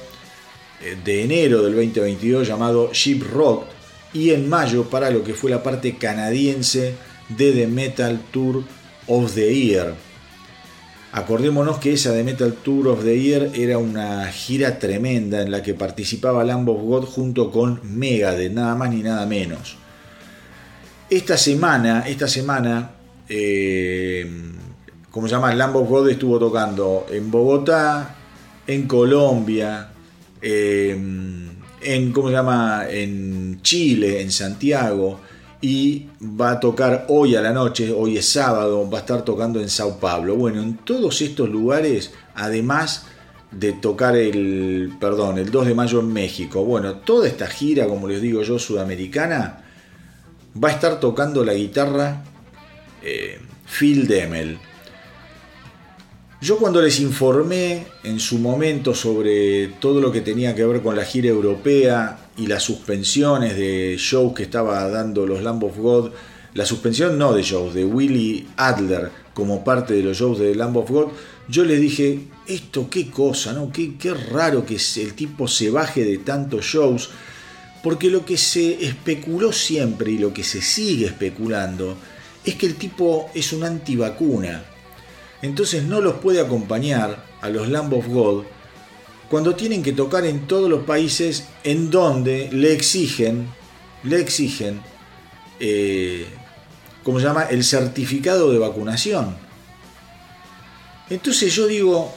de 1.03 1.23
enero 1.23 1.63
del 1.63 1.75
2022 1.75 2.47
llamado 2.47 2.91
Ship 2.91 3.21
Rock 3.31 3.65
y 4.13 4.31
en 4.31 4.47
mayo 4.47 4.83
para 4.85 5.09
lo 5.09 5.23
que 5.23 5.33
fue 5.33 5.49
la 5.49 5.63
parte 5.63 5.97
canadiense 5.97 6.95
de 7.29 7.51
The 7.51 7.67
Metal 7.67 8.21
Tour 8.31 8.63
of 9.07 9.33
the 9.33 9.53
Year. 9.53 9.95
Acordémonos 11.11 11.77
que 11.77 11.93
esa 11.93 12.11
The 12.11 12.23
Metal 12.23 12.53
Tour 12.53 12.87
of 12.87 13.03
the 13.03 13.19
Year 13.19 13.51
era 13.53 13.77
una 13.77 14.25
gira 14.31 14.79
tremenda 14.79 15.41
en 15.41 15.51
la 15.51 15.61
que 15.61 15.73
participaba 15.73 16.43
Lamb 16.43 16.69
of 16.69 16.81
God 16.81 17.05
junto 17.05 17.51
con 17.51 17.79
Megadeth, 17.83 18.51
nada 18.51 18.75
más 18.75 18.89
ni 18.89 19.03
nada 19.03 19.25
menos. 19.25 19.77
Esta 21.09 21.37
semana, 21.37 22.05
esta 22.07 22.27
semana, 22.27 22.91
eh, 23.29 24.27
como 25.11 25.27
se 25.27 25.35
llama, 25.35 25.53
Lamb 25.53 25.75
of 25.75 25.87
God 25.87 26.09
estuvo 26.09 26.39
tocando 26.39 27.05
en 27.11 27.29
Bogotá, 27.29 28.15
en 28.65 28.87
Colombia, 28.87 29.92
Em, 30.45 31.49
en, 31.81 32.11
¿cómo 32.11 32.27
se 32.27 32.33
llama? 32.33 32.85
en 32.89 33.61
Chile, 33.61 34.21
en 34.21 34.29
Santiago, 34.29 35.21
y 35.61 36.07
va 36.21 36.51
a 36.51 36.59
tocar 36.59 37.05
hoy 37.07 37.37
a 37.37 37.41
la 37.41 37.53
noche, 37.53 37.93
hoy 37.93 38.17
es 38.17 38.27
sábado, 38.27 38.89
va 38.89 38.97
a 38.97 39.01
estar 39.01 39.23
tocando 39.23 39.61
en 39.61 39.69
Sao 39.69 39.97
Paulo. 39.97 40.35
Bueno, 40.35 40.61
en 40.61 40.75
todos 40.77 41.21
estos 41.21 41.49
lugares, 41.49 42.11
además 42.35 43.05
de 43.49 43.71
tocar 43.71 44.17
el, 44.17 44.91
perdón, 44.99 45.37
el 45.37 45.49
2 45.49 45.67
de 45.67 45.73
mayo 45.73 46.01
en 46.01 46.11
México, 46.11 46.65
bueno, 46.65 46.95
toda 46.95 47.29
esta 47.29 47.47
gira, 47.47 47.87
como 47.87 48.09
les 48.09 48.21
digo 48.21 48.41
yo, 48.41 48.59
sudamericana, 48.59 49.63
va 50.61 50.67
a 50.67 50.71
estar 50.73 50.99
tocando 50.99 51.45
la 51.45 51.53
guitarra 51.53 52.23
eh, 53.01 53.39
Phil 53.65 54.07
Demmel. 54.07 54.57
Yo 56.43 56.57
cuando 56.57 56.81
les 56.81 56.99
informé 56.99 57.85
en 58.03 58.19
su 58.19 58.37
momento 58.37 58.93
sobre 58.93 59.67
todo 59.79 60.01
lo 60.01 60.11
que 60.11 60.19
tenía 60.19 60.53
que 60.53 60.65
ver 60.65 60.81
con 60.81 60.93
la 60.93 61.05
gira 61.05 61.29
europea 61.29 62.31
y 62.35 62.47
las 62.47 62.63
suspensiones 62.63 63.55
de 63.55 63.95
shows 63.97 64.33
que 64.33 64.43
estaba 64.43 64.89
dando 64.89 65.25
los 65.25 65.41
Lamb 65.41 65.63
of 65.63 65.77
God, 65.77 66.11
la 66.53 66.65
suspensión 66.65 67.17
no 67.17 67.31
de 67.31 67.43
shows, 67.43 67.73
de 67.73 67.85
Willie 67.85 68.45
Adler 68.57 69.09
como 69.33 69.63
parte 69.63 69.93
de 69.93 70.03
los 70.03 70.17
shows 70.17 70.37
de 70.37 70.53
Lamb 70.53 70.75
of 70.75 70.89
God, 70.89 71.07
yo 71.47 71.63
les 71.63 71.79
dije, 71.79 72.19
esto 72.45 72.89
qué 72.89 73.09
cosa, 73.09 73.53
¿no? 73.53 73.71
Qué, 73.71 73.95
qué 73.95 74.13
raro 74.13 74.65
que 74.65 74.75
el 74.97 75.13
tipo 75.13 75.47
se 75.47 75.69
baje 75.69 76.03
de 76.03 76.17
tantos 76.17 76.65
shows, 76.65 77.09
porque 77.81 78.09
lo 78.09 78.25
que 78.25 78.35
se 78.35 78.83
especuló 78.85 79.53
siempre 79.53 80.11
y 80.11 80.17
lo 80.17 80.33
que 80.33 80.43
se 80.43 80.61
sigue 80.61 81.05
especulando 81.05 81.95
es 82.43 82.55
que 82.55 82.65
el 82.65 82.75
tipo 82.75 83.29
es 83.33 83.53
un 83.53 83.63
antivacuna 83.63 84.72
entonces 85.43 85.83
no 85.83 85.99
los 86.01 86.15
puede 86.15 86.39
acompañar 86.39 87.25
a 87.41 87.49
los 87.49 87.67
Lamb 87.67 87.93
of 87.93 88.07
God 88.07 88.45
cuando 89.29 89.55
tienen 89.55 89.83
que 89.83 89.91
tocar 89.91 90.25
en 90.25 90.47
todos 90.47 90.69
los 90.69 90.83
países 90.83 91.45
en 91.63 91.91
donde 91.91 92.49
le 92.51 92.71
exigen, 92.71 93.47
le 94.03 94.21
exigen, 94.21 94.79
eh, 95.59 96.27
¿cómo 97.03 97.19
se 97.19 97.25
llama? 97.25 97.43
El 97.43 97.63
certificado 97.65 98.51
de 98.51 98.59
vacunación. 98.59 99.35
Entonces 101.09 101.53
yo 101.53 101.67
digo, 101.67 102.13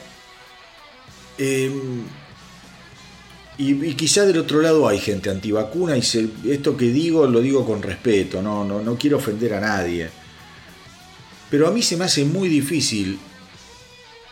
em, 1.37 2.03
y, 3.57 3.93
quizá 3.95 4.25
del 4.25 4.37
otro 4.37 4.61
lado 4.61 4.87
hay 4.87 4.99
gente 4.99 5.29
antivacuna 5.29 5.97
y 5.97 6.01
esto 6.49 6.77
que 6.77 6.85
digo 6.85 7.27
lo 7.27 7.41
digo 7.41 7.65
con 7.65 7.81
respeto, 7.81 8.41
no, 8.41 8.63
no, 8.63 8.81
no 8.81 8.97
quiero 8.97 9.17
ofender 9.17 9.55
a 9.55 9.59
nadie. 9.59 10.09
Pero 11.49 11.67
a 11.67 11.71
mí 11.71 11.81
se 11.81 11.97
me 11.97 12.05
hace 12.05 12.25
muy 12.25 12.49
difícil 12.49 13.19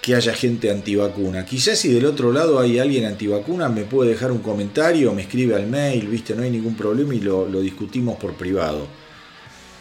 que 0.01 0.15
haya 0.15 0.33
gente 0.33 0.69
antivacuna. 0.69 1.45
Quizás 1.45 1.79
si 1.79 1.91
del 1.91 2.05
otro 2.05 2.31
lado 2.31 2.59
hay 2.59 2.77
alguien 2.77 3.05
antivacuna, 3.05 3.69
me 3.69 3.85
puede 3.85 4.11
dejar 4.11 4.31
un 4.31 4.39
comentario, 4.39 5.13
me 5.13 5.23
escribe 5.23 5.55
al 5.55 5.67
mail, 5.67 6.07
viste, 6.07 6.35
no 6.35 6.43
hay 6.43 6.51
ningún 6.51 6.75
problema 6.75 7.15
y 7.15 7.21
lo, 7.21 7.49
lo 7.49 7.61
discutimos 7.61 8.17
por 8.17 8.33
privado. 8.33 8.87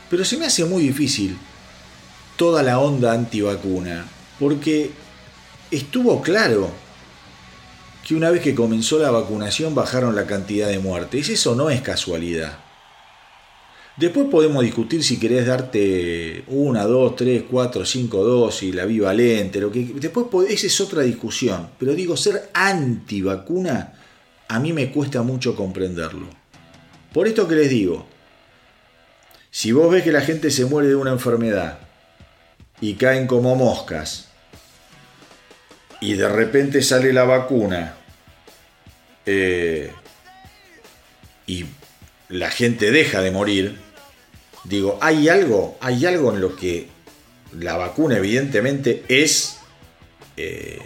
Pero 0.09 0.24
se 0.24 0.39
me 0.39 0.47
hace 0.47 0.65
muy 0.65 0.82
difícil 0.82 1.36
toda 2.36 2.62
la 2.62 2.78
onda 2.78 3.12
antivacuna, 3.12 4.06
porque 4.39 4.93
estuvo 5.70 6.23
claro 6.23 6.70
que 8.06 8.15
una 8.15 8.31
vez 8.31 8.43
que 8.43 8.55
comenzó 8.55 8.98
la 8.98 9.11
vacunación 9.11 9.74
bajaron 9.74 10.15
la 10.15 10.27
cantidad 10.27 10.69
de 10.69 10.78
muertes. 10.78 11.28
Eso 11.28 11.55
no 11.55 11.70
es 11.70 11.81
casualidad. 11.81 12.64
Después 13.97 14.27
podemos 14.29 14.65
discutir 14.65 15.05
si 15.05 15.21
querés 15.21 15.47
darte 15.47 16.43
una, 16.49 16.85
dos, 16.85 17.15
tres, 17.15 17.45
cuatro, 17.49 17.85
cinco 17.85 18.25
dosis, 18.25 18.75
la 18.75 18.87
bivalente, 18.87 19.61
lo 19.61 19.71
que. 19.71 19.85
Después 19.95 20.27
esa 20.51 20.66
es 20.66 20.81
otra 20.81 21.03
discusión. 21.03 21.71
Pero 21.79 21.95
digo, 21.95 22.16
ser 22.16 22.51
antivacuna 22.53 23.95
a 24.49 24.59
mí 24.59 24.73
me 24.73 24.91
cuesta 24.91 25.23
mucho 25.23 25.55
comprenderlo. 25.55 26.27
Por 27.12 27.29
esto 27.29 27.47
que 27.47 27.55
les 27.55 27.71
digo, 27.71 28.07
si 29.51 29.73
vos 29.73 29.91
ves 29.91 30.03
que 30.03 30.12
la 30.12 30.21
gente 30.21 30.51
se 30.51 30.65
muere 30.65 30.89
de 30.89 30.97
una 30.97 31.12
enfermedad 31.12 31.79
y 32.81 32.95
caen 32.95 33.27
como 33.27 33.55
moscas, 33.55 34.29
y 36.01 36.15
de 36.15 36.29
repente 36.29 36.83
sale 36.83 37.12
la 37.12 37.25
vacuna, 37.25 37.95
eh, 39.27 39.93
y 41.47 41.65
la 42.29 42.51
gente 42.51 42.91
deja 42.91 43.23
de 43.23 43.31
morir, 43.31 43.84
digo, 44.65 44.99
hay 45.01 45.28
algo, 45.28 45.77
hay 45.81 46.07
algo 46.07 46.32
en 46.32 46.41
lo 46.41 46.57
que 46.57 46.89
la 47.59 47.77
vacuna 47.77 48.16
evidentemente 48.16 49.05
es, 49.09 49.59
eh, 50.36 50.81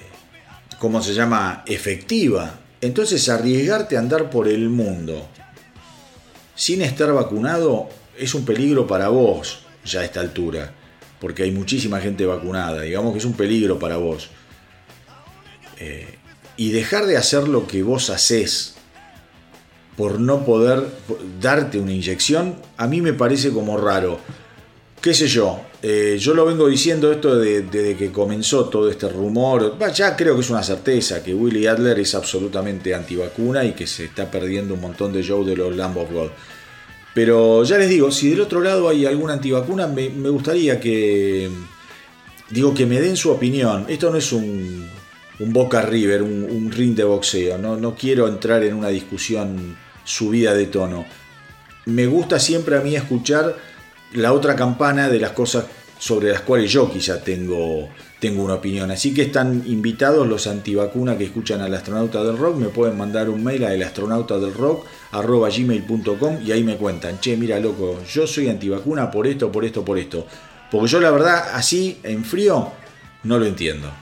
¿cómo 0.79 1.03
se 1.03 1.15
llama?, 1.15 1.63
efectiva. 1.67 2.61
Entonces 2.81 3.29
arriesgarte 3.29 3.97
a 3.97 4.01
andar 4.01 4.31
por 4.31 4.49
el 4.49 4.69
mundo 4.69 5.29
sin 6.55 6.83
estar 6.83 7.13
vacunado 7.13 7.89
es 8.19 8.35
un 8.35 8.45
peligro 8.45 8.87
para 8.87 9.09
vos 9.09 9.61
ya 9.85 10.01
a 10.01 10.05
esta 10.05 10.21
altura, 10.21 10.75
porque 11.21 11.45
hay 11.45 11.53
muchísima 11.53 12.01
gente 12.01 12.27
vacunada, 12.27 12.83
digamos 12.83 13.13
que 13.13 13.19
es 13.19 13.25
un 13.25 13.35
peligro 13.35 13.79
para 13.79 13.97
vos. 13.97 14.31
Eh, 15.79 16.19
y 16.57 16.73
dejar 16.73 17.07
de 17.07 17.17
hacer 17.17 17.47
lo 17.47 17.69
que 17.69 17.85
vos 17.85 18.11
haces 18.11 18.75
por 19.99 20.21
no 20.21 20.45
poder 20.45 20.87
darte 21.41 21.81
una 21.81 21.93
inyección, 21.93 22.55
a 22.77 22.87
mí 22.87 23.03
me 23.03 23.15
parece 23.15 23.51
como 23.51 23.77
raro. 23.77 24.21
¿Qué 25.03 25.13
sé 25.13 25.27
yo? 25.27 25.61
Eh, 25.83 26.17
yo 26.21 26.35
lo 26.35 26.47
vengo 26.47 26.69
diciendo 26.69 27.11
esto 27.11 27.35
desde 27.35 27.97
que 27.97 28.13
comenzó 28.13 28.67
todo 28.69 28.89
este 28.89 29.09
rumor. 29.09 29.77
ya 29.93 30.15
creo 30.15 30.37
que 30.37 30.43
es 30.43 30.51
una 30.51 30.63
certeza 30.63 31.21
que 31.21 31.35
Willy 31.35 31.67
Adler 31.67 31.99
es 31.99 32.15
absolutamente 32.15 32.95
antivacuna 32.95 33.65
y 33.65 33.73
que 33.73 33.89
se 33.89 34.05
está 34.05 34.31
perdiendo 34.31 34.75
un 34.75 34.81
montón 34.81 35.13
de 35.13 35.21
shows 35.21 35.45
de 35.45 35.57
los 35.57 35.75
Lamb 35.75 35.99
of 35.99 36.13
God. 36.13 36.29
Pero 37.13 37.65
ya 37.65 37.77
les 37.77 37.89
digo, 37.89 38.13
si 38.13 38.31
del 38.31 38.43
otro 38.43 38.61
lado 38.61 38.89
hay 38.89 39.05
alguna 39.05 39.33
antivacuna, 39.33 39.89
me, 39.89 40.11
gustaría 40.31 40.79
que. 40.79 41.51
Digo, 42.51 42.73
que 42.73 42.87
me 42.87 43.01
den 43.01 43.17
su 43.17 43.33
opinión. 43.33 43.85
Esto 43.89 44.11
no 44.11 44.17
es 44.17 44.31
un, 44.31 44.89
un 45.41 45.53
Boca 45.53 45.83
River, 45.83 46.23
un, 46.23 46.45
un 46.49 46.71
ring 46.71 46.95
de 46.95 47.03
boxeo. 47.03 47.59
No, 47.59 47.77
no 47.77 47.97
quiero 47.97 48.29
entrar 48.29 48.63
en 48.63 48.75
una 48.75 48.89
discusión 48.91 49.77
subida 50.09 50.55
de 50.55 50.67
tono. 50.67 51.05
Me 51.85 52.07
gusta 52.07 52.39
siempre 52.39 52.79
a 52.79 52.81
mí 52.81 52.97
escuchar 52.97 53.57
la 54.15 54.33
otra 54.33 54.57
campana 54.57 55.11
de 55.11 55.21
las 55.21 55.33
cosas 55.33 55.67
sobre 55.99 56.31
las 56.31 56.41
cuales 56.41 56.73
yo 56.73 56.91
quizá 56.91 57.23
tengo, 57.23 57.91
tengo 58.19 58.43
una 58.43 58.55
opinión. 58.55 58.91
Así 58.91 59.13
que 59.13 59.21
están 59.23 59.65
invitados 59.67 60.27
los 60.27 60.47
antivacunas 60.47 61.19
que 61.19 61.25
escuchan 61.25 61.61
al 61.61 61.75
astronauta 61.75 62.25
del 62.25 62.39
rock, 62.39 62.57
me 62.57 62.69
pueden 62.69 62.97
mandar 62.97 63.29
un 63.29 63.45
mail 63.45 63.65
a 63.65 63.75
elastronautadelrock.gmail.com 63.75 66.39
y 66.43 66.53
ahí 66.53 66.65
me 66.65 66.79
cuentan, 66.79 67.21
che, 67.21 67.37
mira 67.37 67.61
loco, 67.61 67.99
yo 68.11 68.27
soy 68.27 68.49
antivacuna 68.49 69.11
por 69.11 69.27
esto, 69.27 69.53
por 69.53 69.67
esto, 69.67 69.85
por 69.85 69.99
esto. 69.99 70.27
Porque 70.71 70.89
yo 70.89 71.01
la 71.01 71.11
verdad, 71.11 71.51
así, 71.53 71.99
en 72.03 72.25
frío, 72.25 72.73
no 73.25 73.39
lo 73.39 73.45
entiendo. 73.45 73.93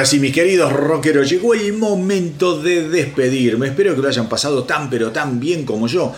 Ahora 0.00 0.18
mis 0.18 0.32
queridos 0.32 0.72
rockeros, 0.72 1.28
llegó 1.28 1.52
el 1.52 1.74
momento 1.74 2.58
de 2.60 2.88
despedirme. 2.88 3.66
Espero 3.68 3.94
que 3.94 4.00
lo 4.00 4.08
hayan 4.08 4.30
pasado 4.30 4.64
tan 4.64 4.88
pero 4.88 5.12
tan 5.12 5.38
bien 5.38 5.66
como 5.66 5.88
yo. 5.88 6.14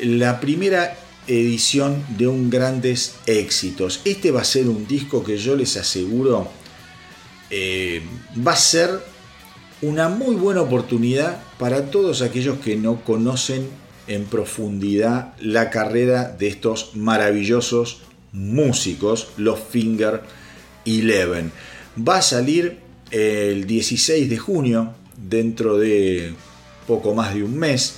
la 0.00 0.38
primera 0.38 0.96
edición 1.26 2.04
de 2.16 2.28
un 2.28 2.48
grandes 2.48 3.16
éxitos. 3.26 4.00
Este 4.04 4.30
va 4.30 4.42
a 4.42 4.44
ser 4.44 4.68
un 4.68 4.86
disco 4.86 5.24
que 5.24 5.36
yo 5.36 5.56
les 5.56 5.76
aseguro 5.76 6.48
eh, 7.50 8.00
va 8.46 8.52
a 8.52 8.56
ser 8.56 8.90
una 9.82 10.08
muy 10.08 10.36
buena 10.36 10.60
oportunidad 10.60 11.42
para 11.58 11.90
todos 11.90 12.22
aquellos 12.22 12.60
que 12.60 12.76
no 12.76 13.02
conocen 13.02 13.68
en 14.06 14.26
profundidad 14.26 15.34
la 15.40 15.70
carrera 15.70 16.28
de 16.28 16.46
estos 16.46 16.94
maravillosos 16.94 18.02
músicos, 18.32 19.28
los 19.38 19.58
Finger 19.58 20.22
Eleven. 20.88 21.52
Va 21.96 22.18
a 22.18 22.22
salir 22.22 22.78
el 23.10 23.66
16 23.66 24.28
de 24.28 24.38
junio, 24.38 24.94
dentro 25.16 25.78
de 25.78 26.32
poco 26.86 27.14
más 27.14 27.34
de 27.34 27.42
un 27.42 27.58
mes. 27.58 27.96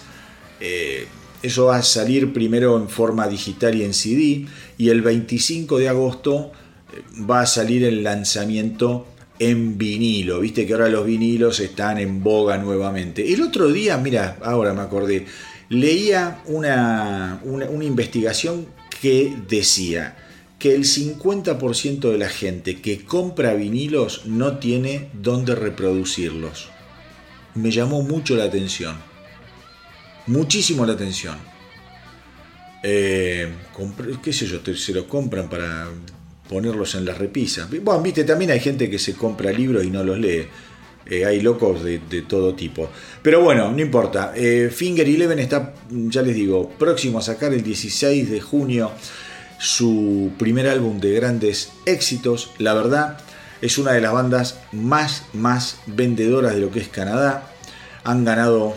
Eh, 0.60 1.06
eso 1.42 1.66
va 1.66 1.76
a 1.76 1.82
salir 1.82 2.32
primero 2.32 2.76
en 2.76 2.88
forma 2.88 3.28
digital 3.28 3.74
y 3.74 3.84
en 3.84 3.94
CD. 3.94 4.46
Y 4.78 4.88
el 4.88 5.02
25 5.02 5.78
de 5.78 5.88
agosto 5.88 6.52
eh, 6.92 7.22
va 7.28 7.42
a 7.42 7.46
salir 7.46 7.84
el 7.84 8.02
lanzamiento 8.02 9.06
en 9.38 9.78
vinilo. 9.78 10.40
Viste 10.40 10.66
que 10.66 10.72
ahora 10.74 10.88
los 10.88 11.06
vinilos 11.06 11.60
están 11.60 11.98
en 11.98 12.22
boga 12.22 12.58
nuevamente. 12.58 13.32
El 13.32 13.42
otro 13.42 13.72
día, 13.72 13.96
mira, 13.96 14.38
ahora 14.42 14.74
me 14.74 14.82
acordé, 14.82 15.24
leía 15.70 16.42
una, 16.46 17.40
una 17.44 17.84
investigación 17.84 18.66
que 19.00 19.34
decía 19.48 20.14
que 20.60 20.74
el 20.74 20.84
50% 20.84 22.12
de 22.12 22.18
la 22.18 22.28
gente 22.28 22.82
que 22.82 23.02
compra 23.02 23.54
vinilos 23.54 24.26
no 24.26 24.58
tiene 24.58 25.08
dónde 25.14 25.54
reproducirlos. 25.54 26.68
Me 27.54 27.70
llamó 27.70 28.02
mucho 28.02 28.36
la 28.36 28.44
atención. 28.44 28.94
Muchísimo 30.26 30.84
la 30.84 30.92
atención. 30.92 31.38
Eh, 32.82 33.48
qué 34.22 34.32
sé 34.34 34.46
yo, 34.46 34.60
se 34.76 34.92
los 34.92 35.04
compran 35.04 35.48
para 35.48 35.88
ponerlos 36.46 36.94
en 36.94 37.06
las 37.06 37.16
repisas. 37.16 37.68
Bueno, 37.70 38.02
viste, 38.02 38.24
también 38.24 38.50
hay 38.50 38.60
gente 38.60 38.90
que 38.90 38.98
se 38.98 39.14
compra 39.14 39.50
libros 39.50 39.82
y 39.82 39.90
no 39.90 40.04
los 40.04 40.18
lee. 40.18 40.46
Eh, 41.06 41.24
hay 41.24 41.40
locos 41.40 41.82
de, 41.82 41.98
todo 42.28 42.54
tipo. 42.54 42.90
Pero 43.22 43.40
bueno, 43.40 43.72
no 43.72 43.80
importa. 43.80 44.34
Eh, 44.36 44.70
Finger 44.70 45.08
Eleven 45.08 45.38
está, 45.38 45.72
ya 45.90 46.20
les 46.20 46.34
digo, 46.34 46.68
próximo 46.68 47.18
a 47.18 47.22
sacar 47.22 47.54
el 47.54 47.62
16 47.62 48.30
de 48.30 48.40
junio 48.42 48.92
su 49.60 50.32
primer 50.38 50.66
álbum 50.66 51.00
de 51.00 51.12
grandes 51.12 51.70
éxitos. 51.84 52.52
La 52.56 52.72
verdad, 52.72 53.18
es 53.60 53.76
una 53.76 53.92
de 53.92 54.00
las 54.00 54.12
bandas 54.12 54.58
más, 54.72 55.24
más 55.34 55.76
vendedoras 55.86 56.54
de 56.54 56.62
lo 56.62 56.70
que 56.70 56.80
es 56.80 56.88
Canadá. 56.88 57.52
Han 58.02 58.24
ganado 58.24 58.74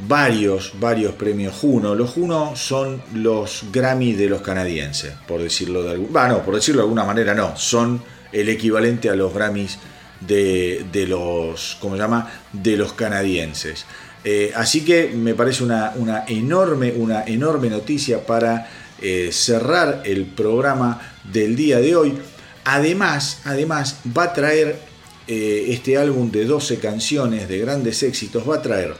varios, 0.00 0.72
varios 0.80 1.14
premios 1.14 1.54
Juno. 1.54 1.94
Los 1.94 2.10
Juno 2.10 2.56
son 2.56 3.00
los 3.14 3.66
Grammy 3.72 4.14
de 4.14 4.28
los 4.28 4.42
canadienses, 4.42 5.12
por 5.28 5.40
decirlo 5.40 5.84
de 5.84 5.92
alguna 5.92 6.42
por 6.42 6.56
decirlo 6.56 6.80
de 6.80 6.86
alguna 6.86 7.04
manera 7.04 7.32
no, 7.32 7.56
son 7.56 8.02
el 8.32 8.48
equivalente 8.48 9.08
a 9.08 9.14
los 9.14 9.32
Grammys 9.32 9.78
de, 10.20 11.06
los, 11.08 11.76
¿cómo 11.80 11.94
se 11.94 12.02
llama? 12.02 12.28
De 12.52 12.76
los 12.76 12.92
canadienses. 12.94 13.86
Eh, 14.24 14.52
así 14.56 14.84
que 14.84 15.10
me 15.14 15.34
parece 15.34 15.62
una, 15.62 15.92
una, 15.94 16.24
enorme, 16.26 16.92
una 16.96 17.24
enorme 17.24 17.68
noticia 17.70 18.26
para 18.26 18.66
eh, 19.00 19.30
cerrar 19.32 20.02
el 20.04 20.24
programa 20.26 21.00
del 21.24 21.56
día 21.56 21.78
de 21.78 21.96
hoy. 21.96 22.18
Además, 22.64 23.40
además 23.44 24.00
va 24.16 24.24
a 24.24 24.32
traer 24.32 24.78
eh, 25.26 25.66
este 25.68 25.96
álbum 25.96 26.30
de 26.30 26.44
12 26.44 26.78
canciones 26.78 27.48
de 27.48 27.58
grandes 27.58 28.02
éxitos, 28.02 28.48
va 28.48 28.56
a 28.56 28.62
traer 28.62 28.94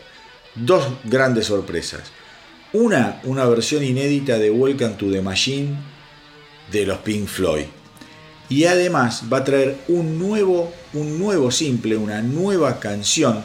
dos 0.55 0.85
grandes 1.05 1.47
sorpresas. 1.47 2.03
Una, 2.73 3.21
una 3.25 3.45
versión 3.47 3.85
inédita 3.85 4.39
de 4.39 4.51
Welcome 4.51 4.95
to 4.95 5.11
the 5.11 5.23
Machine 5.23 5.77
de 6.73 6.87
los 6.87 6.99
Pink 6.99 7.29
Floyd. 7.29 7.67
Y 8.49 8.65
además 8.65 9.25
va 9.33 9.39
a 9.39 9.45
traer 9.45 9.77
un 9.89 10.19
nuevo, 10.19 10.73
un 10.93 11.19
nuevo 11.19 11.51
simple, 11.51 11.97
una 11.97 12.21
nueva 12.21 12.79
canción 12.81 13.43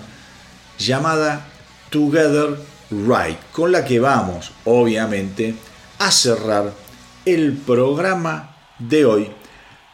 llamada 0.78 1.48
Together 1.90 2.58
Right, 2.92 3.38
con 3.52 3.72
la 3.72 3.86
que 3.86 4.00
vamos, 4.00 4.52
obviamente, 4.66 5.54
a 6.00 6.12
cerrar 6.12 6.74
el 7.26 7.54
programa 7.54 8.56
de 8.80 9.06
hoy 9.06 9.28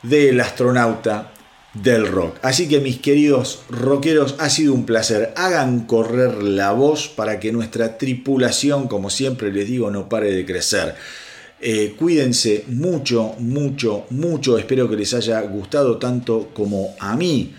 del 0.03 0.39
astronauta 0.39 1.31
del 1.73 2.07
rock. 2.07 2.37
Así 2.41 2.67
que 2.67 2.79
mis 2.79 2.99
queridos 2.99 3.63
rockeros, 3.69 4.35
ha 4.39 4.49
sido 4.49 4.73
un 4.73 4.85
placer. 4.85 5.33
Hagan 5.35 5.85
correr 5.85 6.41
la 6.41 6.71
voz 6.71 7.09
para 7.09 7.39
que 7.39 7.51
nuestra 7.51 7.97
tripulación, 7.97 8.87
como 8.87 9.09
siempre 9.09 9.51
les 9.51 9.67
digo, 9.67 9.91
no 9.91 10.07
pare 10.07 10.31
de 10.31 10.45
crecer. 10.45 10.95
Eh, 11.59 11.95
cuídense 11.97 12.63
mucho, 12.67 13.33
mucho, 13.39 14.05
mucho. 14.11 14.57
Espero 14.57 14.89
que 14.89 14.95
les 14.95 15.13
haya 15.13 15.41
gustado 15.41 15.97
tanto 15.97 16.49
como 16.53 16.95
a 16.99 17.15
mí 17.15 17.53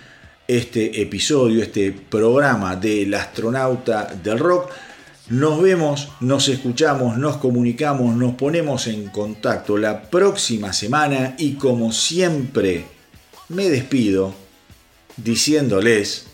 este 0.49 1.03
episodio, 1.03 1.63
este 1.63 1.93
programa 1.93 2.77
del 2.77 3.13
astronauta 3.15 4.15
del 4.23 4.39
rock. 4.39 4.71
Nos 5.29 5.61
vemos, 5.61 6.09
nos 6.21 6.49
escuchamos, 6.49 7.19
nos 7.19 7.39
comunicamos, 7.39 8.15
nos 8.15 8.35
ponemos 8.37 8.87
en 8.87 9.09
contacto 9.09 9.77
la 9.77 10.03
próxima 10.03 10.73
semana 10.73 11.35
y 11.37 11.55
como 11.55 11.93
siempre 11.93 12.85
me 13.49 13.69
despido 13.69 14.35
diciéndoles 15.17 16.27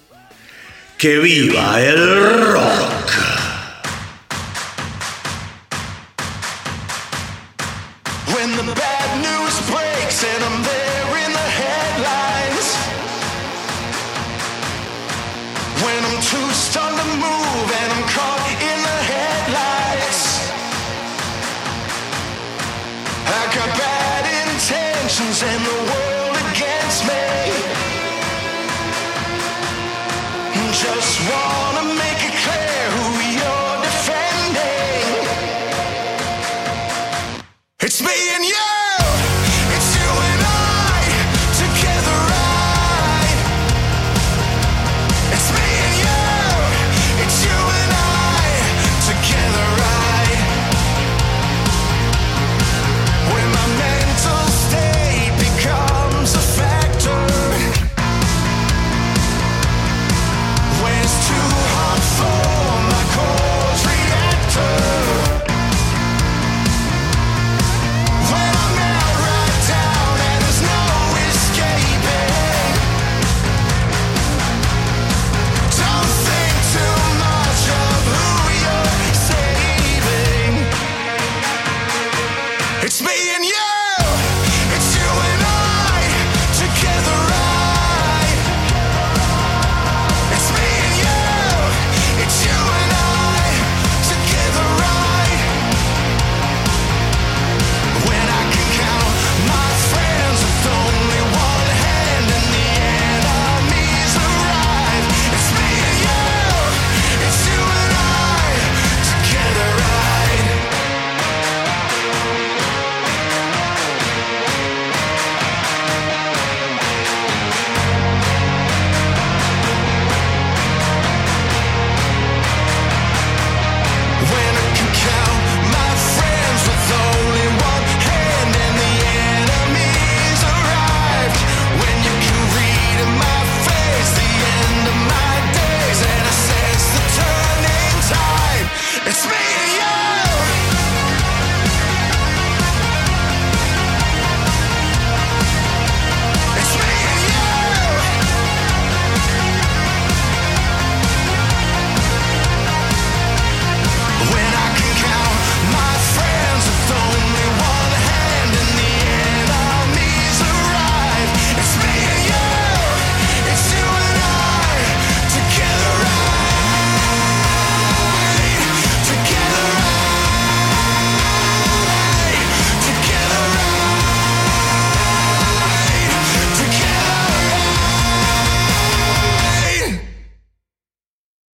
que 0.98 1.18
viva 1.18 1.80
el 1.82 2.42
rock. 2.52 3.31